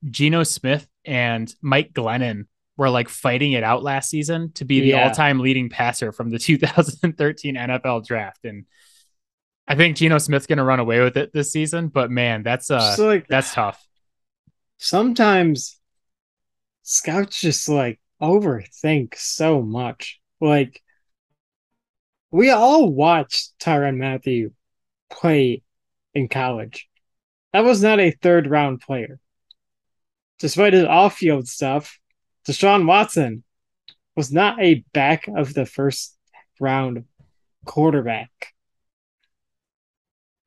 Geno 0.08 0.44
Smith 0.44 0.86
and 1.04 1.52
Mike 1.60 1.92
Glennon 1.92 2.44
were 2.76 2.88
like 2.90 3.08
fighting 3.08 3.52
it 3.52 3.64
out 3.64 3.82
last 3.82 4.08
season 4.08 4.52
to 4.52 4.64
be 4.64 4.80
the 4.80 4.88
Yeah. 4.88 5.08
all-time 5.08 5.40
leading 5.40 5.68
passer 5.68 6.12
from 6.12 6.30
the 6.30 6.38
2013 6.38 7.56
NFL 7.56 8.06
draft. 8.06 8.44
And 8.44 8.64
I 9.68 9.74
think 9.74 9.96
Geno 9.96 10.16
Smith's 10.16 10.46
to 10.46 10.64
run 10.64 10.80
away 10.80 11.00
with 11.00 11.18
it 11.18 11.32
this 11.34 11.52
season, 11.52 11.88
but 11.88 12.10
man, 12.10 12.42
that's 12.42 12.70
uh 12.70 12.96
so 12.96 13.06
like 13.06 13.28
that's 13.28 13.52
tough. 13.52 13.86
sometimes 14.78 15.78
scouts 16.82 17.40
just 17.40 17.68
like 17.68 18.00
overthink 18.20 19.14
so 19.16 19.60
much. 19.60 20.20
Like 20.40 20.82
we 22.30 22.50
all 22.50 22.90
watched 22.90 23.52
Tyrann 23.60 23.98
Mathieu 23.98 24.52
play 25.10 25.62
in 26.14 26.28
college. 26.28 26.88
That 27.52 27.64
was 27.64 27.82
not 27.82 28.00
a 28.00 28.10
third 28.10 28.46
round 28.46 28.80
player. 28.80 29.20
Despite 30.38 30.72
his 30.72 30.84
off 30.84 31.16
field 31.16 31.46
stuff, 31.46 31.98
Deshaun 32.46 32.86
Watson 32.86 33.44
was 34.16 34.32
not 34.32 34.62
a 34.62 34.84
back 34.94 35.28
of 35.28 35.52
the 35.52 35.66
first 35.66 36.16
round 36.58 37.04
quarterback. 37.66 38.30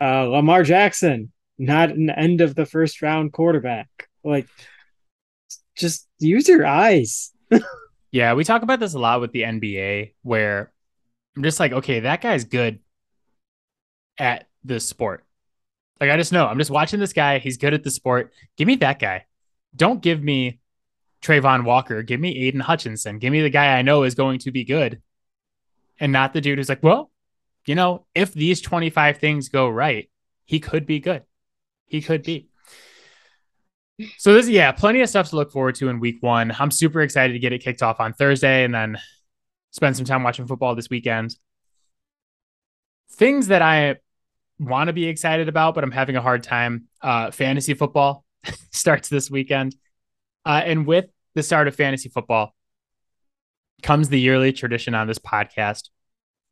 Uh, 0.02 0.24
Lamar 0.24 0.64
Jackson, 0.64 1.32
not 1.58 1.92
an 1.92 2.10
end 2.10 2.42
of 2.42 2.56
the 2.56 2.66
first 2.66 3.02
round 3.02 3.32
quarterback. 3.34 3.88
Like, 4.24 4.48
just 5.76 6.08
use 6.20 6.48
your 6.48 6.66
eyes. 6.66 7.32
Yeah, 8.12 8.34
we 8.34 8.44
talk 8.44 8.62
about 8.62 8.80
this 8.80 8.94
a 8.94 9.00
lot 9.00 9.22
with 9.22 9.32
the 9.32 9.44
NBA 9.44 10.14
where 10.22 10.72
I'm 11.36 11.44
just 11.44 11.60
like, 11.60 11.72
okay, 11.72 12.02
that 12.02 12.22
guy's 12.22 12.44
good 12.44 12.80
at 14.18 14.48
this 14.64 14.88
sport. 14.88 15.24
Like 16.00 16.10
I 16.10 16.18
just 16.18 16.34
know, 16.34 16.46
I'm 16.46 16.58
just 16.58 16.72
watching 16.72 17.00
this 17.00 17.14
guy. 17.14 17.40
He's 17.40 17.58
good 17.58 17.74
at 17.74 17.84
the 17.84 17.92
sport. 17.92 18.34
Give 18.58 18.68
me 18.68 18.76
that 18.78 19.00
guy. 19.00 19.26
Don't 19.76 20.02
give 20.02 20.22
me 20.22 20.60
Travon 21.22 21.64
Walker. 21.64 22.04
Give 22.04 22.20
me 22.20 22.48
Aidan 22.48 22.60
Hutchinson. 22.60 23.20
Give 23.20 23.32
me 23.32 23.42
the 23.42 23.50
guy 23.50 23.78
I 23.78 23.82
know 23.82 24.04
is 24.04 24.16
going 24.16 24.40
to 24.40 24.52
be 24.52 24.66
good, 24.66 25.02
and 26.00 26.12
not 26.12 26.34
the 26.34 26.42
dude 26.42 26.58
who's 26.58 26.70
like, 26.70 26.84
well, 26.84 27.11
you 27.66 27.76
know, 27.76 28.06
if 28.16 28.34
these 28.34 28.62
25 28.62 29.18
things 29.18 29.50
go 29.50 29.70
right, 29.70 30.10
he 30.46 30.60
could 30.60 30.86
be 30.86 31.00
good. 31.00 31.24
He 31.86 32.02
could 32.02 32.24
be. 32.24 32.50
So 34.18 34.34
this, 34.34 34.50
yeah, 34.50 34.72
plenty 34.72 35.02
of 35.02 35.10
stuff 35.10 35.30
to 35.30 35.36
look 35.36 35.52
forward 35.52 35.76
to 35.76 35.90
in 35.90 36.00
week 36.00 36.18
one. 36.22 36.56
I'm 36.58 36.72
super 36.72 37.02
excited 37.02 37.34
to 37.34 37.40
get 37.40 37.54
it 37.54 37.60
kicked 37.60 37.84
off 37.84 38.00
on 38.00 38.14
Thursday 38.14 38.64
and 38.64 38.74
then 38.74 38.98
spend 39.72 39.96
some 39.96 40.06
time 40.06 40.24
watching 40.24 40.48
football 40.48 40.76
this 40.76 40.90
weekend. 40.90 41.36
Things 43.14 43.48
that 43.48 43.62
I 43.62 43.98
want 44.60 44.88
to 44.88 44.94
be 44.94 45.06
excited 45.06 45.50
about, 45.50 45.76
but 45.76 45.84
I'm 45.84 45.92
having 45.92 46.16
a 46.16 46.22
hard 46.22 46.44
time. 46.44 46.86
Uh, 47.02 47.32
fantasy 47.32 47.74
football 47.74 48.26
starts 48.72 49.10
this 49.10 49.30
weekend. 49.30 49.76
Uh, 50.46 50.62
and 50.66 50.88
with 50.88 51.06
the 51.36 51.44
start 51.44 51.68
of 51.68 51.76
fantasy 51.76 52.10
football, 52.10 52.56
comes 53.84 54.10
the 54.10 54.20
yearly 54.20 54.54
tradition 54.54 54.94
on 54.94 55.08
this 55.08 55.20
podcast 55.20 55.90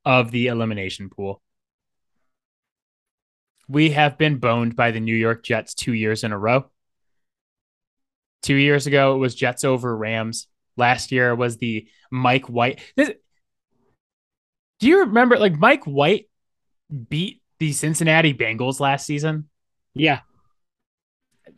of 0.09 0.31
the 0.31 0.47
elimination 0.47 1.07
pool. 1.07 1.39
We 3.67 3.91
have 3.91 4.17
been 4.17 4.39
boned 4.39 4.75
by 4.75 4.89
the 4.89 4.99
New 4.99 5.15
York 5.15 5.43
Jets 5.43 5.75
two 5.75 5.93
years 5.93 6.23
in 6.23 6.31
a 6.31 6.37
row. 6.37 6.65
Two 8.41 8.55
years 8.55 8.87
ago, 8.87 9.13
it 9.13 9.19
was 9.19 9.35
Jets 9.35 9.63
over 9.63 9.95
Rams. 9.95 10.47
Last 10.75 11.11
year 11.11 11.35
was 11.35 11.57
the 11.57 11.87
Mike 12.09 12.49
White. 12.49 12.79
This, 12.95 13.11
do 14.79 14.87
you 14.87 15.01
remember 15.01 15.37
like 15.37 15.59
Mike 15.59 15.83
White 15.83 16.27
beat 17.07 17.43
the 17.59 17.71
Cincinnati 17.71 18.33
Bengals 18.33 18.79
last 18.79 19.05
season? 19.05 19.47
Yeah. 19.93 20.21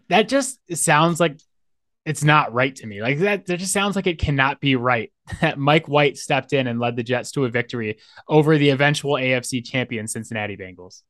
That 0.09 0.27
just 0.27 0.59
sounds 0.75 1.21
like 1.21 1.39
it's 2.05 2.23
not 2.23 2.53
right 2.53 2.75
to 2.77 2.87
me. 2.87 3.01
Like 3.01 3.19
that, 3.19 3.45
that 3.45 3.57
just 3.57 3.73
sounds 3.73 3.95
like 3.95 4.07
it 4.07 4.19
cannot 4.19 4.59
be 4.59 4.75
right 4.75 5.11
that 5.41 5.59
Mike 5.59 5.87
White 5.87 6.17
stepped 6.17 6.53
in 6.53 6.67
and 6.67 6.79
led 6.79 6.95
the 6.95 7.03
Jets 7.03 7.31
to 7.31 7.45
a 7.45 7.49
victory 7.49 7.99
over 8.27 8.57
the 8.57 8.69
eventual 8.69 9.13
AFC 9.13 9.63
champion 9.63 10.07
Cincinnati 10.07 10.57
Bengals. 10.57 11.01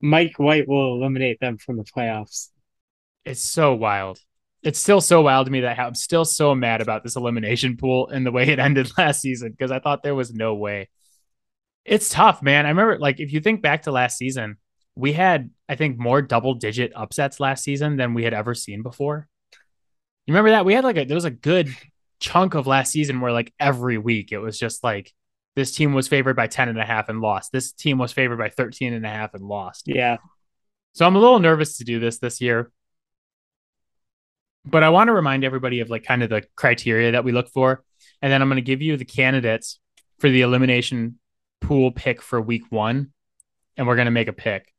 Mike 0.00 0.38
White 0.38 0.68
will 0.68 0.94
eliminate 0.94 1.40
them 1.40 1.58
from 1.58 1.76
the 1.76 1.84
playoffs. 1.84 2.48
It's 3.24 3.42
so 3.42 3.74
wild. 3.74 4.20
It's 4.62 4.78
still 4.78 5.00
so 5.00 5.22
wild 5.22 5.46
to 5.46 5.52
me 5.52 5.60
that 5.60 5.78
I'm 5.78 5.94
still 5.94 6.24
so 6.24 6.54
mad 6.54 6.80
about 6.80 7.04
this 7.04 7.16
elimination 7.16 7.76
pool 7.76 8.08
and 8.08 8.24
the 8.24 8.32
way 8.32 8.48
it 8.48 8.58
ended 8.58 8.90
last 8.96 9.20
season 9.20 9.50
because 9.50 9.70
I 9.70 9.80
thought 9.80 10.02
there 10.02 10.14
was 10.14 10.32
no 10.32 10.54
way. 10.54 10.88
It's 11.84 12.08
tough, 12.08 12.42
man. 12.42 12.66
I 12.66 12.70
remember, 12.70 12.98
like, 12.98 13.18
if 13.18 13.32
you 13.32 13.40
think 13.40 13.62
back 13.62 13.82
to 13.82 13.92
last 13.92 14.18
season, 14.18 14.56
we 14.94 15.12
had, 15.12 15.50
I 15.68 15.76
think, 15.76 15.98
more 15.98 16.20
double 16.20 16.54
digit 16.54 16.92
upsets 16.94 17.40
last 17.40 17.64
season 17.64 17.96
than 17.96 18.14
we 18.14 18.24
had 18.24 18.34
ever 18.34 18.54
seen 18.54 18.82
before. 18.82 19.28
You 20.28 20.34
remember 20.34 20.50
that? 20.50 20.66
We 20.66 20.74
had 20.74 20.84
like 20.84 20.98
a, 20.98 21.04
there 21.06 21.14
was 21.14 21.24
a 21.24 21.30
good 21.30 21.74
chunk 22.20 22.54
of 22.54 22.66
last 22.66 22.92
season 22.92 23.22
where, 23.22 23.32
like, 23.32 23.50
every 23.58 23.96
week 23.96 24.30
it 24.30 24.36
was 24.36 24.58
just 24.58 24.84
like, 24.84 25.14
this 25.56 25.72
team 25.74 25.94
was 25.94 26.06
favored 26.06 26.36
by 26.36 26.46
10 26.46 26.68
and 26.68 26.78
a 26.78 26.84
half 26.84 27.08
and 27.08 27.22
lost. 27.22 27.50
This 27.50 27.72
team 27.72 27.96
was 27.96 28.12
favored 28.12 28.36
by 28.36 28.50
13 28.50 28.92
and 28.92 29.06
a 29.06 29.08
half 29.08 29.32
and 29.32 29.42
lost. 29.42 29.84
Yeah. 29.88 30.18
So 30.92 31.06
I'm 31.06 31.16
a 31.16 31.18
little 31.18 31.38
nervous 31.38 31.78
to 31.78 31.84
do 31.84 31.98
this 31.98 32.18
this 32.18 32.42
year. 32.42 32.70
But 34.66 34.82
I 34.82 34.90
want 34.90 35.08
to 35.08 35.14
remind 35.14 35.44
everybody 35.44 35.80
of 35.80 35.88
like 35.88 36.04
kind 36.04 36.22
of 36.22 36.28
the 36.28 36.44
criteria 36.56 37.12
that 37.12 37.24
we 37.24 37.32
look 37.32 37.48
for. 37.48 37.82
And 38.20 38.30
then 38.30 38.42
I'm 38.42 38.48
going 38.48 38.56
to 38.56 38.62
give 38.62 38.82
you 38.82 38.98
the 38.98 39.06
candidates 39.06 39.80
for 40.18 40.28
the 40.28 40.42
elimination 40.42 41.18
pool 41.62 41.90
pick 41.90 42.20
for 42.20 42.38
week 42.38 42.64
one. 42.68 43.14
And 43.78 43.86
we're 43.86 43.96
going 43.96 44.04
to 44.04 44.10
make 44.10 44.28
a 44.28 44.34
pick. 44.34 44.74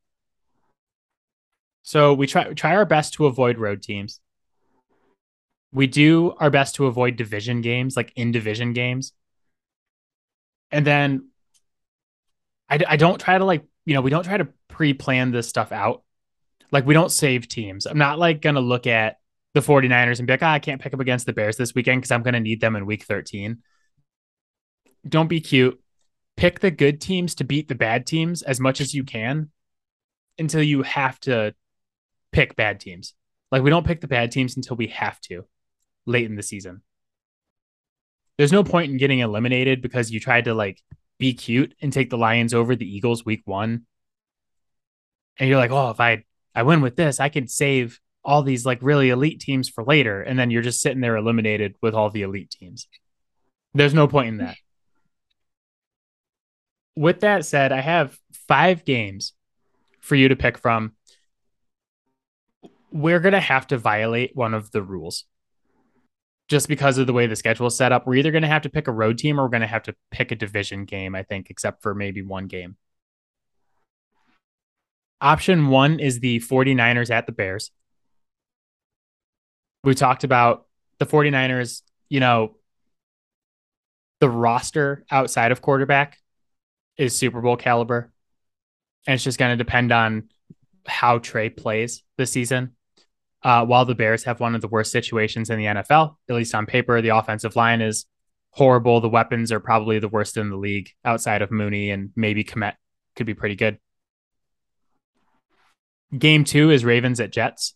So 1.82 2.14
we 2.14 2.28
try 2.28 2.52
try 2.54 2.76
our 2.76 2.86
best 2.86 3.14
to 3.14 3.26
avoid 3.26 3.58
road 3.58 3.82
teams. 3.82 4.20
We 5.72 5.86
do 5.86 6.34
our 6.38 6.50
best 6.50 6.76
to 6.76 6.86
avoid 6.86 7.16
division 7.16 7.60
games, 7.60 7.96
like 7.96 8.12
in 8.16 8.32
division 8.32 8.72
games. 8.72 9.12
And 10.70 10.86
then 10.86 11.28
I, 12.68 12.78
I 12.88 12.96
don't 12.96 13.20
try 13.20 13.38
to 13.38 13.44
like, 13.44 13.64
you 13.84 13.94
know, 13.94 14.00
we 14.00 14.10
don't 14.10 14.24
try 14.24 14.36
to 14.36 14.48
pre-plan 14.68 15.32
this 15.32 15.48
stuff 15.48 15.72
out. 15.72 16.02
Like 16.72 16.86
we 16.86 16.94
don't 16.94 17.10
save 17.10 17.48
teams. 17.48 17.86
I'm 17.86 17.98
not 17.98 18.18
like 18.18 18.40
going 18.40 18.54
to 18.54 18.60
look 18.60 18.86
at 18.86 19.16
the 19.54 19.60
49ers 19.60 20.18
and 20.18 20.26
be 20.26 20.32
like, 20.32 20.42
oh, 20.42 20.46
I 20.46 20.60
can't 20.60 20.80
pick 20.80 20.94
up 20.94 21.00
against 21.00 21.26
the 21.26 21.32
Bears 21.32 21.56
this 21.56 21.74
weekend 21.74 22.00
because 22.00 22.12
I'm 22.12 22.22
going 22.22 22.34
to 22.34 22.40
need 22.40 22.60
them 22.60 22.76
in 22.76 22.86
week 22.86 23.04
13. 23.04 23.58
Don't 25.08 25.28
be 25.28 25.40
cute. 25.40 25.80
Pick 26.36 26.60
the 26.60 26.70
good 26.70 27.00
teams 27.00 27.34
to 27.36 27.44
beat 27.44 27.68
the 27.68 27.74
bad 27.74 28.06
teams 28.06 28.42
as 28.42 28.60
much 28.60 28.80
as 28.80 28.94
you 28.94 29.02
can 29.02 29.50
until 30.38 30.62
you 30.62 30.82
have 30.82 31.18
to 31.20 31.54
pick 32.32 32.54
bad 32.54 32.80
teams. 32.80 33.14
Like 33.50 33.62
we 33.62 33.70
don't 33.70 33.86
pick 33.86 34.00
the 34.00 34.08
bad 34.08 34.30
teams 34.30 34.56
until 34.56 34.76
we 34.76 34.86
have 34.88 35.20
to 35.22 35.44
late 36.06 36.26
in 36.26 36.36
the 36.36 36.42
season. 36.42 36.82
There's 38.38 38.52
no 38.52 38.64
point 38.64 38.90
in 38.90 38.96
getting 38.96 39.18
eliminated 39.18 39.82
because 39.82 40.10
you 40.10 40.18
tried 40.18 40.46
to 40.46 40.54
like 40.54 40.80
be 41.18 41.34
cute 41.34 41.74
and 41.82 41.92
take 41.92 42.10
the 42.10 42.18
Lions 42.18 42.54
over 42.54 42.74
the 42.74 42.90
Eagles 42.90 43.24
week 43.24 43.42
1. 43.44 43.82
And 45.38 45.48
you're 45.48 45.58
like, 45.58 45.70
"Oh, 45.70 45.90
if 45.90 46.00
I 46.00 46.24
I 46.54 46.62
win 46.62 46.80
with 46.80 46.96
this, 46.96 47.20
I 47.20 47.28
can 47.28 47.46
save 47.48 48.00
all 48.24 48.42
these 48.42 48.66
like 48.66 48.78
really 48.82 49.10
elite 49.10 49.40
teams 49.40 49.68
for 49.68 49.84
later." 49.84 50.22
And 50.22 50.38
then 50.38 50.50
you're 50.50 50.62
just 50.62 50.80
sitting 50.80 51.00
there 51.00 51.16
eliminated 51.16 51.76
with 51.82 51.94
all 51.94 52.10
the 52.10 52.22
elite 52.22 52.50
teams. 52.50 52.88
There's 53.74 53.94
no 53.94 54.08
point 54.08 54.28
in 54.28 54.36
that. 54.38 54.56
With 56.96 57.20
that 57.20 57.44
said, 57.44 57.72
I 57.72 57.80
have 57.80 58.18
5 58.48 58.84
games 58.84 59.32
for 60.00 60.16
you 60.16 60.28
to 60.28 60.36
pick 60.36 60.58
from 60.58 60.92
we're 62.90 63.20
going 63.20 63.32
to 63.32 63.40
have 63.40 63.66
to 63.68 63.78
violate 63.78 64.34
one 64.34 64.54
of 64.54 64.70
the 64.72 64.82
rules 64.82 65.24
just 66.50 66.66
because 66.66 66.98
of 66.98 67.06
the 67.06 67.12
way 67.12 67.28
the 67.28 67.36
schedule 67.36 67.68
is 67.68 67.76
set 67.76 67.92
up. 67.92 68.06
We're 68.06 68.16
either 68.16 68.32
going 68.32 68.42
to 68.42 68.48
have 68.48 68.62
to 68.62 68.68
pick 68.68 68.88
a 68.88 68.92
road 68.92 69.18
team 69.18 69.38
or 69.38 69.44
we're 69.44 69.50
going 69.50 69.60
to 69.60 69.68
have 69.68 69.84
to 69.84 69.94
pick 70.10 70.32
a 70.32 70.34
division 70.34 70.84
game, 70.84 71.14
I 71.14 71.22
think, 71.22 71.48
except 71.48 71.80
for 71.80 71.94
maybe 71.94 72.22
one 72.22 72.48
game. 72.48 72.76
Option 75.20 75.68
one 75.68 76.00
is 76.00 76.18
the 76.18 76.40
49ers 76.40 77.10
at 77.10 77.26
the 77.26 77.32
Bears. 77.32 77.70
We 79.84 79.94
talked 79.94 80.24
about 80.24 80.66
the 80.98 81.06
49ers, 81.06 81.82
you 82.08 82.18
know, 82.18 82.56
the 84.18 84.28
roster 84.28 85.04
outside 85.08 85.52
of 85.52 85.62
quarterback 85.62 86.18
is 86.96 87.16
Super 87.16 87.40
Bowl 87.40 87.56
caliber. 87.56 88.12
And 89.06 89.14
it's 89.14 89.24
just 89.24 89.38
going 89.38 89.56
to 89.56 89.64
depend 89.64 89.92
on 89.92 90.30
how 90.84 91.18
Trey 91.18 91.48
plays 91.48 92.02
this 92.18 92.32
season. 92.32 92.74
Uh, 93.42 93.64
while 93.64 93.84
the 93.84 93.94
Bears 93.94 94.24
have 94.24 94.40
one 94.40 94.54
of 94.54 94.60
the 94.60 94.68
worst 94.68 94.92
situations 94.92 95.48
in 95.48 95.58
the 95.58 95.64
NFL, 95.64 96.16
at 96.28 96.34
least 96.34 96.54
on 96.54 96.66
paper, 96.66 97.00
the 97.00 97.08
offensive 97.08 97.56
line 97.56 97.80
is 97.80 98.06
horrible. 98.50 99.00
The 99.00 99.08
weapons 99.08 99.50
are 99.52 99.60
probably 99.60 99.98
the 99.98 100.08
worst 100.08 100.36
in 100.36 100.50
the 100.50 100.56
league 100.56 100.90
outside 101.04 101.40
of 101.42 101.50
Mooney 101.50 101.90
and 101.90 102.10
maybe 102.16 102.44
Kmet 102.44 102.74
could 103.16 103.26
be 103.26 103.34
pretty 103.34 103.56
good. 103.56 103.78
Game 106.16 106.44
two 106.44 106.70
is 106.70 106.84
Ravens 106.84 107.20
at 107.20 107.32
Jets. 107.32 107.74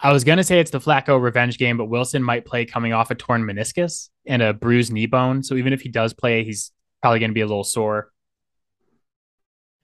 I 0.00 0.12
was 0.12 0.24
going 0.24 0.38
to 0.38 0.44
say 0.44 0.58
it's 0.58 0.72
the 0.72 0.80
Flacco 0.80 1.20
revenge 1.20 1.58
game, 1.58 1.76
but 1.76 1.84
Wilson 1.84 2.24
might 2.24 2.44
play 2.44 2.64
coming 2.64 2.92
off 2.92 3.12
a 3.12 3.14
torn 3.14 3.44
meniscus 3.44 4.08
and 4.26 4.42
a 4.42 4.52
bruised 4.52 4.92
knee 4.92 5.06
bone. 5.06 5.44
So 5.44 5.54
even 5.54 5.72
if 5.72 5.82
he 5.82 5.90
does 5.90 6.12
play, 6.12 6.42
he's 6.42 6.72
probably 7.02 7.20
going 7.20 7.30
to 7.30 7.34
be 7.34 7.42
a 7.42 7.46
little 7.46 7.62
sore. 7.62 8.10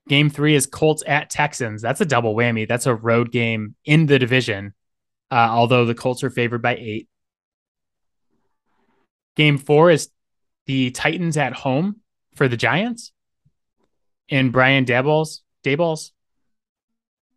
Game 0.09 0.31
three 0.31 0.55
is 0.55 0.67
Colts 0.67 1.03
at 1.07 1.29
Texans. 1.29 1.83
That's 1.83 2.01
a 2.01 2.07
double 2.07 2.35
whammy. 2.35 2.67
That's 2.67 2.87
a 2.87 2.95
road 2.95 3.31
game 3.31 3.75
in 3.85 4.07
the 4.07 4.19
division, 4.19 4.75
uh, 5.31 5.49
although 5.51 5.85
the 5.85 5.95
Colts 5.95 6.25
are 6.25 6.31
favored 6.31 6.63
by 6.63 6.77
eight. 6.77 7.09
Game 9.37 9.59
four 9.59 9.91
is 9.91 10.09
the 10.67 10.91
Titans 10.91 11.37
at 11.37 11.53
home 11.53 12.01
for 12.35 12.49
the 12.49 12.57
Giants. 12.57 13.13
And 14.31 14.53
Brian 14.53 14.85
Daboll's 14.85 15.43
Daboll's 15.65 16.13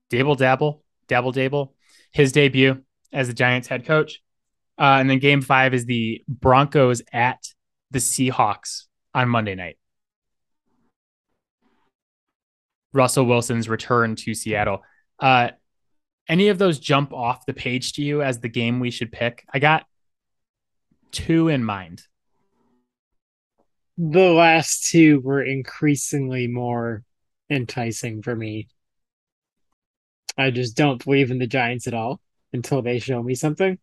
Daboll 0.10 0.38
Dabble 0.38 0.84
Dabble 1.08 1.34
Dable, 1.34 1.72
his 2.12 2.32
debut 2.32 2.84
as 3.12 3.28
the 3.28 3.34
Giants 3.34 3.68
head 3.68 3.86
coach. 3.86 4.22
Uh, 4.78 4.98
and 5.00 5.10
then 5.10 5.20
game 5.20 5.42
five 5.42 5.74
is 5.74 5.86
the 5.86 6.24
Broncos 6.28 7.02
at 7.12 7.40
the 7.92 8.00
Seahawks 8.00 8.86
on 9.14 9.30
Monday 9.30 9.56
night. 9.56 9.78
Russell 12.94 13.26
Wilson's 13.26 13.70
return 13.70 14.16
to 14.18 14.34
Seattle. 14.34 14.84
Uh, 15.20 15.50
any 16.28 16.50
of 16.50 16.58
those 16.58 16.80
jump 16.80 17.14
off 17.14 17.46
the 17.46 17.54
page 17.54 17.94
to 17.94 18.02
you 18.02 18.22
as 18.22 18.40
the 18.40 18.50
game 18.50 18.80
we 18.80 18.92
should 18.92 19.12
pick? 19.12 19.46
I 19.54 19.60
got 19.60 19.86
two 21.12 21.48
in 21.48 21.64
mind. 21.64 22.04
The 23.98 24.32
last 24.32 24.90
two 24.90 25.20
were 25.20 25.44
increasingly 25.44 26.48
more 26.48 27.04
enticing 27.50 28.22
for 28.22 28.36
me. 28.36 28.70
I 30.38 30.52
just 30.52 30.78
don't 30.78 31.04
believe 31.04 31.32
in 31.32 31.40
the 31.40 31.48
Giants 31.48 31.88
at 31.88 31.94
all 31.94 32.22
until 32.54 32.82
they 32.82 33.00
show 33.00 33.22
me 33.22 33.36
something. 33.36 33.78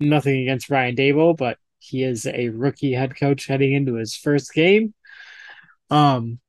Nothing 0.00 0.42
against 0.42 0.68
Ryan 0.68 0.96
Daboll, 0.96 1.36
but 1.36 1.58
he 1.78 2.02
is 2.02 2.26
a 2.26 2.48
rookie 2.48 2.92
head 2.92 3.16
coach 3.16 3.46
heading 3.46 3.72
into 3.72 3.94
his 3.94 4.16
first 4.16 4.52
game. 4.52 4.92
Um, 5.90 6.40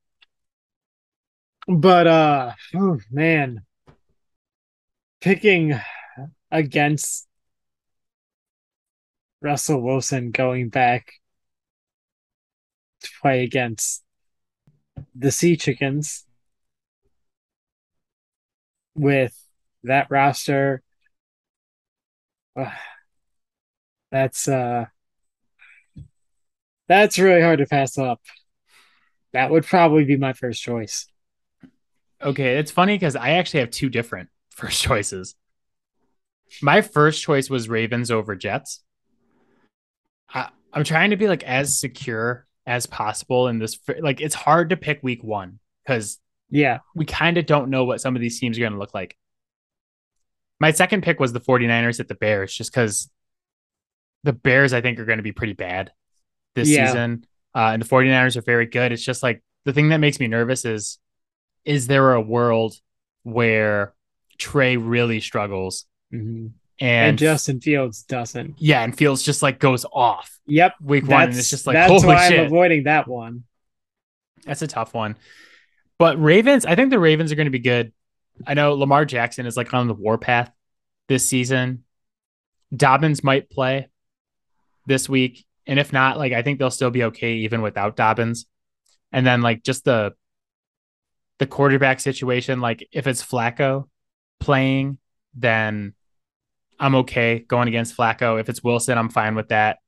but 1.68 2.08
uh 2.08 2.54
oh 2.76 3.00
man. 3.12 3.62
Picking 5.20 5.80
against 6.52 7.28
Russell 9.42 9.82
Wilson 9.82 10.32
going 10.32 10.70
back 10.70 11.14
to 13.02 13.10
play 13.22 13.44
against 13.44 14.04
the 15.16 15.32
Sea 15.32 15.58
Chickens 15.58 16.26
with 18.96 19.36
that 19.84 20.08
roster. 20.10 20.82
Uh, 22.56 22.72
that's 24.12 24.48
uh 24.48 24.86
that's 26.88 27.20
really 27.20 27.42
hard 27.42 27.60
to 27.60 27.66
pass 27.66 27.98
up. 27.98 28.22
That 29.34 29.52
would 29.52 29.66
probably 29.66 30.06
be 30.06 30.18
my 30.18 30.34
first 30.34 30.62
choice. 30.62 31.08
Okay, 32.24 32.58
it's 32.58 32.72
funny 32.72 32.96
because 32.96 33.16
I 33.16 33.32
actually 33.32 33.62
have 33.62 33.72
two 33.72 33.90
different 33.90 34.30
first 34.50 34.82
choices. 34.82 35.36
My 36.62 36.82
first 36.82 37.22
choice 37.22 37.50
was 37.50 37.70
Ravens 37.70 38.10
over 38.10 38.36
Jets. 38.36 38.82
I, 40.34 40.50
I'm 40.74 40.84
trying 40.84 41.12
to 41.12 41.18
be 41.18 41.28
like 41.28 41.44
as 41.44 41.80
secure 41.80 42.48
as 42.66 42.86
possible 42.86 43.48
in 43.48 43.60
this. 43.60 43.78
Like, 44.00 44.22
it's 44.22 44.36
hard 44.36 44.70
to 44.70 44.78
pick 44.78 45.04
week 45.04 45.24
one 45.24 45.60
because 45.84 46.20
yeah, 46.50 46.80
we 46.96 47.06
kind 47.06 47.38
of 47.38 47.46
don't 47.46 47.70
know 47.70 47.84
what 47.84 48.02
some 48.02 48.16
of 48.16 48.22
these 48.22 48.40
teams 48.40 48.58
are 48.58 48.62
going 48.62 48.74
to 48.74 48.80
look 48.80 48.94
like. 48.94 49.18
My 50.60 50.72
second 50.72 51.04
pick 51.04 51.20
was 51.20 51.34
the 51.34 51.42
49ers 51.42 52.00
at 52.00 52.08
the 52.08 52.16
Bears, 52.16 52.54
just 52.54 52.72
because 52.72 53.12
the 54.24 54.34
Bears, 54.34 54.74
I 54.74 54.82
think, 54.82 55.00
are 55.00 55.06
going 55.06 55.20
to 55.20 55.24
be 55.24 55.34
pretty 55.34 55.54
bad 55.54 55.92
this 56.56 56.70
yeah. 56.70 56.88
season. 56.88 57.26
Uh, 57.54 57.72
and 57.74 57.82
the 57.82 57.88
49ers 57.88 58.38
are 58.38 58.42
very 58.42 58.66
good. 58.66 58.92
It's 58.92 59.04
just 59.04 59.22
like 59.22 59.44
the 59.66 59.74
thing 59.74 59.90
that 59.90 59.98
makes 59.98 60.20
me 60.20 60.28
nervous 60.28 60.66
is 60.66 61.00
is 61.68 61.88
there 61.88 62.14
a 62.14 62.22
world 62.22 62.74
where 63.24 63.94
Trey 64.38 64.78
really 64.78 65.20
struggles 65.20 65.86
mm-hmm. 66.14 66.48
and, 66.80 67.10
and, 67.10 67.18
Justin 67.18 67.60
Fields 67.60 68.04
doesn't? 68.04 68.56
Yeah, 68.58 68.84
and 68.84 68.98
Fields 68.98 69.22
just 69.22 69.44
like 69.44 69.60
goes 69.60 69.86
off. 69.92 70.40
Yep, 70.48 70.76
week 70.82 71.08
one, 71.08 71.24
and 71.24 71.38
it's 71.38 71.50
just 71.50 71.68
like 71.68 71.74
that's 71.74 72.06
why 72.06 72.30
shit. 72.30 72.40
I'm 72.40 72.46
avoiding 72.46 72.86
that 72.86 73.08
one. 73.08 73.44
That's 74.46 74.62
a 74.62 74.68
tough 74.68 74.94
one. 74.94 75.18
But 76.00 76.22
Ravens, 76.22 76.66
I 76.66 76.76
think 76.76 76.90
the 76.90 77.00
Ravens 77.00 77.32
are 77.32 77.36
going 77.36 77.48
to 77.48 77.52
be 77.52 77.60
good. 77.60 77.92
I 78.46 78.54
know 78.54 78.74
Lamar 78.76 79.04
Jackson 79.04 79.46
is 79.46 79.58
like 79.58 79.74
on 79.74 79.88
the 79.88 79.94
warpath 79.94 80.52
this 81.10 81.28
season. 81.28 81.84
Dobbins 82.74 83.24
might 83.24 83.50
play 83.50 83.90
this 84.86 85.10
week. 85.10 85.46
And 85.66 85.80
if 85.80 85.92
not, 85.92 86.18
like 86.18 86.32
I 86.32 86.44
think 86.44 86.60
they'll 86.60 86.72
still 86.72 86.92
be 86.92 87.06
okay 87.06 87.34
even 87.38 87.62
without 87.62 87.98
Dobbins. 87.98 88.46
And 89.12 89.26
then 89.26 89.42
like 89.42 89.64
just 89.64 89.84
the 89.84 90.14
the 91.40 91.48
quarterback 91.48 92.00
situation, 92.00 92.60
like 92.62 92.88
if 92.92 93.08
it's 93.08 93.24
Flacco 93.24 93.88
playing, 94.40 94.98
then 95.36 95.94
I'm 96.80 96.96
okay 96.96 97.40
going 97.40 97.68
against 97.68 97.96
Flacco. 97.96 98.40
If 98.40 98.50
it's 98.50 98.64
Wilson, 98.64 98.98
I'm 98.98 99.10
fine 99.10 99.36
with 99.36 99.50
that 99.50 99.80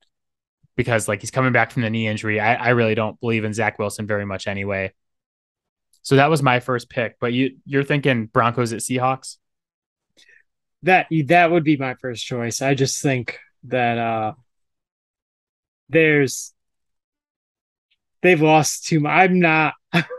because 0.76 1.08
like 1.08 1.22
he's 1.22 1.32
coming 1.32 1.52
back 1.52 1.72
from 1.72 1.82
the 1.82 1.90
knee 1.90 2.08
injury. 2.08 2.40
I, 2.40 2.56
I 2.56 2.70
really 2.70 2.96
don't 2.96 3.20
believe 3.20 3.44
in 3.44 3.54
Zach 3.54 3.80
Wilson 3.80 4.08
very 4.08 4.26
much 4.26 4.48
anyway. 4.48 4.94
So 6.02 6.16
that 6.16 6.30
was 6.30 6.42
my 6.42 6.60
first 6.60 6.90
pick. 6.90 7.18
But 7.20 7.34
you 7.34 7.58
you're 7.66 7.84
thinking 7.84 8.28
Broncos 8.28 8.74
at 8.74 8.80
Seahawks? 8.80 9.38
That 10.84 11.08
that 11.26 11.52
would 11.52 11.64
be 11.64 11.78
my 11.78 11.96
first 11.96 12.26
choice. 12.26 12.62
I 12.62 12.76
just 12.76 13.02
think 13.02 13.38
that 13.66 13.98
uh 13.98 14.34
there's 15.90 16.54
they've 18.22 18.42
lost 18.42 18.86
too 18.86 19.02
much. 19.02 19.12
I'm 19.12 19.40
not 19.40 19.74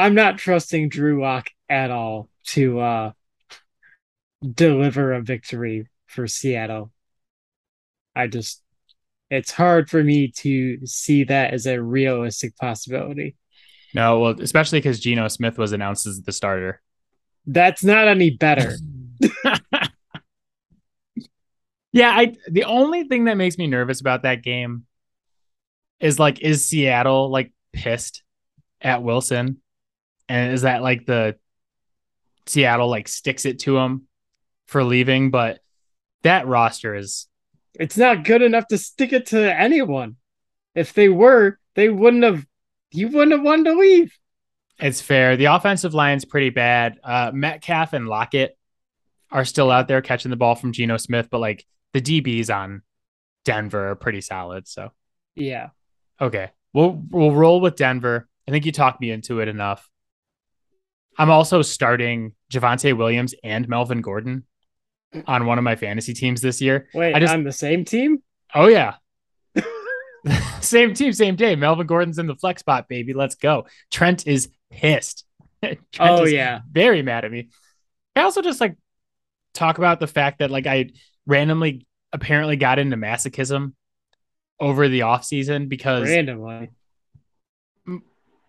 I'm 0.00 0.14
not 0.14 0.38
trusting 0.38 0.88
Drew 0.88 1.20
Lock 1.22 1.50
at 1.68 1.90
all 1.90 2.28
to 2.46 2.80
uh 2.80 3.12
deliver 4.42 5.12
a 5.12 5.20
victory 5.20 5.86
for 6.06 6.26
Seattle. 6.26 6.90
I 8.16 8.26
just 8.26 8.62
it's 9.30 9.52
hard 9.52 9.90
for 9.90 10.02
me 10.02 10.28
to 10.38 10.84
see 10.86 11.24
that 11.24 11.52
as 11.52 11.66
a 11.66 11.80
realistic 11.80 12.56
possibility. 12.56 13.36
No, 13.94 14.20
well, 14.20 14.40
especially 14.40 14.78
because 14.78 15.00
Geno 15.00 15.28
Smith 15.28 15.58
was 15.58 15.72
announced 15.72 16.06
as 16.06 16.22
the 16.22 16.32
starter. 16.32 16.80
That's 17.46 17.84
not 17.84 18.08
any 18.08 18.30
better. 18.30 18.76
yeah, 21.92 22.10
I 22.10 22.34
the 22.48 22.64
only 22.64 23.04
thing 23.04 23.24
that 23.24 23.36
makes 23.36 23.58
me 23.58 23.66
nervous 23.66 24.00
about 24.00 24.22
that 24.22 24.42
game 24.42 24.86
is 26.00 26.18
like, 26.18 26.40
is 26.40 26.66
Seattle 26.66 27.30
like 27.30 27.52
pissed 27.72 28.22
at 28.80 29.02
Wilson? 29.02 29.60
And 30.30 30.52
is 30.52 30.62
that 30.62 30.80
like 30.80 31.06
the 31.06 31.36
Seattle 32.46 32.88
like 32.88 33.08
sticks 33.08 33.44
it 33.44 33.58
to 33.60 33.76
him 33.76 34.06
for 34.68 34.84
leaving? 34.84 35.32
But 35.32 35.58
that 36.22 36.46
roster 36.46 36.94
is 36.94 37.26
it's 37.74 37.96
not 37.96 38.22
good 38.22 38.40
enough 38.40 38.68
to 38.68 38.78
stick 38.78 39.12
it 39.12 39.26
to 39.26 39.52
anyone. 39.52 40.14
If 40.76 40.92
they 40.92 41.08
were, 41.08 41.58
they 41.74 41.88
wouldn't 41.88 42.22
have 42.22 42.46
you 42.92 43.08
wouldn't 43.08 43.32
have 43.32 43.42
wanted 43.42 43.72
to 43.72 43.78
leave. 43.78 44.16
It's 44.78 45.00
fair. 45.00 45.36
The 45.36 45.46
offensive 45.46 45.94
line's 45.94 46.24
pretty 46.24 46.50
bad. 46.50 47.00
Uh, 47.02 47.32
Metcalf 47.34 47.92
and 47.92 48.06
Lockett 48.06 48.56
are 49.32 49.44
still 49.44 49.72
out 49.72 49.88
there 49.88 50.00
catching 50.00 50.30
the 50.30 50.36
ball 50.36 50.54
from 50.54 50.72
Geno 50.72 50.96
Smith, 50.96 51.26
but 51.28 51.40
like 51.40 51.66
the 51.92 52.00
DBs 52.00 52.54
on 52.54 52.82
Denver 53.44 53.90
are 53.90 53.96
pretty 53.96 54.20
solid. 54.20 54.68
So 54.68 54.92
yeah. 55.34 55.70
Okay. 56.20 56.50
We'll 56.72 57.02
we'll 57.10 57.32
roll 57.32 57.60
with 57.60 57.74
Denver. 57.74 58.28
I 58.46 58.52
think 58.52 58.64
you 58.64 58.70
talked 58.70 59.00
me 59.00 59.10
into 59.10 59.40
it 59.40 59.48
enough. 59.48 59.89
I'm 61.20 61.30
also 61.30 61.60
starting 61.60 62.32
Javonte 62.50 62.96
Williams 62.96 63.34
and 63.44 63.68
Melvin 63.68 64.00
Gordon 64.00 64.44
on 65.26 65.44
one 65.44 65.58
of 65.58 65.64
my 65.64 65.76
fantasy 65.76 66.14
teams 66.14 66.40
this 66.40 66.62
year. 66.62 66.88
Wait, 66.94 67.14
I 67.14 67.20
just, 67.20 67.34
on 67.34 67.44
the 67.44 67.52
same 67.52 67.84
team? 67.84 68.22
Oh 68.54 68.68
yeah. 68.68 68.94
same 70.62 70.94
team, 70.94 71.12
same 71.12 71.36
day. 71.36 71.56
Melvin 71.56 71.86
Gordon's 71.86 72.18
in 72.18 72.26
the 72.26 72.36
flex 72.36 72.60
spot, 72.60 72.88
baby. 72.88 73.12
Let's 73.12 73.34
go. 73.34 73.66
Trent 73.90 74.26
is 74.26 74.48
pissed. 74.70 75.26
Trent 75.62 75.80
oh 75.98 76.24
is 76.24 76.32
yeah, 76.32 76.60
very 76.72 77.02
mad 77.02 77.26
at 77.26 77.30
me. 77.30 77.50
I 78.16 78.22
also 78.22 78.40
just 78.40 78.58
like 78.58 78.78
talk 79.52 79.76
about 79.76 80.00
the 80.00 80.06
fact 80.06 80.38
that 80.38 80.50
like 80.50 80.66
I 80.66 80.88
randomly 81.26 81.86
apparently 82.14 82.56
got 82.56 82.78
into 82.78 82.96
masochism 82.96 83.74
over 84.58 84.88
the 84.88 85.02
off 85.02 85.26
season 85.26 85.68
because 85.68 86.08
randomly 86.08 86.70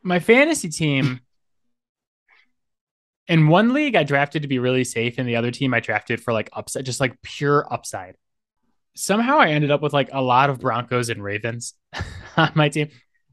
my 0.03 0.19
fantasy 0.19 0.69
team 0.69 1.19
in 3.31 3.47
one 3.47 3.73
league 3.73 3.95
I 3.95 4.03
drafted 4.03 4.43
to 4.43 4.47
be 4.47 4.59
really 4.59 4.83
safe, 4.83 5.15
and 5.17 5.27
the 5.27 5.37
other 5.37 5.49
team 5.49 5.73
I 5.73 5.79
drafted 5.79 6.21
for 6.21 6.33
like 6.33 6.49
upside, 6.53 6.85
just 6.85 6.99
like 6.99 7.19
pure 7.23 7.65
upside 7.73 8.15
somehow 8.95 9.39
I 9.39 9.49
ended 9.49 9.71
up 9.71 9.81
with 9.81 9.93
like 9.93 10.09
a 10.11 10.21
lot 10.21 10.49
of 10.49 10.59
Broncos 10.59 11.09
and 11.09 11.23
Ravens 11.23 11.73
on 12.37 12.51
my 12.55 12.69
team. 12.69 12.89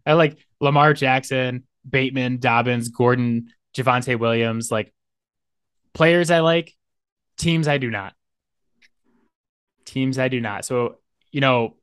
I 0.07 0.14
like 0.14 0.38
Lamar 0.61 0.94
Jackson, 0.94 1.64
Bateman, 1.88 2.38
Dobbins, 2.38 2.88
Gordon, 2.88 3.49
Javonte 3.76 4.18
Williams, 4.18 4.70
like 4.70 4.92
players 5.94 6.30
I 6.30 6.40
like, 6.40 6.74
teams 7.36 7.68
I 7.68 7.78
do 7.78 7.90
not. 7.90 8.14
Teams 9.84 10.18
I 10.18 10.28
do 10.28 10.40
not. 10.40 10.64
So, 10.64 10.99
you 11.30 11.40
know, 11.40 11.76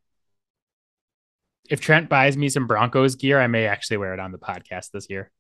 if 1.70 1.82
Trent 1.82 2.10
buys 2.10 2.38
me 2.38 2.50
some 2.50 2.68
Broncos 2.68 3.16
gear, 3.16 3.40
I 3.40 3.48
may 3.48 3.66
actually 3.66 3.98
wear 3.98 4.14
it 4.14 4.20
on 4.20 4.32
the 4.32 4.38
podcast 4.38 4.92
this 4.92 5.10
year. 5.10 5.32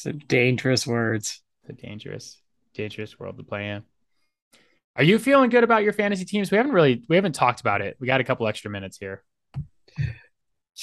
Some 0.00 0.16
dangerous 0.16 0.86
words. 0.86 1.42
It's 1.68 1.78
a 1.78 1.86
dangerous, 1.86 2.40
dangerous 2.72 3.18
world 3.18 3.36
to 3.36 3.44
play 3.44 3.68
in. 3.68 3.82
Are 4.96 5.02
you 5.04 5.18
feeling 5.18 5.50
good 5.50 5.62
about 5.62 5.82
your 5.82 5.92
fantasy 5.92 6.24
teams? 6.24 6.50
We 6.50 6.56
haven't 6.56 6.72
really 6.72 7.02
we 7.08 7.16
haven't 7.16 7.34
talked 7.34 7.60
about 7.60 7.82
it. 7.82 7.98
We 8.00 8.06
got 8.06 8.20
a 8.20 8.24
couple 8.24 8.46
extra 8.46 8.70
minutes 8.70 8.96
here. 8.96 9.22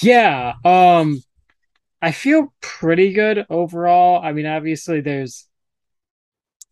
Yeah, 0.00 0.54
um 0.64 1.20
I 2.00 2.12
feel 2.12 2.54
pretty 2.60 3.12
good 3.12 3.44
overall. 3.50 4.22
I 4.24 4.32
mean, 4.32 4.46
obviously 4.46 5.00
there's 5.00 5.48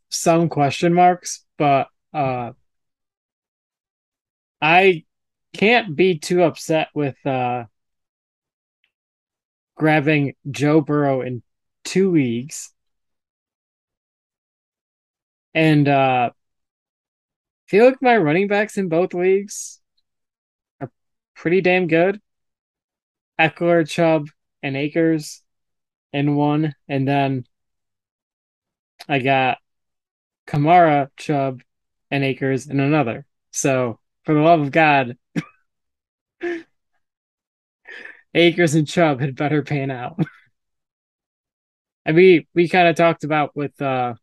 some 0.09 0.49
question 0.49 0.95
marks, 0.95 1.45
but 1.59 1.89
uh 2.15 2.53
I 4.61 5.05
can't 5.53 5.97
be 5.97 6.19
too 6.19 6.43
upset 6.43 6.89
with 6.95 7.17
uh 7.27 7.65
grabbing 9.77 10.35
Joe 10.51 10.81
Burrow 10.81 11.23
in 11.23 11.43
two 11.87 12.11
leagues. 12.13 12.73
And 15.55 15.89
uh 15.89 16.31
feel 17.69 17.87
like 17.87 18.03
my 18.03 18.17
running 18.17 18.49
backs 18.49 18.77
in 18.79 18.89
both 18.89 19.15
leagues 19.15 19.81
are 20.81 20.91
pretty 21.35 21.61
damn 21.61 21.87
good. 21.87 22.21
Ekeler, 23.41 23.89
Chubb, 23.89 24.29
and 24.63 24.77
Akers 24.77 25.43
in 26.13 26.37
one, 26.37 26.75
and 26.89 27.07
then 27.07 27.45
I 29.09 29.19
got 29.19 29.59
Kamara, 30.47 31.11
Chubb, 31.17 31.63
and 32.11 32.25
Akers 32.25 32.67
in 32.69 32.81
another. 32.81 33.27
So, 33.51 34.01
for 34.25 34.35
the 34.35 34.41
love 34.41 34.61
of 34.61 34.71
God, 34.71 35.17
Akers 38.35 38.75
and 38.75 38.87
Chubb 38.89 39.21
had 39.21 39.37
better 39.37 39.63
pan 39.63 39.91
out. 39.91 40.19
and 42.07 42.17
we 42.17 42.47
we 42.55 42.69
kind 42.69 42.89
of 42.89 42.97
talked 42.97 43.25
about 43.25 43.55
with 43.55 43.81
uh 43.83 44.15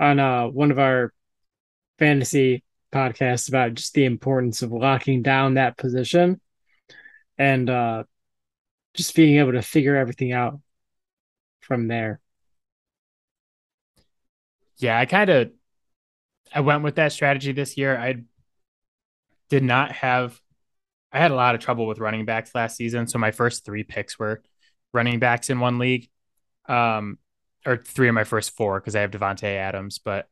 on 0.00 0.18
uh, 0.20 0.46
one 0.46 0.70
of 0.70 0.78
our 0.78 1.12
fantasy 1.98 2.62
podcasts 2.92 3.48
about 3.48 3.74
just 3.74 3.94
the 3.94 4.04
importance 4.04 4.62
of 4.62 4.72
locking 4.72 5.22
down 5.22 5.54
that 5.54 5.76
position 5.76 6.40
and 7.36 7.68
uh, 7.68 8.04
just 8.94 9.14
being 9.14 9.38
able 9.38 9.52
to 9.52 9.62
figure 9.62 9.96
everything 9.96 10.32
out 10.32 10.60
from 11.60 11.88
there. 11.88 12.20
Yeah, 14.78 14.98
I 14.98 15.06
kind 15.06 15.30
of 15.30 15.50
I 16.54 16.60
went 16.60 16.84
with 16.84 16.96
that 16.96 17.12
strategy 17.12 17.52
this 17.52 17.76
year. 17.76 17.98
I 17.98 18.22
did 19.50 19.64
not 19.64 19.92
have 19.92 20.40
I 21.10 21.18
had 21.18 21.30
a 21.30 21.34
lot 21.34 21.54
of 21.54 21.60
trouble 21.60 21.86
with 21.86 21.98
running 21.98 22.24
backs 22.24 22.54
last 22.54 22.76
season, 22.76 23.08
so 23.08 23.18
my 23.18 23.30
first 23.30 23.64
3 23.64 23.82
picks 23.82 24.18
were 24.18 24.42
running 24.92 25.18
backs 25.18 25.50
in 25.50 25.60
one 25.60 25.78
league. 25.78 26.08
Um 26.66 27.18
or 27.66 27.76
three 27.76 28.08
of 28.08 28.14
my 28.14 28.24
first 28.24 28.56
four 28.56 28.80
because 28.80 28.94
I 28.96 29.00
have 29.00 29.10
Davante 29.10 29.44
Adams. 29.44 29.98
But 29.98 30.28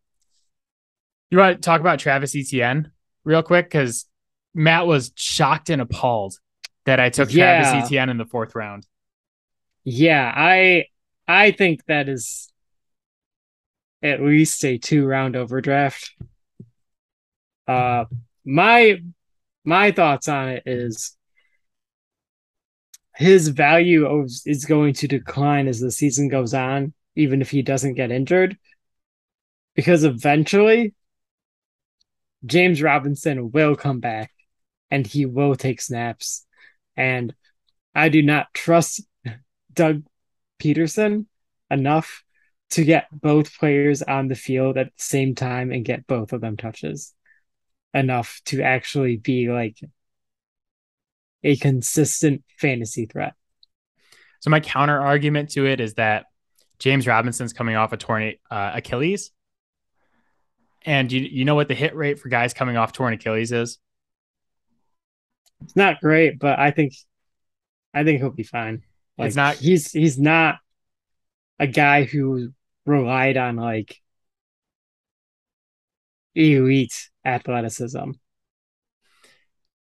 you 1.31 1.39
want 1.39 1.57
to 1.57 1.61
talk 1.61 1.81
about 1.81 1.99
Travis 1.99 2.37
Etienne 2.37 2.93
real 3.25 3.43
quick 3.43 3.67
because 3.67 4.07
Matt 4.55 4.87
was 4.87 5.13
shocked 5.17 5.71
and 5.71 5.83
appalled 5.83 6.39
that 6.85 7.01
I 7.01 7.11
took 7.11 7.33
Yeah. 7.33 7.63
Travis 7.63 7.87
Etienne 7.87 8.09
in 8.11 8.17
the 8.17 8.25
fourth 8.25 8.55
round. 8.55 8.87
Yeah, 9.85 10.33
I 10.35 10.87
I 11.29 11.51
think 11.51 11.85
that 11.87 12.09
is 12.09 12.51
at 14.03 14.23
least 14.23 14.65
a 14.65 14.79
two 14.79 15.05
round 15.05 15.37
overdraft. 15.37 16.13
Uh 17.67 18.05
my 18.45 19.01
my 19.65 19.91
thoughts 19.91 20.29
on 20.29 20.49
it 20.51 20.63
is 20.67 21.16
his 23.17 23.49
value 23.49 24.25
is 24.45 24.65
going 24.67 24.93
to 24.95 25.09
decline 25.09 25.69
as 25.69 25.81
the 25.81 25.91
season 25.91 26.29
goes 26.29 26.53
on, 26.53 26.93
even 27.15 27.41
if 27.41 27.51
he 27.51 27.63
doesn't 27.63 27.95
get 27.95 28.11
injured. 28.11 28.59
Because 29.75 30.05
eventually 30.05 30.95
James 32.45 32.83
Robinson 32.83 33.51
will 33.51 33.75
come 33.75 34.01
back 34.01 34.31
and 34.91 35.07
he 35.07 35.25
will 35.25 35.57
take 35.57 35.81
snaps. 35.81 36.45
And 36.97 37.35
I 37.95 38.11
do 38.11 38.23
not 38.23 38.53
trust 38.53 39.03
Doug 39.73 40.05
Pederson 40.59 41.27
enough 41.71 42.23
to 42.71 42.85
get 42.85 43.07
both 43.11 43.59
players 43.59 44.03
on 44.03 44.29
the 44.29 44.35
field 44.35 44.77
at 44.77 44.89
the 44.89 45.03
same 45.03 45.35
time 45.35 45.73
and 45.73 45.85
get 45.85 46.07
both 46.07 46.33
of 46.33 46.41
them 46.41 46.57
touches 46.57 47.15
enough 47.95 48.43
to 48.45 48.63
actually 48.63 49.17
be 49.17 49.49
like 49.49 49.79
a 51.43 51.57
consistent 51.57 52.43
fantasy 52.59 53.07
threat. 53.07 53.35
So 54.41 54.51
my 54.51 54.61
counter 54.61 55.01
argument 55.01 55.51
to 55.51 55.67
it 55.67 55.81
is 55.81 55.95
that 55.95 56.27
James 56.79 57.07
Robinson's 57.07 57.53
coming 57.53 57.77
off 57.77 57.93
a 57.93 57.97
torn 57.97 58.35
uh, 58.51 58.73
Achilles, 58.75 59.31
and 60.85 61.11
you 61.11 61.21
you 61.21 61.45
know 61.45 61.55
what 61.55 61.69
the 61.69 61.75
hit 61.75 61.97
rate 61.97 62.19
for 62.19 62.29
guys 62.29 62.55
coming 62.55 62.77
off 62.77 62.93
torn 62.93 63.15
Achilles 63.15 63.53
is? 63.53 63.79
It's 65.63 65.75
not 65.77 66.01
great, 66.01 66.39
but 66.39 66.59
I 66.59 66.71
think 66.71 66.93
I 67.95 68.05
think 68.05 68.21
he'll 68.21 68.31
be 68.31 68.43
fine. 68.43 68.83
Like, 69.17 69.29
It's 69.29 69.37
not- 69.37 69.57
he's 69.57 69.91
he's 69.93 70.19
not 70.19 70.57
a 71.59 71.67
guy 71.67 72.05
who 72.05 72.53
relied 72.85 73.37
on 73.39 73.57
like 73.57 74.01
elite 76.35 77.09
athleticism. 77.25 78.11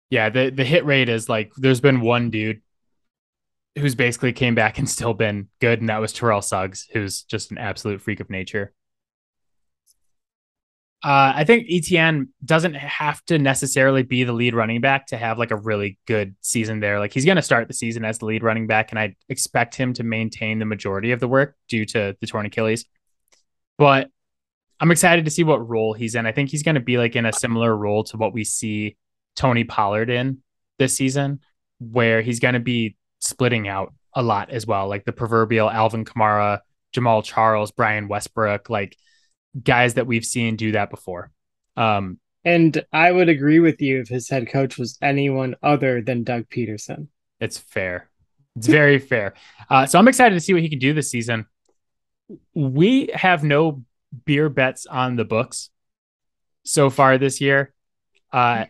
Yeah, 0.10 0.30
the 0.30 0.49
the 0.49 0.66
hit 0.66 0.86
rate 0.86 1.10
is 1.10 1.30
like 1.30 1.51
there's 1.55 1.82
been 1.82 2.01
one 2.01 2.30
dude 2.30 2.62
who's 3.78 3.95
basically 3.95 4.34
came 4.34 4.55
back 4.55 4.78
and 4.80 4.89
still 4.89 5.14
been 5.14 5.47
good, 5.60 5.80
and 5.80 5.89
that 5.89 5.99
was 6.01 6.14
Terrell 6.14 6.41
Suggs, 6.41 6.88
who's 6.91 7.24
just 7.24 7.51
an 7.51 7.57
absolute 7.57 8.01
freak 8.01 8.20
of 8.20 8.30
nature. 8.30 8.74
Uh, 11.01 11.32
I 11.34 11.45
think 11.45 11.66
Etienne 11.70 12.28
doesn't 12.43 12.74
have 12.74 13.24
to 13.26 13.39
necessarily 13.39 14.03
be 14.03 14.26
the 14.26 14.34
lead 14.34 14.53
running 14.53 14.82
back 14.82 15.07
to 15.07 15.18
have 15.18 15.39
like 15.39 15.51
a 15.51 15.55
really 15.55 15.97
good 16.05 16.36
season 16.41 16.82
there. 16.82 16.99
Like 16.99 17.14
he's 17.14 17.24
going 17.24 17.38
to 17.38 17.41
start 17.41 17.70
the 17.70 17.74
season 17.74 18.03
as 18.03 18.20
the 18.20 18.26
lead 18.26 18.43
running 18.43 18.68
back, 18.68 18.91
and 18.91 18.99
I 18.99 19.16
expect 19.30 19.76
him 19.76 19.93
to 19.93 20.03
maintain 20.03 20.60
the 20.60 20.66
majority 20.66 21.12
of 21.12 21.22
the 21.22 21.28
work 21.28 21.55
due 21.70 21.86
to 21.86 22.18
the 22.20 22.28
torn 22.28 22.45
Achilles. 22.45 22.84
But 23.78 24.10
I'm 24.82 24.91
excited 24.91 25.24
to 25.24 25.32
see 25.32 25.43
what 25.43 25.70
role 25.70 25.93
he's 25.93 26.16
in. 26.16 26.26
I 26.26 26.34
think 26.34 26.49
he's 26.49 26.64
going 26.64 26.76
to 26.76 26.82
be 26.82 26.97
like 26.97 27.16
in 27.16 27.26
a 27.26 27.32
similar 27.32 27.76
role 27.76 28.03
to 28.05 28.18
what 28.18 28.34
we 28.34 28.43
see 28.43 28.97
Tony 29.40 29.64
Pollard 29.64 30.10
in 30.10 30.40
this 30.80 30.96
season, 30.98 31.40
where 31.80 32.22
he's 32.22 32.42
going 32.42 32.56
to 32.56 32.60
be 32.60 32.98
splitting 33.20 33.70
out 33.70 33.94
a 34.14 34.22
lot 34.22 34.50
as 34.50 34.68
well, 34.68 34.90
like 34.90 35.06
the 35.06 35.14
proverbial 35.14 35.70
Alvin 35.70 36.04
Kamara, 36.04 36.60
Jamaal 36.94 37.24
Charles, 37.24 37.72
Brian 37.72 38.10
Westbrook, 38.10 38.70
like 38.70 38.98
guys 39.64 39.94
that 39.94 40.08
we've 40.08 40.26
seen 40.26 40.58
do 40.58 40.74
that 40.74 40.90
before. 40.90 41.32
Um, 41.78 42.20
And 42.44 42.84
I 42.92 43.12
would 43.12 43.30
agree 43.30 43.60
with 43.60 43.82
you 43.82 44.02
if 44.02 44.10
his 44.10 44.28
head 44.30 44.50
coach 44.50 44.78
was 44.78 44.98
anyone 45.02 45.56
other 45.64 46.02
than 46.02 46.24
Doug 46.24 46.50
Pederson. 46.50 47.08
it's 47.40 47.58
fair. 47.58 48.10
It's 48.58 48.68
very 48.68 49.00
fair. 49.12 49.36
Uh, 49.70 49.86
so 49.86 49.98
I'm 50.00 50.08
excited 50.10 50.36
to 50.36 50.42
see 50.42 50.54
what 50.54 50.62
he 50.64 50.70
can 50.70 50.80
do 50.80 50.94
this 50.94 51.10
season. 51.10 51.46
We 52.54 53.10
have 53.14 53.44
no 53.44 53.84
beer 54.26 54.50
bets 54.50 54.86
on 54.86 55.16
the 55.16 55.24
books 55.26 55.70
so 56.66 56.90
far 56.90 57.18
this 57.18 57.40
year. 57.40 57.74
Uh, 58.34 58.66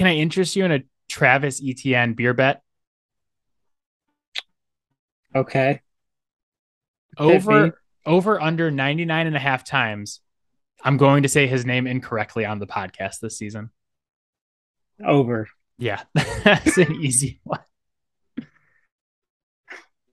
can 0.00 0.06
I 0.06 0.14
interest 0.14 0.56
you 0.56 0.64
in 0.64 0.72
a 0.72 0.80
Travis 1.10 1.60
Etienne 1.62 2.14
beer 2.14 2.32
bet? 2.32 2.62
Okay. 5.34 5.82
Over 7.18 7.78
over 8.06 8.40
under 8.40 8.70
99 8.70 9.26
and 9.26 9.36
a 9.36 9.38
half 9.38 9.62
times 9.62 10.20
i'm 10.82 10.96
going 10.96 11.22
to 11.22 11.28
say 11.28 11.46
his 11.46 11.66
name 11.66 11.86
incorrectly 11.86 12.46
on 12.46 12.58
the 12.58 12.66
podcast 12.66 13.20
this 13.20 13.36
season 13.36 13.68
Over. 15.04 15.48
yeah 15.76 16.00
that's 16.14 16.78
an 16.78 16.94
easy 16.94 17.40
one 17.44 17.60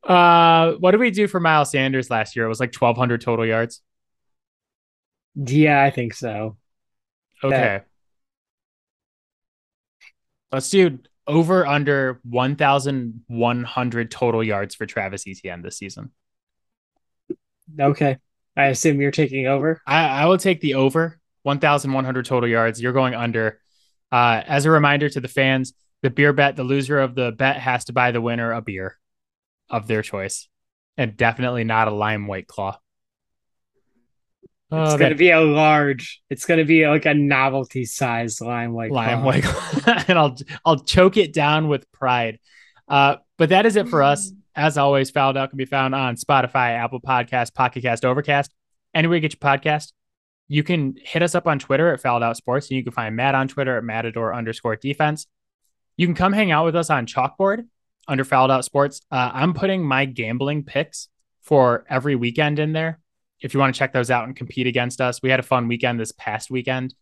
uh 0.04 0.74
what 0.74 0.92
did 0.92 1.00
we 1.00 1.12
do 1.12 1.30
for 1.30 1.40
miles 1.40 1.72
sanders 1.72 2.10
last 2.10 2.36
year 2.36 2.44
it 2.44 2.50
was 2.50 2.60
like 2.60 2.76
1200 2.76 3.22
total 3.22 3.46
yards 3.46 3.82
Yeah, 5.36 5.82
I 5.82 5.92
think 5.92 6.14
so. 6.14 6.58
okay 7.42 7.84
let's 10.52 10.70
do 10.70 11.00
over 11.26 11.66
under 11.66 12.20
1100 12.24 14.12
total 14.12 14.44
yards 14.44 14.76
for 14.76 14.86
travis 14.86 15.26
Etienne 15.28 15.62
this 15.62 15.78
season 15.78 16.12
Okay. 17.80 18.18
I 18.56 18.66
assume 18.68 19.02
you're 19.02 19.12
taking 19.12 19.48
over. 19.48 19.82
I, 19.86 20.08
I 20.08 20.26
will 20.26 20.38
take 20.38 20.62
the 20.62 20.76
over 20.76 21.20
1,100 21.44 22.26
total 22.26 22.50
yards. 22.50 22.82
You're 22.82 22.94
going 22.94 23.14
under. 23.14 23.60
Uh, 24.12 24.42
as 24.46 24.66
a 24.66 24.72
reminder 24.72 25.10
to 25.10 25.20
the 25.20 25.28
fans, 25.28 25.74
the 26.02 26.10
beer 26.10 26.34
bet, 26.34 26.56
the 26.56 26.64
loser 26.64 27.00
of 27.00 27.14
the 27.14 27.32
bet 27.32 27.58
has 27.58 27.86
to 27.86 27.94
buy 27.94 28.12
the 28.12 28.22
winner 28.22 28.52
a 28.52 28.62
beer 28.62 28.98
of 29.70 29.88
their 29.88 30.02
choice, 30.02 30.48
and 30.96 31.18
definitely 31.18 31.66
not 31.66 31.88
a 31.88 31.94
lime 31.94 32.26
white 32.26 32.48
claw. 32.48 32.78
It's 34.70 34.94
Oh, 34.94 34.98
gonna 34.98 35.16
be 35.16 35.32
a 35.32 35.40
large. 35.40 36.22
It's 36.30 36.46
gonna 36.46 36.66
be 36.66 36.86
like 36.88 37.06
a 37.06 37.14
novelty 37.14 37.86
size 37.86 38.42
lime 38.42 38.74
white. 38.74 38.92
lime 38.92 39.22
claw. 39.22 39.26
white, 39.26 40.10
and 40.10 40.20
I'll 40.20 40.36
I'll 40.66 40.80
choke 40.80 41.16
it 41.18 41.32
down 41.34 41.68
with 41.70 41.90
pride. 41.92 42.40
Uh, 42.88 43.18
but 43.38 43.50
that 43.50 43.66
is 43.66 43.76
it 43.78 43.88
for 43.90 44.04
us. 44.04 44.32
As 44.56 44.78
always, 44.78 45.12
Fouled 45.12 45.38
Out 45.38 45.50
can 45.52 45.58
be 45.58 45.66
found 45.66 45.94
on 45.96 46.16
Spotify, 46.16 46.72
Apple 46.72 47.00
Podcast, 47.00 47.54
Pocket 47.54 47.82
Cast, 47.84 48.04
Overcast, 48.04 48.52
anywhere 48.94 49.18
you 49.18 49.22
get 49.22 49.34
your 49.34 49.40
podcast. 49.40 49.94
You 50.50 50.64
can 50.64 50.96
hit 51.02 51.22
us 51.22 51.36
up 51.36 51.46
on 51.48 51.60
Twitter 51.60 51.94
at 51.94 52.02
Fouled 52.02 52.24
Out 52.24 52.38
Sports, 52.38 52.70
and 52.70 52.78
you 52.78 52.84
can 52.84 52.92
find 52.94 53.16
Matt 53.16 53.36
on 53.36 53.48
Twitter 53.48 53.78
at 53.78 53.84
Matador 53.84 54.34
underscore 54.34 54.76
defense. 54.76 55.28
You 55.96 56.08
can 56.08 56.16
come 56.16 56.34
hang 56.34 56.52
out 56.52 56.66
with 56.66 56.76
us 56.76 56.90
on 56.90 57.06
Chalkboard 57.06 57.68
under 58.08 58.24
Fouled 58.24 58.50
Out 58.52 58.66
Sports. 58.66 59.02
Uh, 59.12 59.30
I'm 59.34 59.54
putting 59.54 59.84
my 59.86 60.06
gambling 60.06 60.64
picks 60.64 61.10
for 61.42 61.86
every 61.90 62.16
weekend 62.16 62.58
in 62.60 62.74
there. 62.74 63.00
If 63.42 63.54
you 63.54 63.60
want 63.60 63.74
to 63.74 63.78
check 63.78 63.94
those 63.94 64.10
out 64.10 64.26
and 64.26 64.36
compete 64.36 64.68
against 64.68 65.00
us, 65.02 65.22
we 65.22 65.30
had 65.30 65.40
a 65.40 65.44
fun 65.44 65.68
weekend 65.68 66.00
this 66.00 66.12
past 66.12 66.50
weekend. 66.50 66.94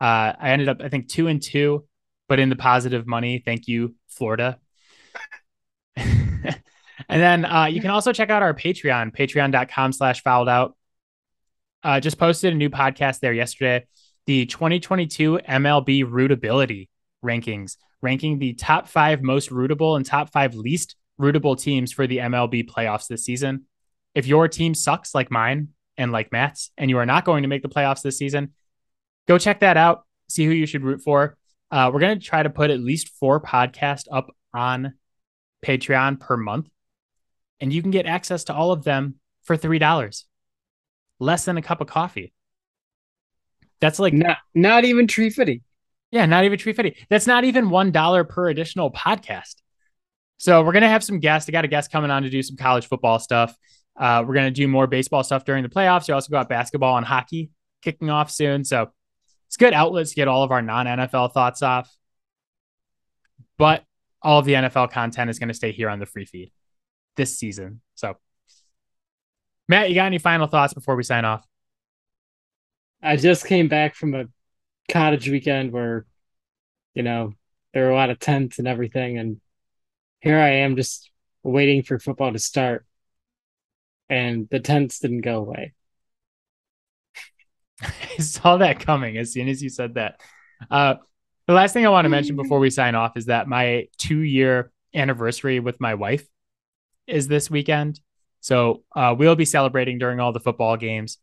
Uh, 0.00 0.32
I 0.38 0.50
ended 0.50 0.68
up, 0.68 0.80
I 0.80 0.88
think, 0.88 1.08
two 1.08 1.26
and 1.26 1.42
two, 1.42 1.86
but 2.28 2.38
in 2.38 2.48
the 2.50 2.56
positive 2.56 3.06
money. 3.06 3.42
Thank 3.44 3.68
you, 3.68 3.94
Florida. 4.08 4.58
and 5.96 6.62
then 7.08 7.44
uh, 7.44 7.66
you 7.66 7.80
can 7.80 7.90
also 7.90 8.12
check 8.12 8.30
out 8.30 8.42
our 8.42 8.54
Patreon, 8.54 9.16
patreon.com 9.16 9.92
slash 9.92 10.22
fouled 10.22 10.48
out. 10.48 10.76
Uh, 11.82 12.00
just 12.00 12.18
posted 12.18 12.52
a 12.52 12.56
new 12.56 12.70
podcast 12.70 13.20
there 13.20 13.32
yesterday. 13.32 13.86
The 14.26 14.46
2022 14.46 15.40
MLB 15.48 16.04
rootability 16.04 16.88
rankings, 17.24 17.76
ranking 18.02 18.38
the 18.38 18.52
top 18.54 18.88
five 18.88 19.22
most 19.22 19.50
rootable 19.50 19.96
and 19.96 20.04
top 20.04 20.30
five 20.30 20.54
least 20.54 20.96
rootable 21.20 21.58
teams 21.58 21.92
for 21.92 22.06
the 22.06 22.18
MLB 22.18 22.68
playoffs 22.68 23.06
this 23.08 23.24
season. 23.24 23.64
If 24.14 24.26
your 24.26 24.48
team 24.48 24.74
sucks 24.74 25.14
like 25.14 25.30
mine 25.30 25.68
and 25.98 26.10
like 26.12 26.32
Matt's, 26.32 26.70
and 26.78 26.88
you 26.88 26.96
are 26.98 27.04
not 27.06 27.26
going 27.26 27.42
to 27.42 27.48
make 27.48 27.62
the 27.62 27.68
playoffs 27.68 28.00
this 28.00 28.16
season, 28.16 28.54
go 29.26 29.36
check 29.36 29.60
that 29.60 29.76
out. 29.76 30.04
See 30.30 30.44
who 30.46 30.52
you 30.52 30.64
should 30.66 30.84
root 30.84 31.02
for. 31.02 31.36
Uh, 31.70 31.90
we're 31.92 32.00
going 32.00 32.18
to 32.18 32.24
try 32.24 32.42
to 32.42 32.48
put 32.50 32.70
at 32.70 32.80
least 32.80 33.10
four 33.20 33.40
podcasts 33.40 34.04
up 34.10 34.30
on 34.54 34.94
Patreon 35.64 36.18
per 36.20 36.36
month, 36.36 36.68
and 37.60 37.72
you 37.72 37.82
can 37.82 37.90
get 37.90 38.06
access 38.06 38.44
to 38.44 38.54
all 38.54 38.72
of 38.72 38.84
them 38.84 39.16
for 39.42 39.56
three 39.56 39.78
dollars, 39.78 40.24
less 41.18 41.44
than 41.44 41.56
a 41.58 41.62
cup 41.62 41.80
of 41.80 41.86
coffee. 41.88 42.32
That's 43.80 43.98
like 43.98 44.12
Not 44.14 44.38
not 44.54 44.84
even 44.84 45.06
tree 45.06 45.30
fitty. 45.30 45.62
yeah, 46.10 46.26
not 46.26 46.44
even 46.44 46.58
tree 46.58 46.72
fitty. 46.72 46.96
That's 47.10 47.26
not 47.26 47.44
even 47.44 47.70
one 47.70 47.90
dollar 47.90 48.24
per 48.24 48.48
additional 48.48 48.90
podcast. 48.92 49.56
So 50.38 50.62
we're 50.62 50.72
gonna 50.72 50.88
have 50.88 51.04
some 51.04 51.20
guests. 51.20 51.48
I 51.48 51.52
got 51.52 51.64
a 51.64 51.68
guest 51.68 51.90
coming 51.90 52.10
on 52.10 52.22
to 52.22 52.30
do 52.30 52.42
some 52.42 52.56
college 52.56 52.86
football 52.86 53.18
stuff. 53.18 53.54
Uh, 53.98 54.24
we're 54.26 54.34
gonna 54.34 54.50
do 54.50 54.68
more 54.68 54.86
baseball 54.86 55.24
stuff 55.24 55.44
during 55.44 55.62
the 55.62 55.68
playoffs. 55.68 56.08
You 56.08 56.14
also 56.14 56.30
got 56.30 56.48
basketball 56.48 56.96
and 56.96 57.06
hockey 57.06 57.50
kicking 57.82 58.10
off 58.10 58.30
soon. 58.30 58.64
So 58.64 58.90
it's 59.46 59.56
good 59.56 59.74
outlets 59.74 60.10
to 60.10 60.16
get 60.16 60.28
all 60.28 60.42
of 60.42 60.50
our 60.50 60.62
non 60.62 60.86
NFL 60.86 61.32
thoughts 61.32 61.62
off. 61.62 61.94
But 63.56 63.84
all 64.22 64.38
of 64.38 64.44
the 64.44 64.54
NFL 64.54 64.90
content 64.90 65.30
is 65.30 65.38
going 65.38 65.48
to 65.48 65.54
stay 65.54 65.72
here 65.72 65.88
on 65.88 65.98
the 65.98 66.06
free 66.06 66.24
feed 66.24 66.52
this 67.16 67.38
season. 67.38 67.80
So, 67.94 68.16
Matt, 69.68 69.88
you 69.88 69.94
got 69.94 70.06
any 70.06 70.18
final 70.18 70.46
thoughts 70.46 70.74
before 70.74 70.96
we 70.96 71.02
sign 71.02 71.24
off? 71.24 71.44
I 73.02 73.16
just 73.16 73.46
came 73.46 73.68
back 73.68 73.94
from 73.94 74.14
a 74.14 74.26
cottage 74.88 75.28
weekend 75.28 75.72
where 75.72 76.06
you 76.98 77.04
know, 77.04 77.32
there 77.72 77.84
were 77.84 77.90
a 77.92 77.94
lot 77.94 78.10
of 78.10 78.18
tents 78.18 78.58
and 78.58 78.66
everything. 78.66 79.18
And 79.18 79.40
here 80.18 80.36
I 80.36 80.48
am 80.48 80.74
just 80.74 81.12
waiting 81.44 81.84
for 81.84 82.00
football 82.00 82.32
to 82.32 82.40
start. 82.40 82.84
And 84.10 84.48
the 84.50 84.60
tents 84.60 85.00
didn't 85.00 85.20
go 85.20 85.38
away. 85.38 85.74
I 87.82 88.22
saw 88.22 88.56
that 88.58 88.80
coming 88.80 89.16
as 89.18 89.32
soon 89.32 89.48
as 89.48 89.62
you 89.62 89.68
said 89.68 89.94
that. 89.94 90.20
Uh, 90.70 90.94
the 91.46 91.54
last 91.54 91.72
thing 91.72 91.86
I 91.86 91.90
want 91.90 92.04
to 92.04 92.10
mention 92.10 92.36
before 92.36 92.58
we 92.58 92.70
sign 92.70 92.94
off 92.94 93.16
is 93.16 93.26
that 93.26 93.48
my 93.48 93.88
two 93.96 94.18
year 94.18 94.70
anniversary 94.94 95.60
with 95.60 95.80
my 95.80 95.94
wife 95.94 96.26
is 97.06 97.28
this 97.28 97.50
weekend. 97.50 98.00
So 98.40 98.84
uh, 98.94 99.14
we'll 99.18 99.36
be 99.36 99.44
celebrating 99.44 99.98
during 99.98 100.20
all 100.20 100.32
the 100.32 100.40
football 100.40 100.76
games. 100.76 101.18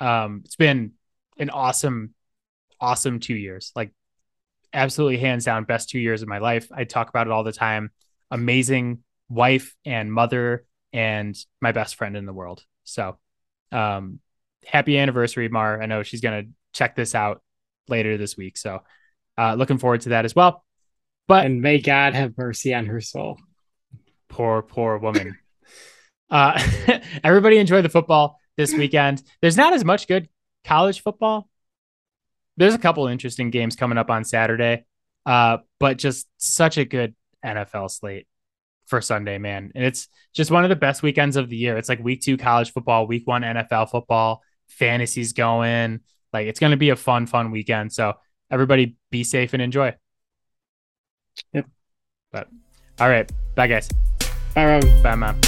Um, 0.00 0.42
it's 0.44 0.56
been 0.56 0.92
an 1.38 1.50
awesome, 1.50 2.14
awesome 2.80 3.20
two 3.20 3.34
years. 3.34 3.72
Like 3.74 3.92
absolutely 4.72 5.18
hands 5.18 5.44
down 5.44 5.64
best 5.64 5.90
two 5.90 5.98
years 5.98 6.22
of 6.22 6.28
my 6.28 6.38
life. 6.38 6.68
I 6.72 6.84
talk 6.84 7.08
about 7.08 7.26
it 7.26 7.32
all 7.32 7.44
the 7.44 7.52
time. 7.52 7.90
Amazing 8.30 9.02
wife 9.28 9.74
and 9.84 10.12
mother 10.12 10.64
and 10.92 11.36
my 11.60 11.72
best 11.72 11.96
friend 11.96 12.16
in 12.16 12.26
the 12.26 12.32
world. 12.32 12.64
So 12.84 13.16
um, 13.70 14.20
happy 14.66 14.98
anniversary, 14.98 15.48
Mar. 15.48 15.82
I 15.82 15.86
know 15.86 16.02
she's 16.02 16.20
gonna 16.20 16.44
check 16.72 16.94
this 16.94 17.14
out 17.14 17.42
later 17.88 18.16
this 18.16 18.36
week. 18.36 18.56
So 18.56 18.82
uh, 19.38 19.54
looking 19.54 19.78
forward 19.78 20.02
to 20.02 20.10
that 20.10 20.24
as 20.24 20.34
well. 20.34 20.64
But 21.28 21.46
and 21.46 21.62
may 21.62 21.80
God 21.80 22.14
have 22.14 22.36
mercy 22.36 22.74
on 22.74 22.86
her 22.86 23.00
soul. 23.00 23.38
Poor, 24.28 24.62
poor 24.62 24.98
woman. 24.98 25.38
uh, 26.30 26.60
everybody 27.24 27.58
enjoy 27.58 27.82
the 27.82 27.88
football 27.88 28.38
this 28.56 28.72
weekend. 28.72 29.22
There's 29.40 29.56
not 29.56 29.72
as 29.72 29.84
much 29.84 30.08
good 30.08 30.28
college 30.64 31.02
football. 31.02 31.48
There's 32.56 32.74
a 32.74 32.78
couple 32.78 33.06
interesting 33.06 33.50
games 33.50 33.76
coming 33.76 33.96
up 33.96 34.10
on 34.10 34.24
Saturday, 34.24 34.84
uh, 35.24 35.58
but 35.80 35.96
just 35.96 36.26
such 36.36 36.76
a 36.76 36.84
good 36.84 37.14
NFL 37.44 37.90
slate 37.90 38.26
for 38.86 39.00
Sunday, 39.00 39.38
man. 39.38 39.72
And 39.74 39.84
it's 39.84 40.08
just 40.32 40.50
one 40.50 40.64
of 40.64 40.68
the 40.68 40.76
best 40.76 41.02
weekends 41.02 41.36
of 41.36 41.48
the 41.48 41.56
year. 41.56 41.76
It's 41.76 41.88
like 41.88 42.02
week 42.02 42.22
two 42.22 42.36
college 42.36 42.72
football, 42.72 43.06
week 43.06 43.26
one 43.26 43.42
NFL 43.42 43.90
football, 43.90 44.42
fantasies 44.68 45.32
going. 45.32 46.00
Like 46.32 46.46
it's 46.46 46.60
going 46.60 46.72
to 46.72 46.76
be 46.76 46.90
a 46.90 46.96
fun, 46.96 47.26
fun 47.26 47.50
weekend. 47.50 47.92
So 47.92 48.14
everybody 48.50 48.96
be 49.10 49.24
safe 49.24 49.52
and 49.52 49.62
enjoy. 49.62 49.94
Yep. 51.52 51.66
But 52.30 52.48
all 53.00 53.08
right. 53.08 53.30
Bye, 53.54 53.66
guys. 53.66 53.88
Bye, 54.54 54.66
Rob. 54.66 55.02
Bye, 55.02 55.14
mom. 55.14 55.40